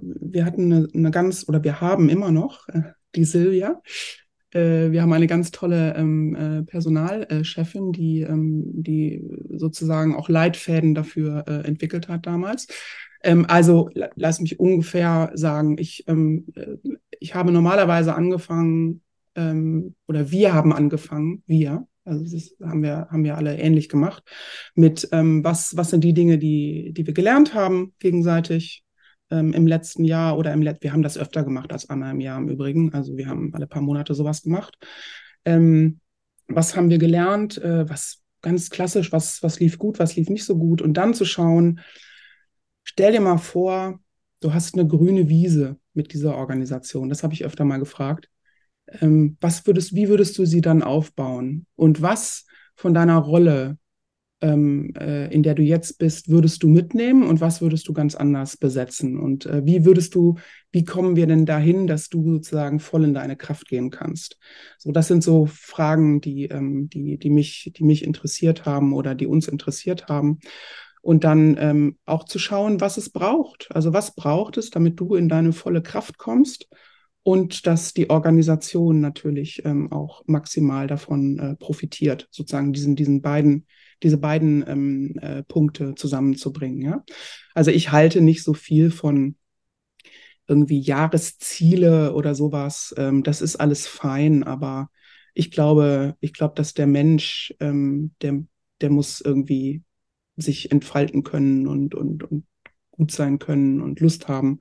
wir 0.01 0.45
hatten 0.45 0.71
eine, 0.71 0.87
eine, 0.93 1.11
ganz, 1.11 1.47
oder 1.47 1.63
wir 1.63 1.81
haben 1.81 2.09
immer 2.09 2.31
noch 2.31 2.67
äh, 2.69 2.81
die 3.15 3.25
Silvia. 3.25 3.81
Äh, 4.51 4.91
wir 4.91 5.01
haben 5.01 5.13
eine 5.13 5.27
ganz 5.27 5.51
tolle 5.51 5.95
ähm, 5.95 6.35
äh, 6.35 6.63
Personalchefin, 6.63 7.91
die, 7.91 8.21
ähm, 8.21 8.63
die 8.67 9.23
sozusagen 9.55 10.15
auch 10.15 10.29
Leitfäden 10.29 10.95
dafür 10.95 11.45
äh, 11.47 11.67
entwickelt 11.67 12.07
hat 12.07 12.25
damals. 12.25 12.67
Ähm, 13.23 13.45
also 13.47 13.89
lass 13.93 14.39
mich 14.39 14.59
ungefähr 14.59 15.31
sagen, 15.33 15.77
ich, 15.77 16.05
ähm, 16.07 16.47
äh, 16.55 16.77
ich 17.19 17.35
habe 17.35 17.51
normalerweise 17.51 18.15
angefangen, 18.15 19.01
ähm, 19.35 19.95
oder 20.07 20.31
wir 20.31 20.53
haben 20.53 20.73
angefangen, 20.73 21.43
wir, 21.45 21.87
also 22.05 22.23
das 22.23 22.55
haben 22.61 22.81
wir, 22.81 23.07
haben 23.11 23.23
wir 23.23 23.37
alle 23.37 23.57
ähnlich 23.57 23.89
gemacht, 23.89 24.23
mit 24.75 25.07
ähm, 25.11 25.43
was, 25.43 25.75
was 25.75 25.89
sind 25.89 26.03
die 26.03 26.13
Dinge, 26.13 26.37
die, 26.37 26.93
die 26.93 27.05
wir 27.05 27.13
gelernt 27.13 27.53
haben 27.53 27.93
gegenseitig 27.99 28.83
ähm, 29.31 29.53
im 29.53 29.67
letzten 29.67 30.05
Jahr 30.05 30.37
oder 30.37 30.53
im 30.53 30.61
letzten, 30.61 30.83
wir 30.83 30.93
haben 30.93 31.03
das 31.03 31.17
öfter 31.17 31.43
gemacht 31.43 31.71
als 31.71 31.89
einmal 31.89 32.11
im 32.11 32.19
Jahr 32.21 32.39
im 32.39 32.49
Übrigen, 32.49 32.93
also 32.93 33.17
wir 33.17 33.27
haben 33.27 33.53
alle 33.53 33.67
paar 33.67 33.81
Monate 33.81 34.13
sowas 34.13 34.41
gemacht. 34.43 34.77
Ähm, 35.45 35.99
was 36.47 36.75
haben 36.75 36.89
wir 36.89 36.97
gelernt, 36.97 37.57
äh, 37.61 37.87
was 37.87 38.23
ganz 38.41 38.69
klassisch, 38.69 39.11
was, 39.11 39.43
was 39.43 39.59
lief 39.59 39.77
gut, 39.77 39.99
was 39.99 40.15
lief 40.15 40.29
nicht 40.29 40.45
so 40.45 40.57
gut 40.57 40.81
und 40.81 40.93
dann 40.95 41.13
zu 41.13 41.25
schauen, 41.25 41.81
Stell 42.91 43.11
dir 43.11 43.21
mal 43.21 43.37
vor, 43.37 43.99
du 44.39 44.51
hast 44.51 44.73
eine 44.73 44.87
grüne 44.87 45.29
Wiese 45.29 45.77
mit 45.93 46.11
dieser 46.11 46.35
Organisation. 46.35 47.07
Das 47.07 47.21
habe 47.21 47.35
ich 47.35 47.45
öfter 47.45 47.63
mal 47.63 47.77
gefragt. 47.77 48.31
Ähm, 48.87 49.37
was 49.41 49.67
würdest, 49.67 49.93
wie 49.93 50.09
würdest 50.09 50.35
du 50.39 50.45
sie 50.45 50.61
dann 50.61 50.81
aufbauen? 50.81 51.67
Und 51.75 52.01
was 52.01 52.47
von 52.75 52.95
deiner 52.95 53.19
Rolle, 53.19 53.77
ähm, 54.41 54.91
äh, 54.99 55.31
in 55.31 55.43
der 55.43 55.53
du 55.53 55.61
jetzt 55.61 55.99
bist, 55.99 56.29
würdest 56.29 56.63
du 56.63 56.67
mitnehmen 56.67 57.27
und 57.27 57.41
was 57.41 57.61
würdest 57.61 57.87
du 57.87 57.93
ganz 57.93 58.15
anders 58.15 58.57
besetzen? 58.57 59.19
Und 59.19 59.45
äh, 59.45 59.63
wie 59.67 59.85
würdest 59.85 60.15
du, 60.15 60.39
wie 60.71 60.83
kommen 60.83 61.15
wir 61.15 61.27
denn 61.27 61.45
dahin, 61.45 61.85
dass 61.85 62.09
du 62.09 62.23
sozusagen 62.27 62.79
voll 62.79 63.03
in 63.03 63.13
deine 63.13 63.37
Kraft 63.37 63.67
gehen 63.67 63.91
kannst? 63.91 64.39
So, 64.79 64.91
das 64.91 65.07
sind 65.07 65.23
so 65.23 65.45
Fragen, 65.45 66.21
die, 66.21 66.45
ähm, 66.45 66.89
die, 66.89 67.19
die 67.19 67.29
mich, 67.29 67.71
die 67.75 67.83
mich 67.83 68.03
interessiert 68.03 68.65
haben 68.65 68.93
oder 68.93 69.13
die 69.13 69.27
uns 69.27 69.47
interessiert 69.47 70.07
haben 70.07 70.39
und 71.01 71.23
dann 71.23 71.57
ähm, 71.59 71.97
auch 72.05 72.25
zu 72.25 72.39
schauen, 72.39 72.81
was 72.81 72.97
es 72.97 73.09
braucht. 73.09 73.67
Also 73.71 73.93
was 73.93 74.15
braucht 74.15 74.57
es, 74.57 74.69
damit 74.69 74.99
du 74.99 75.15
in 75.15 75.29
deine 75.29 75.53
volle 75.53 75.81
Kraft 75.81 76.17
kommst 76.17 76.67
und 77.23 77.67
dass 77.67 77.93
die 77.93 78.09
Organisation 78.09 79.01
natürlich 79.01 79.63
ähm, 79.65 79.91
auch 79.91 80.23
maximal 80.25 80.87
davon 80.87 81.39
äh, 81.39 81.55
profitiert, 81.55 82.27
sozusagen 82.31 82.73
diesen, 82.73 82.95
diesen 82.95 83.21
beiden, 83.21 83.65
diese 84.03 84.17
beiden 84.17 84.65
ähm, 84.67 85.15
äh, 85.21 85.43
Punkte 85.43 85.95
zusammenzubringen. 85.95 86.81
Ja? 86.81 87.03
Also 87.53 87.71
ich 87.71 87.91
halte 87.91 88.21
nicht 88.21 88.43
so 88.43 88.53
viel 88.53 88.91
von 88.91 89.35
irgendwie 90.47 90.79
Jahresziele 90.79 92.13
oder 92.13 92.33
sowas. 92.35 92.93
Ähm, 92.97 93.23
das 93.23 93.41
ist 93.41 93.57
alles 93.57 93.87
fein, 93.87 94.43
aber 94.43 94.89
ich 95.33 95.51
glaube, 95.51 96.15
ich 96.21 96.33
glaube, 96.33 96.55
dass 96.55 96.73
der 96.73 96.87
Mensch, 96.87 97.53
ähm, 97.59 98.11
der, 98.21 98.43
der 98.81 98.89
muss 98.89 99.21
irgendwie 99.21 99.83
sich 100.39 100.71
entfalten 100.71 101.23
können 101.23 101.67
und, 101.67 101.95
und, 101.95 102.23
und 102.23 102.45
gut 102.91 103.11
sein 103.11 103.39
können 103.39 103.81
und 103.81 103.99
Lust 103.99 104.27
haben. 104.27 104.59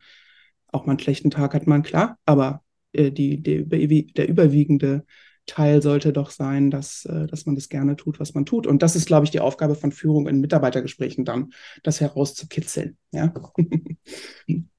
Auch 0.68 0.86
mal 0.86 0.92
einen 0.92 1.00
schlechten 1.00 1.30
Tag 1.30 1.54
hat 1.54 1.66
man, 1.66 1.82
klar, 1.82 2.18
aber 2.24 2.62
äh, 2.92 3.10
die, 3.10 3.42
die, 3.42 3.64
der 4.12 4.28
überwiegende 4.28 5.04
Teil 5.46 5.82
sollte 5.82 6.12
doch 6.12 6.30
sein, 6.30 6.70
dass, 6.70 7.04
äh, 7.06 7.26
dass 7.26 7.46
man 7.46 7.54
das 7.54 7.68
gerne 7.68 7.96
tut, 7.96 8.20
was 8.20 8.34
man 8.34 8.46
tut. 8.46 8.66
Und 8.66 8.82
das 8.82 8.94
ist, 8.94 9.06
glaube 9.06 9.24
ich, 9.24 9.30
die 9.30 9.40
Aufgabe 9.40 9.74
von 9.74 9.92
Führung 9.92 10.28
in 10.28 10.40
Mitarbeitergesprächen 10.40 11.24
dann, 11.24 11.52
das 11.82 12.00
herauszukitzeln. 12.00 12.96
Ja. 13.12 13.32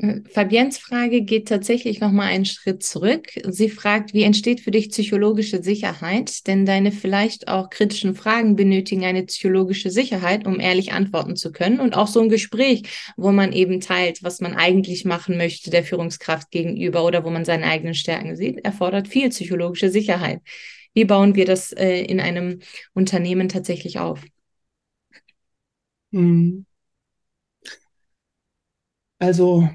Fabiens 0.00 0.78
Frage 0.78 1.22
geht 1.22 1.46
tatsächlich 1.46 2.00
noch 2.00 2.10
mal 2.10 2.26
einen 2.26 2.44
Schritt 2.44 2.82
zurück. 2.82 3.28
Sie 3.48 3.68
fragt, 3.68 4.12
wie 4.12 4.24
entsteht 4.24 4.60
für 4.60 4.72
dich 4.72 4.90
psychologische 4.90 5.62
Sicherheit? 5.62 6.48
Denn 6.48 6.66
deine 6.66 6.90
vielleicht 6.90 7.46
auch 7.46 7.70
kritischen 7.70 8.16
Fragen 8.16 8.56
benötigen 8.56 9.04
eine 9.04 9.22
psychologische 9.22 9.90
Sicherheit, 9.90 10.48
um 10.48 10.58
ehrlich 10.58 10.92
antworten 10.92 11.36
zu 11.36 11.52
können. 11.52 11.78
Und 11.78 11.96
auch 11.96 12.08
so 12.08 12.20
ein 12.20 12.28
Gespräch, 12.28 12.82
wo 13.16 13.30
man 13.30 13.52
eben 13.52 13.80
teilt, 13.80 14.24
was 14.24 14.40
man 14.40 14.54
eigentlich 14.54 15.04
machen 15.04 15.36
möchte 15.36 15.70
der 15.70 15.84
Führungskraft 15.84 16.50
gegenüber 16.50 17.04
oder 17.04 17.24
wo 17.24 17.30
man 17.30 17.44
seine 17.44 17.66
eigenen 17.66 17.94
Stärken 17.94 18.34
sieht, 18.34 18.64
erfordert 18.64 19.06
viel 19.06 19.28
psychologische 19.28 19.90
Sicherheit. 19.90 20.40
Wie 20.92 21.04
bauen 21.04 21.36
wir 21.36 21.44
das 21.44 21.70
äh, 21.72 22.00
in 22.00 22.18
einem 22.20 22.58
Unternehmen 22.94 23.48
tatsächlich 23.48 24.00
auf? 24.00 24.24
Hm. 26.12 26.64
Also 29.18 29.68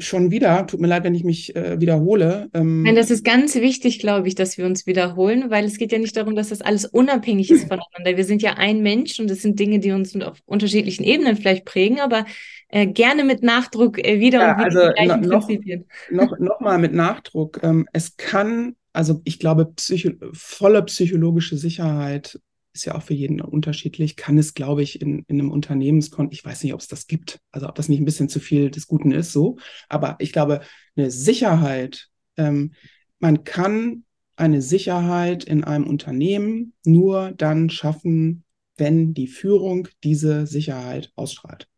schon 0.00 0.30
wieder, 0.30 0.66
tut 0.66 0.80
mir 0.80 0.86
leid, 0.86 1.04
wenn 1.04 1.14
ich 1.14 1.24
mich 1.24 1.54
äh, 1.54 1.80
wiederhole. 1.80 2.48
Ähm, 2.54 2.82
Nein, 2.82 2.96
das 2.96 3.10
ist 3.10 3.24
ganz 3.24 3.54
wichtig, 3.54 3.98
glaube 3.98 4.28
ich, 4.28 4.34
dass 4.34 4.58
wir 4.58 4.66
uns 4.66 4.86
wiederholen, 4.86 5.50
weil 5.50 5.64
es 5.64 5.78
geht 5.78 5.92
ja 5.92 5.98
nicht 5.98 6.16
darum, 6.16 6.34
dass 6.34 6.48
das 6.48 6.60
alles 6.60 6.84
unabhängig 6.84 7.50
ist 7.50 7.62
voneinander. 7.68 8.16
Wir 8.16 8.24
sind 8.24 8.42
ja 8.42 8.54
ein 8.54 8.82
Mensch 8.82 9.20
und 9.20 9.30
es 9.30 9.42
sind 9.42 9.58
Dinge, 9.58 9.78
die 9.78 9.92
uns 9.92 10.14
auf 10.20 10.38
unterschiedlichen 10.46 11.04
Ebenen 11.04 11.36
vielleicht 11.36 11.64
prägen, 11.64 12.00
aber 12.00 12.24
äh, 12.68 12.86
gerne 12.86 13.24
mit 13.24 13.42
Nachdruck 13.42 13.98
äh, 13.98 14.20
wieder 14.20 14.40
ja, 14.40 14.52
und 14.52 14.66
wieder 14.66 14.94
also 14.96 15.14
die 15.14 15.28
noch, 15.28 15.46
Prinzipien. 15.46 15.84
Noch, 16.10 16.38
noch 16.38 16.60
mal 16.60 16.78
mit 16.78 16.92
Nachdruck. 16.92 17.60
Ähm, 17.62 17.88
es 17.92 18.16
kann, 18.16 18.76
also 18.92 19.20
ich 19.24 19.38
glaube, 19.38 19.66
psycho 19.66 20.10
volle 20.32 20.82
psychologische 20.82 21.56
Sicherheit 21.56 22.38
ist 22.72 22.84
ja 22.84 22.94
auch 22.94 23.02
für 23.02 23.14
jeden 23.14 23.40
unterschiedlich, 23.40 24.16
kann 24.16 24.38
es, 24.38 24.54
glaube 24.54 24.82
ich, 24.82 25.00
in, 25.00 25.24
in 25.26 25.40
einem 25.40 25.50
Unternehmenskontext, 25.50 26.40
ich 26.40 26.44
weiß 26.44 26.62
nicht, 26.62 26.74
ob 26.74 26.80
es 26.80 26.88
das 26.88 27.06
gibt, 27.06 27.40
also 27.50 27.68
ob 27.68 27.74
das 27.74 27.88
nicht 27.88 28.00
ein 28.00 28.04
bisschen 28.04 28.28
zu 28.28 28.40
viel 28.40 28.70
des 28.70 28.86
Guten 28.86 29.10
ist, 29.10 29.32
so, 29.32 29.58
aber 29.88 30.16
ich 30.20 30.32
glaube, 30.32 30.60
eine 30.96 31.10
Sicherheit, 31.10 32.08
ähm, 32.36 32.72
man 33.18 33.44
kann 33.44 34.04
eine 34.36 34.62
Sicherheit 34.62 35.44
in 35.44 35.64
einem 35.64 35.86
Unternehmen 35.86 36.72
nur 36.84 37.32
dann 37.32 37.70
schaffen, 37.70 38.44
wenn 38.76 39.12
die 39.12 39.26
Führung 39.26 39.88
diese 40.02 40.46
Sicherheit 40.46 41.12
ausstrahlt 41.14 41.68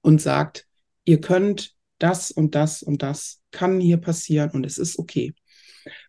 und 0.00 0.20
sagt, 0.20 0.66
ihr 1.04 1.20
könnt 1.20 1.74
das 1.98 2.30
und 2.30 2.54
das 2.54 2.82
und 2.82 3.02
das 3.02 3.40
kann 3.52 3.80
hier 3.80 3.98
passieren 3.98 4.50
und 4.50 4.66
es 4.66 4.78
ist 4.78 4.98
okay. 4.98 5.34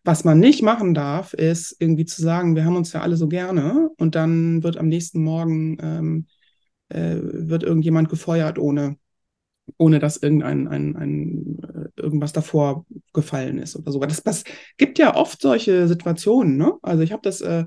Was 0.04 0.24
man 0.24 0.40
nicht 0.40 0.62
machen 0.62 0.94
darf, 0.94 1.34
ist 1.34 1.76
irgendwie 1.80 2.06
zu 2.06 2.22
sagen, 2.22 2.56
wir 2.56 2.66
haben 2.66 2.76
uns 2.76 2.94
ja 2.94 3.02
alle 3.02 3.18
so 3.18 3.28
gerne 3.28 3.90
und 3.98 4.16
dann 4.16 4.64
wird 4.64 4.78
am 4.78 4.88
nächsten 4.88 5.24
Morgen 5.24 5.78
ähm, 5.82 6.28
äh, 6.90 7.18
wird 7.22 7.64
irgendjemand 7.64 8.10
gefeuert, 8.10 8.60
ohne, 8.60 8.98
ohne 9.78 10.00
dass 10.00 10.18
irgendein 10.18 10.68
ein, 10.68 10.96
ein, 10.96 11.58
äh, 11.64 12.02
irgendwas 12.02 12.34
davor 12.34 12.86
gefallen 13.14 13.58
ist 13.58 13.76
oder 13.76 13.92
so. 13.92 14.00
Das, 14.00 14.24
das 14.24 14.44
gibt 14.78 15.00
ja 15.00 15.16
oft 15.16 15.42
solche 15.42 15.88
Situationen. 15.88 16.58
Ne? 16.58 16.74
Also 16.82 17.04
ich 17.04 17.12
habe 17.12 17.22
das, 17.24 17.42
äh, 17.42 17.66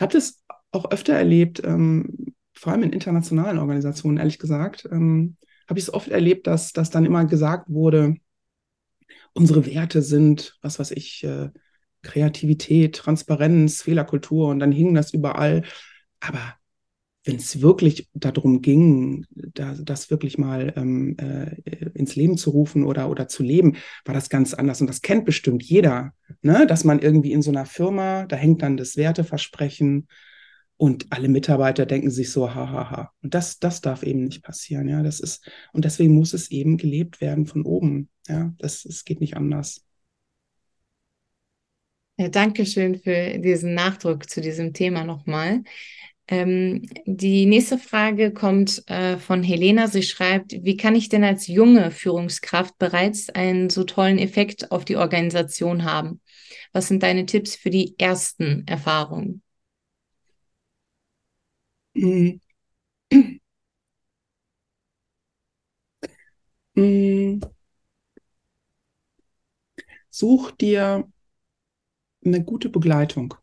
hab 0.00 0.10
das 0.10 0.42
auch 0.70 0.90
öfter 0.90 1.14
erlebt, 1.14 1.62
ähm, 1.64 2.34
vor 2.54 2.72
allem 2.72 2.82
in 2.82 2.92
internationalen 2.92 3.58
Organisationen, 3.58 4.18
ehrlich 4.18 4.38
gesagt, 4.38 4.88
ähm, 4.90 5.36
habe 5.68 5.78
ich 5.78 5.86
es 5.86 5.94
oft 5.94 6.08
erlebt, 6.08 6.46
dass, 6.46 6.72
dass 6.72 6.90
dann 6.90 7.04
immer 7.04 7.24
gesagt 7.26 7.68
wurde, 7.68 8.16
unsere 9.38 9.66
Werte 9.66 10.02
sind, 10.02 10.58
was 10.62 10.78
weiß 10.78 10.90
ich, 10.90 11.24
äh, 11.24 11.50
Kreativität, 12.02 12.96
Transparenz, 12.96 13.82
Fehlerkultur 13.82 14.48
und 14.48 14.58
dann 14.58 14.72
hing 14.72 14.94
das 14.94 15.12
überall. 15.12 15.62
Aber 16.20 16.54
wenn 17.24 17.36
es 17.36 17.60
wirklich 17.60 18.08
darum 18.14 18.62
ging, 18.62 19.26
da, 19.30 19.74
das 19.74 20.10
wirklich 20.10 20.38
mal 20.38 20.72
ähm, 20.76 21.16
äh, 21.18 21.56
ins 21.94 22.16
Leben 22.16 22.36
zu 22.36 22.50
rufen 22.50 22.84
oder, 22.84 23.10
oder 23.10 23.28
zu 23.28 23.42
leben, 23.42 23.76
war 24.04 24.14
das 24.14 24.28
ganz 24.28 24.54
anders. 24.54 24.80
Und 24.80 24.86
das 24.86 25.02
kennt 25.02 25.24
bestimmt 25.24 25.62
jeder, 25.62 26.12
ne? 26.42 26.66
dass 26.66 26.84
man 26.84 27.00
irgendwie 27.00 27.32
in 27.32 27.42
so 27.42 27.50
einer 27.50 27.66
Firma, 27.66 28.26
da 28.26 28.36
hängt 28.36 28.62
dann 28.62 28.76
das 28.76 28.96
Werteversprechen 28.96 30.08
und 30.78 31.06
alle 31.10 31.28
Mitarbeiter 31.28 31.86
denken 31.86 32.10
sich 32.10 32.30
so, 32.30 32.54
hahaha. 32.54 32.72
Ha, 32.72 32.90
ha. 32.90 33.12
Und 33.20 33.34
das, 33.34 33.58
das 33.58 33.80
darf 33.80 34.04
eben 34.04 34.24
nicht 34.24 34.42
passieren. 34.44 34.88
Ja, 34.88 35.02
das 35.02 35.18
ist, 35.18 35.50
und 35.72 35.84
deswegen 35.84 36.14
muss 36.14 36.32
es 36.32 36.50
eben 36.52 36.76
gelebt 36.76 37.20
werden 37.20 37.46
von 37.46 37.62
oben. 37.62 38.08
Ja, 38.28 38.54
das, 38.58 38.84
es 38.84 39.04
geht 39.04 39.20
nicht 39.20 39.36
anders. 39.36 39.84
Ja, 42.16 42.28
danke 42.28 42.64
schön 42.64 43.00
für 43.00 43.38
diesen 43.38 43.74
Nachdruck 43.74 44.30
zu 44.30 44.40
diesem 44.40 44.72
Thema 44.72 45.04
nochmal. 45.04 45.64
Ähm, 46.28 46.82
die 47.06 47.46
nächste 47.46 47.78
Frage 47.78 48.32
kommt 48.32 48.84
äh, 48.88 49.16
von 49.16 49.42
Helena. 49.42 49.88
Sie 49.88 50.02
schreibt, 50.04 50.52
wie 50.62 50.76
kann 50.76 50.94
ich 50.94 51.08
denn 51.08 51.24
als 51.24 51.48
junge 51.48 51.90
Führungskraft 51.90 52.78
bereits 52.78 53.30
einen 53.30 53.68
so 53.68 53.82
tollen 53.82 54.18
Effekt 54.18 54.70
auf 54.70 54.84
die 54.84 54.96
Organisation 54.96 55.84
haben? 55.84 56.20
Was 56.72 56.86
sind 56.86 57.02
deine 57.02 57.26
Tipps 57.26 57.56
für 57.56 57.70
die 57.70 57.98
ersten 57.98 58.64
Erfahrungen? 58.68 59.42
Mm. 61.98 62.38
Mm. 66.76 67.40
Such 70.10 70.50
dir 70.52 71.08
eine 72.24 72.44
gute 72.44 72.68
Begleitung. 72.68 73.34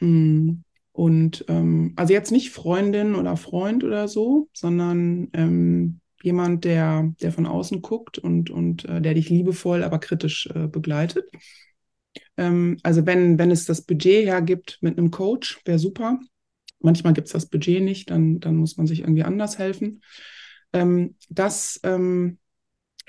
Mm. 0.00 0.62
Und 0.94 1.46
ähm, 1.48 1.94
also 1.96 2.12
jetzt 2.12 2.32
nicht 2.32 2.50
Freundin 2.50 3.14
oder 3.14 3.36
Freund 3.38 3.82
oder 3.82 4.08
so, 4.08 4.50
sondern 4.52 5.28
ähm, 5.32 6.00
jemand, 6.22 6.64
der, 6.66 7.14
der 7.22 7.32
von 7.32 7.46
außen 7.46 7.80
guckt 7.80 8.18
und, 8.18 8.50
und 8.50 8.84
äh, 8.84 9.00
der 9.00 9.14
dich 9.14 9.30
liebevoll, 9.30 9.84
aber 9.84 9.98
kritisch 10.00 10.48
äh, 10.54 10.68
begleitet. 10.68 11.24
Ähm, 12.36 12.76
also 12.82 13.06
wenn, 13.06 13.38
wenn 13.38 13.50
es 13.50 13.64
das 13.64 13.82
Budget 13.82 14.26
hergibt 14.26 14.78
mit 14.82 14.98
einem 14.98 15.10
Coach, 15.10 15.60
wäre 15.64 15.78
super. 15.78 16.20
Manchmal 16.82 17.12
gibt 17.12 17.28
es 17.28 17.32
das 17.32 17.46
Budget 17.46 17.82
nicht, 17.82 18.10
dann, 18.10 18.40
dann 18.40 18.56
muss 18.56 18.76
man 18.76 18.86
sich 18.86 19.00
irgendwie 19.00 19.24
anders 19.24 19.58
helfen. 19.58 20.02
Ähm, 20.72 21.16
das 21.28 21.80
ähm, 21.82 22.38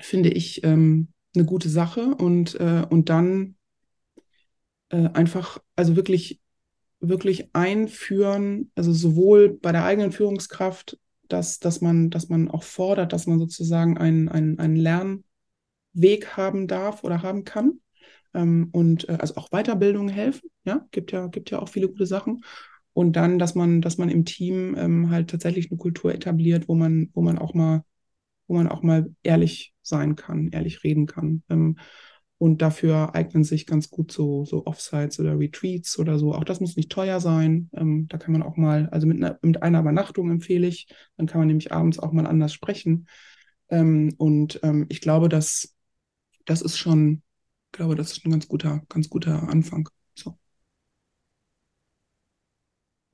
finde 0.00 0.30
ich 0.30 0.64
ähm, 0.64 1.08
eine 1.34 1.44
gute 1.44 1.68
Sache 1.68 2.14
und, 2.14 2.58
äh, 2.60 2.86
und 2.88 3.08
dann 3.08 3.56
äh, 4.90 5.08
einfach, 5.12 5.58
also 5.76 5.96
wirklich 5.96 6.40
wirklich 7.08 7.54
einführen, 7.54 8.70
also 8.74 8.92
sowohl 8.92 9.58
bei 9.58 9.72
der 9.72 9.84
eigenen 9.84 10.12
Führungskraft, 10.12 10.98
dass, 11.28 11.58
dass, 11.58 11.80
man, 11.80 12.10
dass 12.10 12.28
man 12.28 12.50
auch 12.50 12.62
fordert, 12.62 13.12
dass 13.12 13.26
man 13.26 13.38
sozusagen 13.38 13.98
einen, 13.98 14.28
einen, 14.28 14.58
einen 14.58 14.76
Lernweg 14.76 16.36
haben 16.36 16.66
darf 16.66 17.04
oder 17.04 17.22
haben 17.22 17.44
kann. 17.44 17.80
Ähm, 18.34 18.68
und 18.72 19.08
äh, 19.08 19.18
also 19.20 19.36
auch 19.36 19.50
Weiterbildung 19.50 20.08
helfen, 20.08 20.50
ja, 20.64 20.86
gibt 20.90 21.12
ja, 21.12 21.26
gibt 21.28 21.50
ja 21.50 21.60
auch 21.60 21.68
viele 21.68 21.88
gute 21.88 22.06
Sachen. 22.06 22.42
Und 22.94 23.14
dann, 23.16 23.38
dass 23.40 23.54
man, 23.56 23.82
dass 23.82 23.98
man 23.98 24.08
im 24.08 24.24
Team 24.24 24.76
ähm, 24.78 25.10
halt 25.10 25.30
tatsächlich 25.30 25.70
eine 25.70 25.78
Kultur 25.78 26.14
etabliert, 26.14 26.68
wo 26.68 26.74
man, 26.76 27.10
wo 27.14 27.22
man 27.22 27.38
auch 27.38 27.54
mal, 27.54 27.84
wo 28.48 28.54
man 28.54 28.68
auch 28.68 28.82
mal 28.82 29.14
ehrlich 29.22 29.74
sein 29.82 30.16
kann, 30.16 30.50
ehrlich 30.50 30.84
reden 30.84 31.06
kann. 31.06 31.42
Ähm, 31.50 31.78
und 32.38 32.62
dafür 32.62 33.14
eignen 33.14 33.44
sich 33.44 33.66
ganz 33.66 33.90
gut 33.90 34.12
so, 34.12 34.44
so 34.44 34.66
Offsites 34.66 35.18
oder 35.20 35.38
Retreats 35.38 35.98
oder 35.98 36.18
so. 36.18 36.34
Auch 36.34 36.44
das 36.44 36.60
muss 36.60 36.76
nicht 36.76 36.90
teuer 36.92 37.20
sein. 37.20 37.70
Ähm, 37.74 38.06
da 38.08 38.18
kann 38.18 38.32
man 38.32 38.42
auch 38.42 38.56
mal, 38.56 38.88
also 38.90 39.06
mit 39.06 39.18
einer, 39.18 39.38
mit 39.42 39.62
einer 39.62 39.80
Übernachtung 39.80 40.30
empfehle 40.30 40.66
ich, 40.66 40.88
dann 41.16 41.26
kann 41.26 41.40
man 41.40 41.48
nämlich 41.48 41.72
abends 41.72 41.98
auch 41.98 42.12
mal 42.12 42.26
anders 42.26 42.52
sprechen. 42.52 43.08
Ähm, 43.70 44.14
und 44.18 44.60
ähm, 44.62 44.86
ich 44.90 45.00
glaube, 45.00 45.28
dass 45.28 45.74
das 46.46 46.62
ist 46.62 46.78
schon, 46.78 47.22
ich 47.68 47.72
glaube, 47.78 47.96
das 47.96 48.12
ist 48.12 48.24
ein 48.26 48.30
ganz 48.32 48.48
guter, 48.48 48.82
ganz 48.88 49.08
guter 49.10 49.48
Anfang. 49.48 49.88
So. 50.14 50.38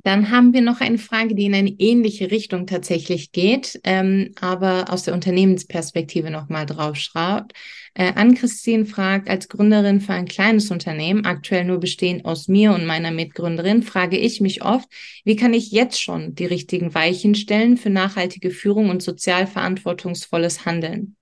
Dann 0.03 0.31
haben 0.31 0.53
wir 0.55 0.63
noch 0.63 0.81
eine 0.81 0.99
Frage, 0.99 1.35
die 1.35 1.45
in 1.45 1.55
eine 1.55 1.71
ähnliche 1.79 2.31
Richtung 2.31 2.67
tatsächlich 2.67 3.33
geht, 3.33 3.81
ähm, 3.85 4.33
aber 4.41 4.93
aus 4.93 5.03
der 5.03 5.15
Unternehmensperspektive 5.15 6.31
nochmal 6.31 6.67
drauf 6.67 6.97
schraut. 6.97 7.53
Äh, 7.95 8.13
Ann-Christine 8.15 8.87
fragt, 8.87 9.29
als 9.29 9.49
Gründerin 9.49 10.01
für 10.01 10.13
ein 10.13 10.27
kleines 10.27 10.71
Unternehmen, 10.71 11.27
aktuell 11.27 11.65
nur 11.65 11.81
bestehend 11.81 12.25
aus 12.25 12.49
mir 12.49 12.73
und 12.73 12.87
meiner 12.87 13.11
Mitgründerin, 13.11 13.83
frage 13.83 14.17
ich 14.17 14.41
mich 14.41 14.63
oft, 14.63 14.89
wie 15.25 15.37
kann 15.37 15.53
ich 15.53 15.71
jetzt 15.71 16.01
schon 16.01 16.35
die 16.35 16.47
richtigen 16.47 16.95
Weichen 16.95 17.35
stellen 17.35 17.77
für 17.77 17.91
nachhaltige 17.91 18.51
Führung 18.51 18.91
und 18.91 19.03
sozial 19.03 19.47
verantwortungsvolles 19.47 20.65
Handeln? 20.65 21.17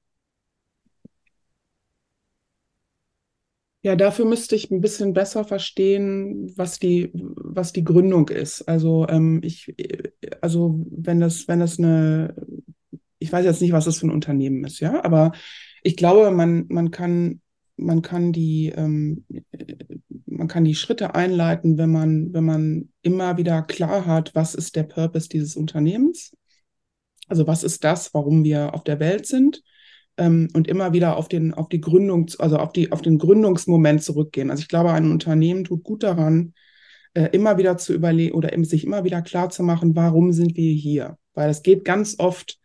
Ja, 3.89 3.97
dafür 3.97 4.27
müsste 4.27 4.55
ich 4.55 4.71
ein 4.71 4.83
bisschen 4.83 5.15
besser 5.15 5.45
verstehen, 5.45 6.53
was 6.59 6.79
die, 6.79 7.11
was 7.15 7.73
die 7.73 7.85
Gründung 7.85 8.29
ist. 8.29 8.69
Also 8.69 9.09
ähm, 9.09 9.41
ich, 9.43 9.75
also 10.43 10.85
wenn 10.91 11.21
das, 11.21 11.49
wenn 11.49 11.61
das 11.61 11.79
eine, 11.79 12.35
ich 13.19 13.33
weiß 13.33 13.47
jetzt 13.47 13.63
nicht, 13.63 13.73
was 13.73 13.87
das 13.87 13.97
für 13.97 14.07
ein 14.07 14.11
Unternehmen 14.11 14.63
ist, 14.67 14.81
ja, 14.81 15.03
aber 15.03 15.33
ich 15.83 15.97
glaube, 15.97 16.31
man, 16.33 16.67
man 16.69 16.91
kann, 16.91 17.41
man 17.79 18.03
kann 18.03 18.31
die, 18.31 18.75
ähm, 18.77 19.25
man 20.27 20.49
kann 20.49 20.67
die 20.67 20.75
Schritte 20.75 21.15
einleiten, 21.15 21.79
wenn 21.79 21.91
man, 21.91 22.35
wenn 22.35 22.45
man 22.45 22.91
immer 23.01 23.39
wieder 23.39 23.63
klar 23.63 24.05
hat, 24.05 24.35
was 24.35 24.55
ist 24.55 24.77
der 24.77 24.83
Purpose 24.83 25.31
dieses 25.31 25.57
Unternehmens? 25.57 26.37
Also 27.27 27.47
was 27.47 27.65
ist 27.65 27.85
das, 27.85 28.13
warum 28.13 28.45
wir 28.45 28.75
auf 28.75 28.85
der 28.85 29.01
Welt 29.01 29.25
sind? 29.25 29.63
Ähm, 30.19 30.49
und 30.53 30.69
immer 30.69 30.93
wieder 30.93 31.17
auf 31.17 31.29
den, 31.29 31.55
auf 31.55 31.69
die 31.69 31.81
Gründung, 31.81 32.29
also 32.39 32.59
auf 32.59 32.73
die, 32.73 32.93
auf 32.93 33.01
den 33.03 33.19
Gründungsmoment 33.19 34.03
zurückgehen. 34.03 34.51
Also 34.51 34.63
ich 34.63 34.69
glaube, 34.69 34.93
ein 34.93 35.11
Unternehmen 35.11 35.65
tut 35.65 35.85
gut 35.85 36.03
daran, 36.03 36.53
äh, 37.15 37.29
immer 37.33 37.57
wieder 37.57 37.79
zu 37.79 37.95
überlegen 37.95 38.35
oder 38.35 38.51
sich 38.65 38.85
immer 38.85 39.05
wieder 39.05 39.23
klar 39.23 39.51
zu 39.51 39.63
machen, 39.63 39.97
warum 39.97 40.33
sind 40.33 40.57
wir 40.57 40.73
hier? 40.73 41.17
Weil 41.35 41.51
es 41.51 41.63
geht 41.63 41.85
ganz 41.85 42.17
oft, 42.19 42.59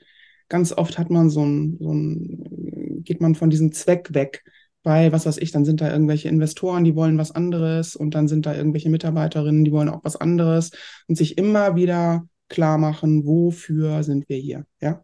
ganz 0.49 0.73
oft 0.73 0.97
hat 0.97 1.09
man 1.09 1.29
so 1.29 1.45
ein, 1.45 1.77
so 1.79 1.93
ein, 1.93 3.03
geht 3.03 3.21
man 3.21 3.35
von 3.35 3.49
diesem 3.49 3.71
Zweck 3.71 4.13
weg. 4.13 4.43
Bei, 4.81 5.13
was 5.13 5.25
weiß 5.25 5.37
ich, 5.37 5.51
dann 5.51 5.63
sind 5.63 5.79
da 5.79 5.89
irgendwelche 5.91 6.27
Investoren, 6.27 6.83
die 6.83 6.95
wollen 6.95 7.17
was 7.17 7.31
anderes 7.31 7.95
und 7.95 8.15
dann 8.15 8.27
sind 8.27 8.45
da 8.45 8.53
irgendwelche 8.53 8.89
Mitarbeiterinnen, 8.89 9.63
die 9.63 9.71
wollen 9.71 9.87
auch 9.87 10.03
was 10.03 10.17
anderes 10.17 10.71
und 11.07 11.15
sich 11.15 11.37
immer 11.37 11.77
wieder 11.77 12.27
klar 12.49 12.77
machen, 12.77 13.25
wofür 13.25 14.03
sind 14.03 14.27
wir 14.27 14.37
hier. 14.37 14.65
Ja? 14.81 15.01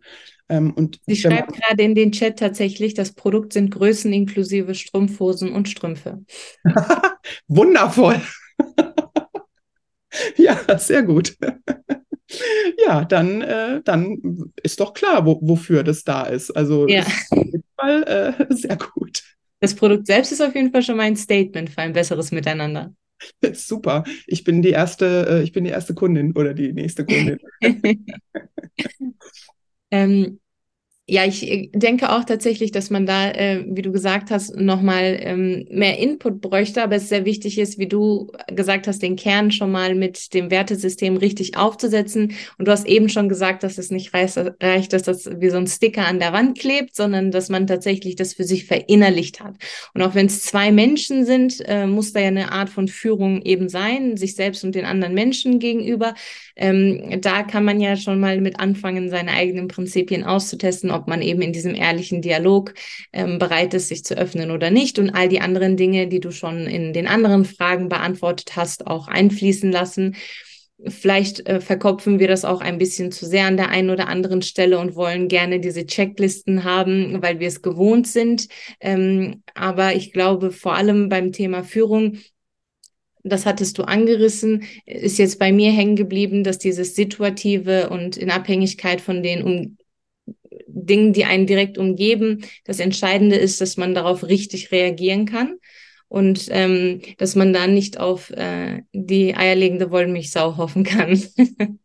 Ähm, 0.49 0.73
und 0.73 0.99
Sie 1.05 1.15
schreibt 1.15 1.53
gerade 1.53 1.83
in 1.83 1.93
den 1.95 2.11
Chat 2.11 2.39
tatsächlich, 2.39 2.95
das 2.95 3.13
Produkt 3.13 3.53
sind 3.53 3.69
Größen 3.69 4.11
inklusive 4.11 4.73
Strumpfhosen 4.73 5.51
und 5.51 5.69
Strümpfe. 5.69 6.23
Wundervoll. 7.47 8.19
ja, 10.37 10.57
sehr 10.79 11.03
gut. 11.03 11.37
ja, 12.85 13.05
dann, 13.05 13.41
äh, 13.41 13.81
dann 13.83 14.51
ist 14.63 14.79
doch 14.79 14.93
klar, 14.93 15.25
wo, 15.25 15.39
wofür 15.41 15.83
das 15.83 16.03
da 16.03 16.23
ist. 16.23 16.49
Also 16.51 16.87
ja. 16.87 17.01
ist 17.01 17.31
auf 17.31 17.45
jeden 17.45 17.63
Fall 17.79 18.03
äh, 18.03 18.45
sehr 18.53 18.77
gut. 18.77 19.23
Das 19.59 19.75
Produkt 19.75 20.07
selbst 20.07 20.31
ist 20.31 20.41
auf 20.41 20.55
jeden 20.55 20.71
Fall 20.71 20.81
schon 20.81 20.97
mal 20.97 21.03
ein 21.03 21.17
Statement 21.17 21.69
für 21.69 21.81
ein 21.81 21.93
besseres 21.93 22.31
Miteinander. 22.31 22.93
Super. 23.53 24.05
Ich 24.25 24.43
bin 24.43 24.61
die 24.61 24.69
erste, 24.69 25.27
äh, 25.29 25.43
ich 25.43 25.51
bin 25.51 25.65
die 25.65 25.69
erste 25.69 25.93
Kundin 25.93 26.31
oder 26.35 26.53
die 26.53 26.73
nächste 26.73 27.05
Kundin. 27.05 27.39
Ähm, 29.91 30.39
ja, 31.09 31.25
ich 31.25 31.49
äh, 31.49 31.69
denke 31.73 32.11
auch 32.11 32.23
tatsächlich, 32.23 32.71
dass 32.71 32.89
man 32.89 33.05
da, 33.05 33.31
äh, 33.31 33.65
wie 33.67 33.81
du 33.81 33.91
gesagt 33.91 34.31
hast, 34.31 34.55
nochmal 34.55 35.17
ähm, 35.21 35.65
mehr 35.69 35.97
Input 35.97 36.41
bräuchte, 36.41 36.83
aber 36.83 36.95
es 36.95 37.09
sehr 37.09 37.25
wichtig 37.25 37.57
ist, 37.57 37.77
wie 37.79 37.87
du 37.87 38.31
gesagt 38.47 38.87
hast, 38.87 39.01
den 39.01 39.15
Kern 39.15 39.51
schon 39.51 39.71
mal 39.71 39.95
mit 39.95 40.33
dem 40.33 40.51
Wertesystem 40.51 41.17
richtig 41.17 41.57
aufzusetzen. 41.57 42.33
Und 42.57 42.67
du 42.67 42.71
hast 42.71 42.87
eben 42.87 43.09
schon 43.09 43.29
gesagt, 43.29 43.63
dass 43.63 43.77
es 43.77 43.89
nicht 43.89 44.13
reicht, 44.13 44.93
dass 44.93 45.03
das 45.03 45.29
wie 45.39 45.49
so 45.49 45.57
ein 45.57 45.67
Sticker 45.67 46.05
an 46.05 46.19
der 46.19 46.33
Wand 46.33 46.59
klebt, 46.59 46.95
sondern 46.95 47.31
dass 47.31 47.49
man 47.49 47.67
tatsächlich 47.67 48.15
das 48.15 48.33
für 48.33 48.43
sich 48.43 48.65
verinnerlicht 48.65 49.39
hat. 49.41 49.55
Und 49.93 50.01
auch 50.01 50.15
wenn 50.15 50.27
es 50.27 50.43
zwei 50.43 50.71
Menschen 50.71 51.25
sind, 51.25 51.61
äh, 51.65 51.87
muss 51.87 52.13
da 52.13 52.19
ja 52.19 52.27
eine 52.27 52.51
Art 52.51 52.69
von 52.69 52.87
Führung 52.87 53.41
eben 53.41 53.69
sein, 53.69 54.17
sich 54.17 54.35
selbst 54.35 54.63
und 54.63 54.75
den 54.75 54.85
anderen 54.85 55.13
Menschen 55.13 55.59
gegenüber. 55.59 56.13
Ähm, 56.55 57.21
da 57.21 57.43
kann 57.43 57.65
man 57.65 57.79
ja 57.79 57.95
schon 57.95 58.19
mal 58.19 58.39
mit 58.41 58.59
anfangen, 58.59 59.09
seine 59.09 59.31
eigenen 59.31 59.67
Prinzipien 59.67 60.23
auszutesten, 60.23 60.91
ob 60.99 61.07
man 61.07 61.21
eben 61.21 61.41
in 61.41 61.53
diesem 61.53 61.73
ehrlichen 61.73 62.21
Dialog 62.21 62.73
ähm, 63.13 63.39
bereit 63.39 63.73
ist, 63.73 63.87
sich 63.87 64.03
zu 64.03 64.17
öffnen 64.17 64.51
oder 64.51 64.69
nicht 64.69 64.99
und 64.99 65.09
all 65.11 65.29
die 65.29 65.41
anderen 65.41 65.77
Dinge, 65.77 66.07
die 66.07 66.19
du 66.19 66.31
schon 66.31 66.67
in 66.67 66.93
den 66.93 67.07
anderen 67.07 67.45
Fragen 67.45 67.89
beantwortet 67.89 68.55
hast, 68.55 68.85
auch 68.85 69.07
einfließen 69.07 69.71
lassen. 69.71 70.15
Vielleicht 70.87 71.47
äh, 71.47 71.59
verkopfen 71.59 72.19
wir 72.19 72.27
das 72.27 72.45
auch 72.45 72.61
ein 72.61 72.77
bisschen 72.77 73.11
zu 73.11 73.25
sehr 73.25 73.45
an 73.45 73.57
der 73.57 73.69
einen 73.69 73.89
oder 73.89 74.07
anderen 74.07 74.41
Stelle 74.41 74.79
und 74.79 74.95
wollen 74.95 75.27
gerne 75.27 75.59
diese 75.59 75.85
Checklisten 75.85 76.63
haben, 76.63 77.21
weil 77.21 77.39
wir 77.39 77.47
es 77.47 77.61
gewohnt 77.61 78.07
sind. 78.07 78.47
Ähm, 78.79 79.43
aber 79.55 79.95
ich 79.95 80.13
glaube, 80.13 80.51
vor 80.51 80.75
allem 80.75 81.09
beim 81.09 81.31
Thema 81.31 81.63
Führung 81.63 82.17
das 83.23 83.45
hattest 83.45 83.77
du 83.77 83.83
angerissen, 83.83 84.63
ist 84.85 85.17
jetzt 85.17 85.39
bei 85.39 85.51
mir 85.51 85.71
hängen 85.71 85.95
geblieben, 85.95 86.43
dass 86.43 86.57
dieses 86.57 86.95
Situative 86.95 87.89
und 87.89 88.17
in 88.17 88.31
Abhängigkeit 88.31 89.01
von 89.01 89.23
den 89.23 89.43
um 89.43 89.77
Dingen, 90.89 91.13
die 91.13 91.25
einen 91.25 91.47
direkt 91.47 91.77
umgeben, 91.77 92.43
das 92.65 92.79
Entscheidende 92.79 93.37
ist, 93.37 93.61
dass 93.61 93.77
man 93.77 93.93
darauf 93.93 94.23
richtig 94.23 94.71
reagieren 94.71 95.25
kann 95.25 95.57
und 96.09 96.47
ähm, 96.49 97.01
dass 97.17 97.35
man 97.35 97.53
da 97.53 97.67
nicht 97.67 97.99
auf 97.99 98.31
äh, 98.31 98.81
die 98.91 99.35
eierlegende 99.35 99.91
Wollmilchsau 99.91 100.57
hoffen 100.57 100.83
kann. 100.83 101.21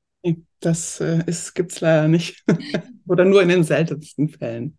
das 0.61 1.01
äh, 1.01 1.23
gibt 1.55 1.73
es 1.73 1.81
leider 1.81 2.09
nicht. 2.09 2.43
Oder 3.07 3.25
nur 3.25 3.43
in 3.43 3.51
den 3.51 3.65
seltensten 3.65 4.31
Fällen. 4.31 4.79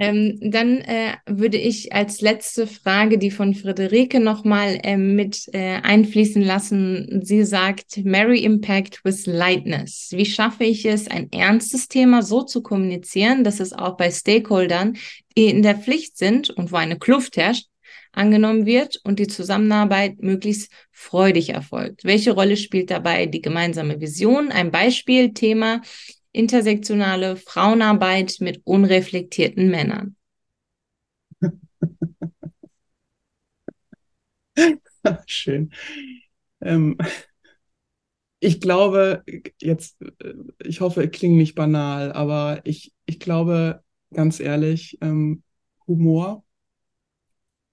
Ähm, 0.00 0.38
dann 0.40 0.78
äh, 0.78 1.16
würde 1.26 1.56
ich 1.56 1.92
als 1.92 2.20
letzte 2.20 2.66
Frage 2.66 3.18
die 3.18 3.30
von 3.30 3.54
Friederike 3.54 4.20
nochmal 4.20 4.78
ähm, 4.82 5.16
mit 5.16 5.48
äh, 5.52 5.80
einfließen 5.82 6.42
lassen. 6.42 7.20
Sie 7.24 7.44
sagt, 7.44 8.04
Marry 8.04 8.44
Impact 8.44 9.04
with 9.04 9.26
Lightness. 9.26 10.10
Wie 10.12 10.26
schaffe 10.26 10.64
ich 10.64 10.84
es, 10.84 11.08
ein 11.08 11.32
ernstes 11.32 11.88
Thema 11.88 12.22
so 12.22 12.42
zu 12.42 12.62
kommunizieren, 12.62 13.42
dass 13.42 13.60
es 13.60 13.72
auch 13.72 13.96
bei 13.96 14.10
Stakeholdern, 14.10 14.96
die 15.36 15.46
in 15.46 15.62
der 15.62 15.76
Pflicht 15.76 16.16
sind 16.16 16.50
und 16.50 16.70
wo 16.70 16.76
eine 16.76 16.98
Kluft 16.98 17.36
herrscht, 17.36 17.66
angenommen 18.12 18.66
wird 18.66 19.00
und 19.04 19.18
die 19.18 19.26
Zusammenarbeit 19.26 20.22
möglichst 20.22 20.72
freudig 20.92 21.50
erfolgt. 21.50 22.04
Welche 22.04 22.32
Rolle 22.32 22.56
spielt 22.56 22.90
dabei 22.90 23.26
die 23.26 23.42
gemeinsame 23.42 24.00
Vision? 24.00 24.50
Ein 24.50 24.70
Beispiel, 24.70 25.34
Thema 25.34 25.82
intersektionale 26.38 27.36
Frauenarbeit 27.36 28.36
mit 28.40 28.62
unreflektierten 28.64 29.68
Männern. 29.70 30.14
Schön. 35.26 35.72
Ähm, 36.60 36.96
ich 38.40 38.60
glaube, 38.60 39.24
jetzt, 39.60 40.00
äh, 40.20 40.34
ich 40.64 40.80
hoffe, 40.80 41.02
es 41.04 41.10
klingt 41.10 41.36
nicht 41.36 41.54
banal, 41.54 42.12
aber 42.12 42.60
ich, 42.64 42.92
ich 43.06 43.18
glaube, 43.20 43.82
ganz 44.12 44.40
ehrlich, 44.40 44.98
ähm, 45.00 45.42
Humor, 45.86 46.44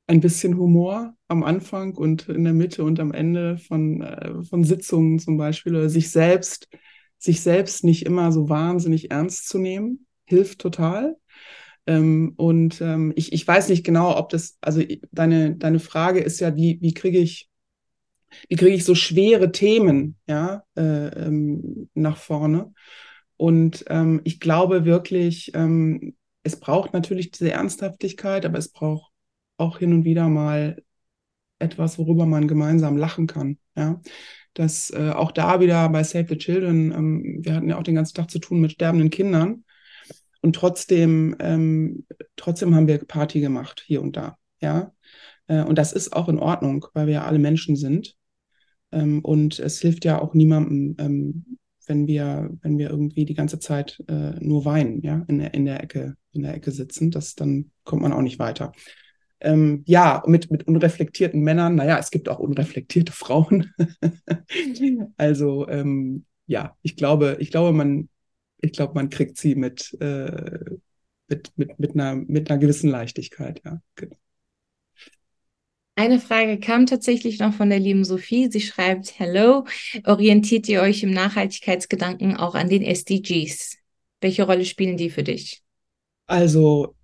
ein 0.07 0.19
bisschen 0.19 0.57
Humor 0.57 1.15
am 1.27 1.43
Anfang 1.43 1.95
und 1.95 2.29
in 2.29 2.43
der 2.43 2.53
Mitte 2.53 2.83
und 2.83 2.99
am 2.99 3.11
Ende 3.11 3.57
von, 3.57 4.01
äh, 4.01 4.43
von 4.43 4.63
Sitzungen 4.63 5.19
zum 5.19 5.37
Beispiel 5.37 5.75
oder 5.75 5.89
sich 5.89 6.11
selbst, 6.11 6.67
sich 7.17 7.41
selbst 7.41 7.83
nicht 7.83 8.05
immer 8.05 8.31
so 8.31 8.49
wahnsinnig 8.49 9.11
ernst 9.11 9.47
zu 9.47 9.57
nehmen, 9.57 10.05
hilft 10.25 10.59
total. 10.59 11.17
Ähm, 11.87 12.33
und 12.37 12.81
ähm, 12.81 13.13
ich, 13.15 13.33
ich 13.33 13.47
weiß 13.47 13.69
nicht 13.69 13.85
genau, 13.85 14.17
ob 14.17 14.29
das, 14.29 14.57
also 14.61 14.81
deine, 15.11 15.55
deine 15.55 15.79
Frage 15.79 16.19
ist 16.19 16.39
ja, 16.39 16.55
wie, 16.55 16.79
wie 16.81 16.93
kriege 16.93 17.19
ich, 17.19 17.49
wie 18.49 18.55
kriege 18.55 18.75
ich 18.75 18.83
so 18.83 18.95
schwere 18.95 19.51
Themen 19.51 20.15
ja, 20.27 20.63
äh, 20.75 21.07
ähm, 21.07 21.89
nach 21.93 22.17
vorne? 22.17 22.73
Und 23.37 23.85
ähm, 23.89 24.21
ich 24.23 24.39
glaube 24.39 24.85
wirklich, 24.85 25.51
ähm, 25.53 26.15
es 26.43 26.59
braucht 26.59 26.93
natürlich 26.93 27.31
diese 27.31 27.51
Ernsthaftigkeit, 27.51 28.45
aber 28.45 28.57
es 28.57 28.69
braucht 28.69 29.11
auch 29.57 29.79
hin 29.79 29.93
und 29.93 30.05
wieder 30.05 30.29
mal 30.29 30.81
etwas, 31.59 31.97
worüber 31.97 32.25
man 32.25 32.47
gemeinsam 32.47 32.97
lachen 32.97 33.27
kann. 33.27 33.57
Ja, 33.75 34.01
dass 34.55 34.89
äh, 34.89 35.11
auch 35.11 35.31
da 35.31 35.59
wieder 35.59 35.87
bei 35.89 36.03
Save 36.03 36.25
the 36.29 36.37
Children, 36.37 36.91
ähm, 36.91 37.39
wir 37.41 37.53
hatten 37.53 37.69
ja 37.69 37.77
auch 37.77 37.83
den 37.83 37.95
ganzen 37.95 38.15
Tag 38.15 38.31
zu 38.31 38.39
tun 38.39 38.59
mit 38.59 38.71
sterbenden 38.71 39.11
Kindern 39.11 39.63
und 40.41 40.55
trotzdem, 40.55 41.35
ähm, 41.39 42.05
trotzdem 42.35 42.75
haben 42.75 42.87
wir 42.87 42.99
Party 42.99 43.39
gemacht 43.39 43.83
hier 43.85 44.01
und 44.01 44.15
da. 44.15 44.37
Ja, 44.61 44.93
äh, 45.47 45.63
und 45.63 45.77
das 45.77 45.91
ist 45.93 46.13
auch 46.13 46.29
in 46.29 46.39
Ordnung, 46.39 46.85
weil 46.93 47.07
wir 47.07 47.13
ja 47.15 47.25
alle 47.25 47.39
Menschen 47.39 47.75
sind. 47.75 48.15
Ähm, 48.91 49.21
und 49.21 49.59
es 49.59 49.79
hilft 49.79 50.05
ja 50.05 50.21
auch 50.21 50.33
niemandem, 50.33 50.95
ähm, 50.99 51.57
wenn 51.87 52.07
wir, 52.07 52.49
wenn 52.61 52.77
wir 52.77 52.89
irgendwie 52.89 53.25
die 53.25 53.33
ganze 53.33 53.59
Zeit 53.59 54.03
äh, 54.07 54.39
nur 54.39 54.65
weinen, 54.65 55.01
ja, 55.01 55.23
in 55.27 55.39
der, 55.39 55.53
in 55.53 55.65
der 55.65 55.83
Ecke, 55.83 56.15
in 56.31 56.43
der 56.43 56.55
Ecke 56.55 56.71
sitzen, 56.71 57.11
das, 57.11 57.35
dann 57.35 57.71
kommt 57.83 58.01
man 58.01 58.13
auch 58.13 58.21
nicht 58.21 58.39
weiter. 58.39 58.71
Ähm, 59.45 59.83
ja, 59.85 60.23
mit, 60.25 60.49
mit 60.49 60.67
unreflektierten 60.67 61.41
Männern, 61.41 61.75
naja, 61.75 61.99
es 61.99 62.09
gibt 62.09 62.27
auch 62.29 62.39
unreflektierte 62.39 63.11
Frauen. 63.13 63.71
also 65.17 65.67
ähm, 65.69 66.25
ja, 66.47 66.75
ich 66.81 66.95
glaube, 66.95 67.37
ich 67.39 67.51
glaube, 67.51 67.71
man, 67.71 68.09
ich 68.59 68.71
glaube, 68.71 68.93
man 68.95 69.09
kriegt 69.09 69.37
sie 69.37 69.55
mit, 69.55 69.95
äh, 70.01 70.77
mit, 71.27 71.51
mit, 71.55 71.79
mit, 71.79 71.93
einer, 71.93 72.15
mit 72.15 72.49
einer 72.49 72.59
gewissen 72.59 72.89
Leichtigkeit, 72.89 73.61
ja. 73.63 73.79
Genau. 73.95 74.15
Eine 75.97 76.19
Frage 76.19 76.59
kam 76.59 76.87
tatsächlich 76.87 77.39
noch 77.39 77.53
von 77.53 77.69
der 77.69 77.79
lieben 77.79 78.03
Sophie. 78.03 78.51
Sie 78.51 78.59
schreibt, 78.59 79.17
Hello, 79.17 79.65
orientiert 80.03 80.67
ihr 80.67 80.81
euch 80.81 81.03
im 81.03 81.11
Nachhaltigkeitsgedanken 81.11 82.35
auch 82.35 82.53
an 82.53 82.67
den 82.67 82.81
SDGs? 82.81 83.77
Welche 84.19 84.43
Rolle 84.43 84.65
spielen 84.65 84.97
die 84.97 85.09
für 85.09 85.23
dich? 85.23 85.63
Also, 86.27 86.94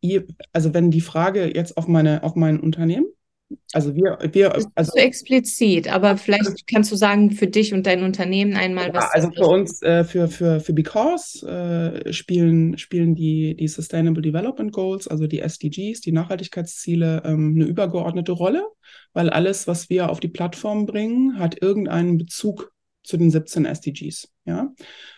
ihr, 0.00 0.26
also 0.52 0.74
wenn 0.74 0.90
die 0.90 1.00
Frage 1.00 1.54
jetzt 1.54 1.76
auf 1.76 1.88
meine, 1.88 2.22
auf 2.22 2.34
mein 2.34 2.60
Unternehmen 2.60 3.06
also 3.72 3.94
wir, 3.94 4.18
wir 4.32 4.54
also 4.74 4.92
so 4.92 4.98
explizit, 4.98 5.92
aber 5.92 6.16
vielleicht 6.16 6.66
kannst 6.68 6.92
du 6.92 6.96
sagen 6.96 7.32
für 7.32 7.46
dich 7.46 7.74
und 7.74 7.86
dein 7.86 8.04
Unternehmen 8.04 8.54
einmal 8.54 8.88
ja, 8.88 8.94
was. 8.94 9.10
Also 9.12 9.30
für 9.30 9.46
uns, 9.46 9.82
äh, 9.82 10.04
für, 10.04 10.28
für, 10.28 10.60
für 10.60 10.72
Because 10.72 11.44
äh, 11.46 12.12
spielen, 12.12 12.78
spielen 12.78 13.14
die, 13.14 13.56
die 13.56 13.68
Sustainable 13.68 14.22
Development 14.22 14.72
Goals, 14.72 15.08
also 15.08 15.26
die 15.26 15.40
SDGs, 15.40 16.00
die 16.00 16.12
Nachhaltigkeitsziele, 16.12 17.22
ähm, 17.24 17.54
eine 17.56 17.64
übergeordnete 17.64 18.32
Rolle, 18.32 18.64
weil 19.12 19.30
alles, 19.30 19.66
was 19.66 19.90
wir 19.90 20.10
auf 20.10 20.20
die 20.20 20.28
Plattform 20.28 20.86
bringen, 20.86 21.38
hat 21.38 21.60
irgendeinen 21.60 22.18
Bezug 22.18 22.72
zu 23.02 23.16
den 23.16 23.30
17 23.30 23.64
SDGs. 23.64 24.28
Ja? 24.44 24.72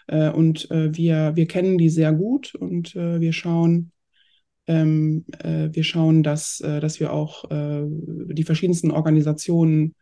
Äh, 0.07 0.31
und 0.31 0.71
äh, 0.71 0.95
wir, 0.97 1.33
wir 1.37 1.47
kennen 1.47 1.77
die 1.77 1.91
sehr 1.91 2.13
gut 2.13 2.55
und 2.55 2.97
äh, 2.97 3.21
wir 3.21 3.33
schauen, 3.33 3.93
ähm, 4.67 5.25
äh, 5.41 5.69
wir 5.73 5.85
schauen, 5.85 6.23
dass, 6.23 6.61
äh, 6.61 6.81
dass 6.81 7.01
wir 7.01 7.13
auch 7.13 7.51
äh, 7.51 7.83
die 7.85 8.45
verschiedensten 8.45 8.91
Organisationen 8.91 9.95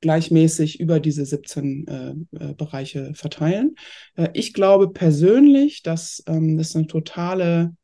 gleichmäßig 0.00 0.80
über 0.80 0.98
diese 0.98 1.24
17 1.24 1.86
äh, 1.86 2.10
äh, 2.10 2.54
Bereiche 2.54 3.12
verteilen. 3.14 3.74
Äh, 4.16 4.28
ich 4.32 4.52
glaube 4.52 4.90
persönlich, 4.90 5.82
dass 5.82 6.22
ähm, 6.26 6.56
das 6.56 6.74
eine 6.74 6.86
totale, 6.86 7.74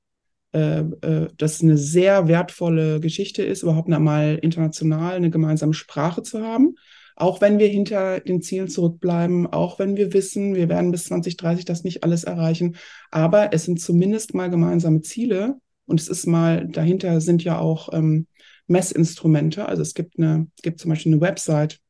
dass 0.53 1.61
eine 1.61 1.77
sehr 1.77 2.29
wertvolle 2.29 2.99
Geschichte 3.01 3.43
ist, 3.43 3.63
überhaupt 3.63 3.93
einmal 3.93 4.39
international 4.41 5.17
eine 5.17 5.29
gemeinsame 5.29 5.75
Sprache 5.75 6.23
zu 6.23 6.41
haben. 6.41 6.77
Auch 7.15 7.43
wenn 7.43 7.59
wir 7.59 7.67
hinter 7.67 8.21
den 8.21 8.41
Zielen 8.41 8.69
zurückbleiben, 8.69 9.47
auch 9.49 9.79
wenn 9.79 9.99
wir 9.99 10.15
wissen, 10.15 10.55
wir 10.55 10.71
werden 10.71 10.93
bis 10.93 11.05
2030 11.07 11.67
das 11.67 11.85
nicht 11.85 12.05
alles 12.05 12.25
erreichen. 12.25 12.77
Aber 13.11 13.53
es 13.53 13.65
sind 13.65 13.83
zumindest 13.83 14.33
mal 14.33 14.49
gemeinsame 14.49 15.03
Ziele, 15.03 15.57
und 15.87 16.01
es 16.01 16.09
ist 16.09 16.27
mal, 16.27 16.67
dahinter 16.69 17.21
sind 17.21 17.45
ja 17.45 17.59
auch 17.59 17.93
ähm, 17.93 18.27
Messinstrumente. 18.67 19.67
Also 19.67 19.83
es 19.83 19.95
gibt 19.95 20.19
eine, 20.19 20.49
es 20.57 20.63
gibt 20.63 20.81
zum 20.81 20.91
Beispiel 20.91 21.13
eine 21.13 21.21
Website, 21.21 21.81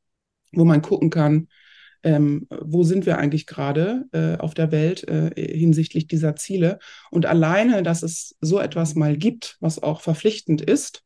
wo 0.52 0.64
man 0.64 0.82
gucken 0.82 1.10
kann, 1.10 1.48
ähm, 2.02 2.46
wo 2.50 2.84
sind 2.84 3.06
wir 3.06 3.18
eigentlich 3.18 3.46
gerade 3.46 4.04
äh, 4.12 4.36
auf 4.36 4.54
der 4.54 4.70
Welt 4.70 5.08
äh, 5.08 5.32
hinsichtlich 5.36 6.06
dieser 6.06 6.36
Ziele. 6.36 6.78
Und 7.10 7.26
alleine, 7.26 7.82
dass 7.82 8.02
es 8.02 8.36
so 8.40 8.60
etwas 8.60 8.94
mal 8.94 9.16
gibt, 9.16 9.56
was 9.60 9.82
auch 9.82 10.00
verpflichtend 10.00 10.60
ist, 10.60 11.02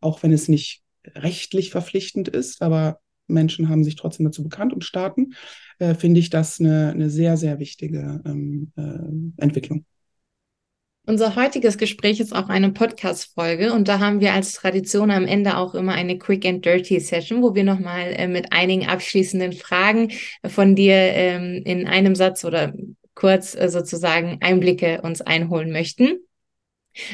auch 0.00 0.22
wenn 0.22 0.32
es 0.32 0.48
nicht 0.48 0.82
rechtlich 1.14 1.70
verpflichtend 1.70 2.28
ist, 2.28 2.62
aber 2.62 3.00
Menschen 3.26 3.68
haben 3.68 3.84
sich 3.84 3.96
trotzdem 3.96 4.26
dazu 4.26 4.42
bekannt 4.42 4.72
und 4.72 4.84
starten, 4.84 5.34
äh, 5.78 5.94
finde 5.94 6.20
ich 6.20 6.30
das 6.30 6.60
eine, 6.60 6.90
eine 6.90 7.10
sehr, 7.10 7.36
sehr 7.36 7.58
wichtige 7.58 8.20
ähm, 8.24 8.72
äh, 8.76 9.42
Entwicklung. 9.42 9.84
Unser 11.06 11.36
heutiges 11.36 11.76
Gespräch 11.76 12.18
ist 12.18 12.34
auch 12.34 12.48
eine 12.48 12.70
Podcast-Folge 12.70 13.74
und 13.74 13.88
da 13.88 13.98
haben 13.98 14.20
wir 14.20 14.32
als 14.32 14.54
Tradition 14.54 15.10
am 15.10 15.26
Ende 15.26 15.58
auch 15.58 15.74
immer 15.74 15.92
eine 15.92 16.16
Quick 16.16 16.46
and 16.46 16.64
Dirty 16.64 16.98
Session, 16.98 17.42
wo 17.42 17.54
wir 17.54 17.62
nochmal 17.62 18.14
äh, 18.16 18.26
mit 18.26 18.54
einigen 18.54 18.86
abschließenden 18.86 19.52
Fragen 19.52 20.12
von 20.46 20.74
dir 20.74 20.94
ähm, 20.94 21.60
in 21.66 21.86
einem 21.86 22.14
Satz 22.14 22.42
oder 22.46 22.72
kurz 23.14 23.54
äh, 23.54 23.68
sozusagen 23.68 24.38
Einblicke 24.40 25.02
uns 25.02 25.20
einholen 25.20 25.72
möchten. 25.72 26.20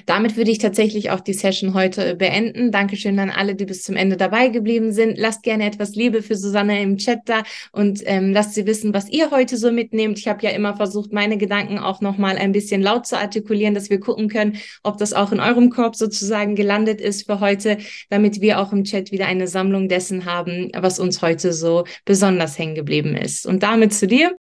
Damit 0.06 0.36
würde 0.36 0.50
ich 0.50 0.58
tatsächlich 0.58 1.10
auch 1.10 1.20
die 1.20 1.32
Session 1.32 1.74
heute 1.74 2.16
beenden. 2.16 2.70
Dankeschön 2.70 3.18
an 3.18 3.30
alle, 3.30 3.54
die 3.54 3.64
bis 3.64 3.82
zum 3.82 3.96
Ende 3.96 4.16
dabei 4.16 4.48
geblieben 4.48 4.92
sind. 4.92 5.18
Lasst 5.18 5.42
gerne 5.42 5.66
etwas 5.66 5.94
Liebe 5.94 6.22
für 6.22 6.36
Susanne 6.36 6.82
im 6.82 6.96
Chat 6.96 7.20
da 7.26 7.42
und 7.72 8.02
ähm, 8.04 8.32
lasst 8.32 8.54
sie 8.54 8.66
wissen, 8.66 8.94
was 8.94 9.08
ihr 9.08 9.30
heute 9.30 9.56
so 9.56 9.72
mitnehmt. 9.72 10.18
Ich 10.18 10.28
habe 10.28 10.44
ja 10.44 10.50
immer 10.50 10.76
versucht, 10.76 11.12
meine 11.12 11.38
Gedanken 11.38 11.78
auch 11.78 12.00
nochmal 12.00 12.36
ein 12.36 12.52
bisschen 12.52 12.82
laut 12.82 13.06
zu 13.06 13.16
artikulieren, 13.16 13.74
dass 13.74 13.90
wir 13.90 14.00
gucken 14.00 14.28
können, 14.28 14.58
ob 14.82 14.98
das 14.98 15.12
auch 15.12 15.32
in 15.32 15.40
eurem 15.40 15.70
Korb 15.70 15.96
sozusagen 15.96 16.54
gelandet 16.54 17.00
ist 17.00 17.26
für 17.26 17.40
heute, 17.40 17.78
damit 18.08 18.40
wir 18.40 18.60
auch 18.60 18.72
im 18.72 18.84
Chat 18.84 19.12
wieder 19.12 19.26
eine 19.26 19.46
Sammlung 19.46 19.88
dessen 19.88 20.24
haben, 20.24 20.70
was 20.76 20.98
uns 20.98 21.22
heute 21.22 21.52
so 21.52 21.84
besonders 22.04 22.58
hängen 22.58 22.74
geblieben 22.74 23.16
ist. 23.16 23.46
Und 23.46 23.62
damit 23.62 23.94
zu 23.94 24.06
dir. 24.06 24.34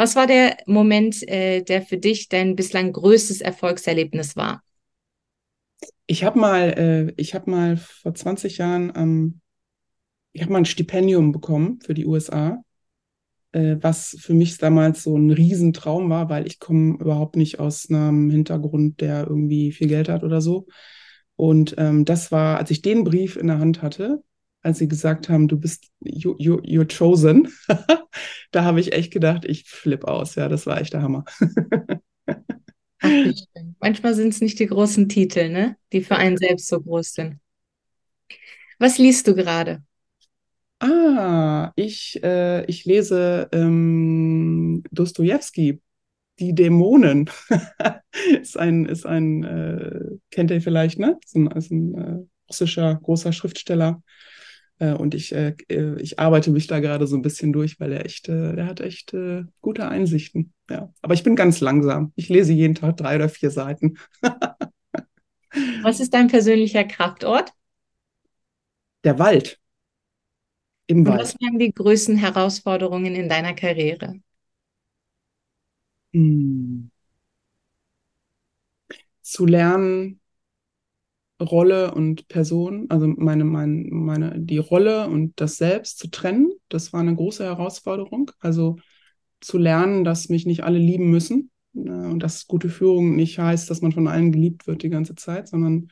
Was 0.00 0.16
war 0.16 0.26
der 0.26 0.56
Moment, 0.64 1.28
äh, 1.28 1.60
der 1.60 1.82
für 1.82 1.98
dich 1.98 2.30
dein 2.30 2.56
bislang 2.56 2.90
größtes 2.94 3.42
Erfolgserlebnis 3.42 4.34
war? 4.34 4.62
Ich 6.06 6.24
habe 6.24 6.38
mal, 6.38 6.70
äh, 6.70 7.12
ich 7.18 7.34
habe 7.34 7.50
mal 7.50 7.76
vor 7.76 8.14
20 8.14 8.56
Jahren, 8.56 8.90
ähm, 8.96 9.40
ich 10.32 10.40
habe 10.40 10.52
mal 10.52 10.60
ein 10.60 10.64
Stipendium 10.64 11.32
bekommen 11.32 11.80
für 11.84 11.92
die 11.92 12.06
USA, 12.06 12.62
äh, 13.52 13.76
was 13.82 14.16
für 14.18 14.32
mich 14.32 14.56
damals 14.56 15.02
so 15.02 15.14
ein 15.14 15.30
Riesentraum 15.30 16.08
war, 16.08 16.30
weil 16.30 16.46
ich 16.46 16.60
komme 16.60 16.94
überhaupt 16.94 17.36
nicht 17.36 17.60
aus 17.60 17.90
einem 17.90 18.30
Hintergrund, 18.30 19.02
der 19.02 19.26
irgendwie 19.26 19.70
viel 19.70 19.88
Geld 19.88 20.08
hat 20.08 20.22
oder 20.22 20.40
so. 20.40 20.66
Und 21.36 21.74
ähm, 21.76 22.06
das 22.06 22.32
war, 22.32 22.56
als 22.56 22.70
ich 22.70 22.80
den 22.80 23.04
Brief 23.04 23.36
in 23.36 23.48
der 23.48 23.58
Hand 23.58 23.82
hatte, 23.82 24.22
als 24.62 24.78
sie 24.78 24.88
gesagt 24.88 25.28
haben, 25.28 25.48
du 25.48 25.58
bist 25.58 25.88
you, 26.00 26.34
you, 26.38 26.60
you're 26.60 26.86
chosen, 26.86 27.48
da 28.50 28.64
habe 28.64 28.80
ich 28.80 28.92
echt 28.92 29.12
gedacht, 29.12 29.44
ich 29.44 29.68
flippe 29.68 30.08
aus. 30.08 30.34
Ja, 30.34 30.48
das 30.48 30.66
war 30.66 30.80
echt 30.80 30.92
der 30.92 31.02
Hammer. 31.02 31.24
Ach, 33.02 33.32
Manchmal 33.80 34.14
sind 34.14 34.34
es 34.34 34.40
nicht 34.40 34.58
die 34.58 34.66
großen 34.66 35.08
Titel, 35.08 35.48
ne? 35.48 35.76
die 35.92 36.02
für 36.02 36.16
einen 36.16 36.36
selbst 36.36 36.68
so 36.68 36.80
groß 36.80 37.14
sind. 37.14 37.40
Was 38.78 38.98
liest 38.98 39.26
du 39.26 39.34
gerade? 39.34 39.82
Ah, 40.80 41.72
ich, 41.76 42.22
äh, 42.22 42.64
ich 42.64 42.86
lese 42.86 43.48
ähm, 43.52 44.82
Dostoevsky, 44.90 45.80
Die 46.38 46.54
Dämonen. 46.54 47.28
ist 48.40 48.58
ein, 48.58 48.86
ist 48.86 49.04
ein 49.04 49.44
äh, 49.44 50.16
kennt 50.30 50.50
ihr 50.50 50.62
vielleicht, 50.62 50.98
ne? 50.98 51.18
Ist 51.22 51.36
ein, 51.36 51.46
ist 51.48 51.70
ein 51.70 51.94
äh, 51.94 52.18
russischer 52.48 52.94
großer 53.02 53.32
Schriftsteller. 53.32 54.02
Äh, 54.80 54.94
und 54.94 55.14
ich, 55.14 55.32
äh, 55.34 55.54
äh, 55.68 56.00
ich 56.00 56.18
arbeite 56.18 56.50
mich 56.50 56.66
da 56.66 56.80
gerade 56.80 57.06
so 57.06 57.16
ein 57.16 57.22
bisschen 57.22 57.52
durch, 57.52 57.78
weil 57.78 57.92
er 57.92 58.04
echt, 58.06 58.28
äh, 58.28 58.56
der 58.56 58.66
hat 58.66 58.80
echt 58.80 59.14
äh, 59.14 59.44
gute 59.60 59.88
Einsichten. 59.88 60.52
Ja. 60.68 60.92
Aber 61.02 61.14
ich 61.14 61.22
bin 61.22 61.36
ganz 61.36 61.60
langsam. 61.60 62.12
Ich 62.16 62.28
lese 62.28 62.52
jeden 62.54 62.74
Tag 62.74 62.96
drei 62.96 63.16
oder 63.16 63.28
vier 63.28 63.50
Seiten. 63.50 63.98
Was 65.82 66.00
ist 66.00 66.14
dein 66.14 66.28
persönlicher 66.28 66.84
Kraftort? 66.84 67.52
Der 69.04 69.18
Wald. 69.18 69.60
Im 70.88 71.06
Und 71.06 71.12
Wald. 71.12 71.20
was 71.20 71.34
waren 71.40 71.58
die 71.58 71.72
größten 71.74 72.16
Herausforderungen 72.16 73.14
in 73.14 73.28
deiner 73.28 73.52
Karriere? 73.54 74.14
Hm. 76.14 76.90
Zu 79.22 79.46
lernen, 79.46 80.19
Rolle 81.40 81.94
und 81.94 82.28
Person, 82.28 82.86
also 82.90 83.06
meine, 83.06 83.44
meine, 83.44 83.86
meine, 83.90 84.40
die 84.40 84.58
Rolle 84.58 85.08
und 85.08 85.40
das 85.40 85.56
Selbst 85.56 85.98
zu 85.98 86.08
trennen, 86.10 86.52
das 86.68 86.92
war 86.92 87.00
eine 87.00 87.14
große 87.14 87.44
Herausforderung. 87.44 88.30
Also 88.40 88.76
zu 89.40 89.58
lernen, 89.58 90.04
dass 90.04 90.28
mich 90.28 90.46
nicht 90.46 90.64
alle 90.64 90.78
lieben 90.78 91.10
müssen 91.10 91.50
äh, 91.74 91.78
und 91.80 92.22
dass 92.22 92.46
gute 92.46 92.68
Führung 92.68 93.16
nicht 93.16 93.38
heißt, 93.38 93.70
dass 93.70 93.80
man 93.80 93.92
von 93.92 94.08
allen 94.08 94.32
geliebt 94.32 94.66
wird 94.66 94.82
die 94.82 94.90
ganze 94.90 95.14
Zeit, 95.14 95.48
sondern 95.48 95.88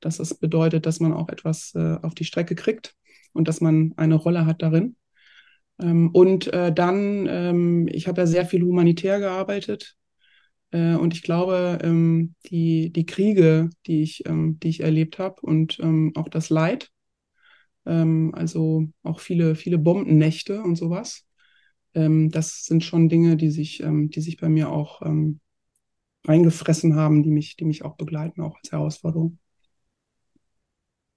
dass 0.00 0.18
das 0.18 0.34
bedeutet, 0.34 0.86
dass 0.86 1.00
man 1.00 1.12
auch 1.12 1.28
etwas 1.28 1.74
äh, 1.74 1.96
auf 2.02 2.14
die 2.14 2.24
Strecke 2.24 2.54
kriegt 2.54 2.94
und 3.32 3.48
dass 3.48 3.60
man 3.60 3.94
eine 3.96 4.16
Rolle 4.16 4.46
hat 4.46 4.62
darin. 4.62 4.96
Ähm, 5.80 6.10
und 6.12 6.52
äh, 6.52 6.72
dann, 6.72 7.26
ähm, 7.28 7.88
ich 7.90 8.08
habe 8.08 8.20
ja 8.20 8.26
sehr 8.26 8.46
viel 8.46 8.62
humanitär 8.62 9.20
gearbeitet, 9.20 9.96
äh, 10.72 10.94
und 10.96 11.14
ich 11.14 11.22
glaube, 11.22 11.78
ähm, 11.82 12.34
die, 12.46 12.90
die 12.92 13.06
Kriege, 13.06 13.70
die 13.86 14.02
ich, 14.02 14.26
ähm, 14.26 14.58
die 14.60 14.68
ich 14.68 14.80
erlebt 14.80 15.18
habe 15.18 15.40
und 15.42 15.78
ähm, 15.80 16.12
auch 16.16 16.28
das 16.28 16.50
Leid, 16.50 16.90
also 17.84 18.86
auch 19.02 19.18
viele, 19.18 19.56
viele 19.56 19.76
Bombennächte 19.76 20.62
und 20.62 20.76
sowas, 20.76 21.26
das 21.94 22.64
sind 22.64 22.84
schon 22.84 23.08
Dinge, 23.08 23.36
die 23.36 23.50
sich, 23.50 23.82
die 23.84 24.20
sich 24.20 24.36
bei 24.36 24.48
mir 24.48 24.70
auch 24.70 25.02
reingefressen 26.24 26.94
haben, 26.94 27.24
die 27.24 27.30
mich, 27.32 27.56
die 27.56 27.64
mich 27.64 27.84
auch 27.84 27.96
begleiten, 27.96 28.40
auch 28.40 28.54
als 28.56 28.70
Herausforderung. 28.70 29.40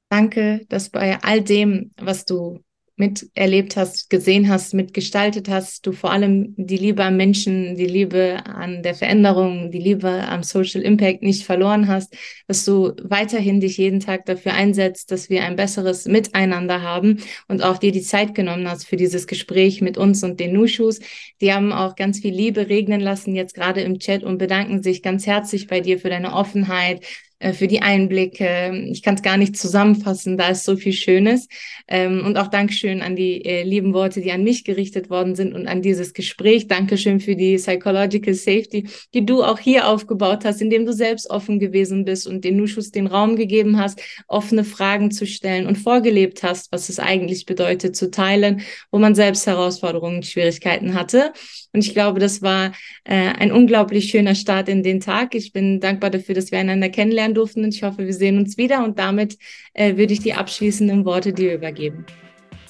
Danke, 0.10 0.66
dass 0.70 0.90
bei 0.90 1.22
all 1.22 1.44
dem, 1.44 1.92
was 1.98 2.26
du 2.26 2.65
miterlebt 2.98 3.76
hast, 3.76 4.10
gesehen 4.10 4.48
hast, 4.50 4.74
mitgestaltet 4.74 5.50
hast, 5.50 5.86
du 5.86 5.92
vor 5.92 6.12
allem 6.12 6.54
die 6.58 6.78
Liebe 6.78 7.04
am 7.04 7.18
Menschen, 7.18 7.76
die 7.76 7.86
Liebe 7.86 8.42
an 8.46 8.84
der 8.84 8.96
Veränderung, 8.96 9.70
die 9.72 9.80
Liebe 9.80 10.10
am 10.10 10.44
Social 10.44 10.82
Impact 10.82 11.22
nicht 11.22 11.44
verloren 11.44 11.90
hast, 11.90 12.16
dass 12.48 12.64
du 12.64 12.94
weiterhin 13.04 13.60
dich 13.60 13.78
jeden 13.78 14.00
Tag 14.00 14.26
dafür 14.26 14.54
einsetzt, 14.54 15.12
dass 15.12 15.30
wir 15.30 15.44
ein 15.44 15.58
besseres 15.58 16.06
Miteinander 16.06 16.82
haben 16.82 17.20
und 17.50 17.64
auch 17.64 17.78
dir 17.78 17.92
die 17.92 18.02
Zeit 18.02 18.34
genommen 18.34 18.70
hast 18.70 18.88
für 18.88 18.96
dieses 18.96 19.28
Gespräch 19.28 19.82
mit 19.82 19.98
uns 19.98 20.24
und 20.24 20.40
den 20.40 20.54
Nushus. 20.54 21.00
Die 21.42 21.52
haben 21.52 21.74
auch 21.74 21.96
ganz 21.96 22.20
viel 22.20 22.34
Liebe 22.34 22.70
regnen 22.70 23.02
lassen 23.02 23.36
jetzt 23.36 23.56
gerade 23.56 23.82
im 23.82 24.00
Chat 24.00 24.24
und 24.24 24.38
bedanken 24.38 24.82
sich 24.82 25.02
ganz 25.02 25.28
herzlich 25.28 25.68
bei 25.68 25.82
dir 25.82 26.00
für 26.00 26.10
deine 26.10 26.34
Offenheit, 26.34 27.06
äh, 27.40 27.52
für 27.52 27.68
die 27.68 27.82
Einblicke. 27.82 28.88
Ich 28.92 29.04
kann 29.04 29.16
es 29.16 29.22
gar 29.22 29.36
nicht 29.36 29.58
zusammenfassen, 29.58 30.38
da 30.38 30.48
ist 30.50 30.64
so 30.64 30.78
viel 30.78 30.94
Schönes. 30.94 31.48
Ähm, 31.88 32.24
und 32.26 32.38
auch 32.38 32.48
Dankeschön 32.48 33.02
an 33.02 33.18
die 33.18 33.44
äh, 33.44 33.64
lieben 33.64 33.94
Worte, 33.94 34.22
die 34.22 34.32
an 34.32 34.44
mich 34.44 34.64
gerichtet 34.64 35.10
worden 35.10 35.36
sind 35.36 35.54
und 35.54 35.68
an 35.68 35.82
dieses 35.82 36.14
Gespräch. 36.14 36.68
Dankeschön 36.68 37.20
für 37.20 37.36
die 37.36 37.58
Psychological 37.58 38.34
Safety, 38.34 38.88
die 39.14 39.26
du 39.26 39.44
auch 39.44 39.60
hier 39.60 39.90
aufgebaut 39.90 40.46
hast, 40.46 40.62
indem 40.62 40.86
du 40.86 40.94
selbst 40.94 41.30
offen 41.30 41.60
gewesen 41.60 42.06
bist 42.06 42.26
und 42.26 42.46
den 42.46 42.56
Nuschus 42.56 42.92
den 42.92 43.08
Raum 43.08 43.36
gegeben 43.36 43.78
hast, 43.80 44.02
offene 44.28 44.64
Fragen 44.64 45.12
zu 45.12 45.28
stellen 45.28 45.68
und 45.68 45.78
vorgelebt 45.78 46.42
hast, 46.42 46.72
was 46.72 46.88
es 46.88 47.00
eigentlich 47.00 47.46
bedeutet, 47.46 47.98
zu 47.98 48.10
teilen, 48.12 48.62
wo 48.92 49.00
man 49.00 49.14
selbst 49.14 49.46
Herausforderungen, 49.46 50.24
Schwierigkeiten 50.24 50.94
hatte. 50.94 51.34
Und 51.74 51.86
ich 51.86 51.94
glaube, 51.94 52.22
das 52.22 52.42
war 52.42 52.72
äh, 53.04 53.14
ein 53.14 53.52
unglaublich 53.52 54.10
schöner 54.10 54.36
Start 54.36 54.70
in 54.70 54.82
den 54.82 55.02
Tag. 55.02 55.36
Ich 55.36 55.52
bin 55.52 55.82
dankbar 55.82 56.10
dafür, 56.10 56.34
dass 56.34 56.52
wir 56.52 56.60
einander 56.60 56.88
kennenlernen 56.88 57.25
durften 57.34 57.64
und 57.64 57.74
ich 57.74 57.84
hoffe, 57.84 58.06
wir 58.06 58.14
sehen 58.14 58.38
uns 58.38 58.58
wieder. 58.58 58.84
Und 58.84 59.00
damit 59.00 59.38
äh, 59.74 59.98
würde 59.98 60.14
ich 60.14 60.20
die 60.20 60.34
abschließenden 60.34 61.06
Worte 61.06 61.34
dir 61.34 61.56
übergeben. 61.56 62.06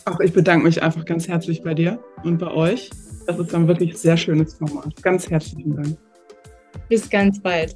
Ach, 0.06 0.20
ich 0.20 0.34
bedanke 0.34 0.66
mich 0.66 0.82
einfach 0.82 1.04
ganz 1.06 1.28
herzlich 1.28 1.64
bei 1.64 1.74
dir 1.74 2.00
und 2.24 2.38
bei 2.38 2.52
euch. 2.52 2.90
Das 3.26 3.40
ist 3.40 3.56
ein 3.56 3.68
wirklich 3.68 3.98
sehr 3.98 4.18
schönes 4.18 4.54
Format. 4.54 5.02
Ganz 5.02 5.30
herzlichen 5.30 5.76
Dank. 5.76 5.98
Bis 6.90 7.10
ganz 7.10 7.42
bald. 7.42 7.76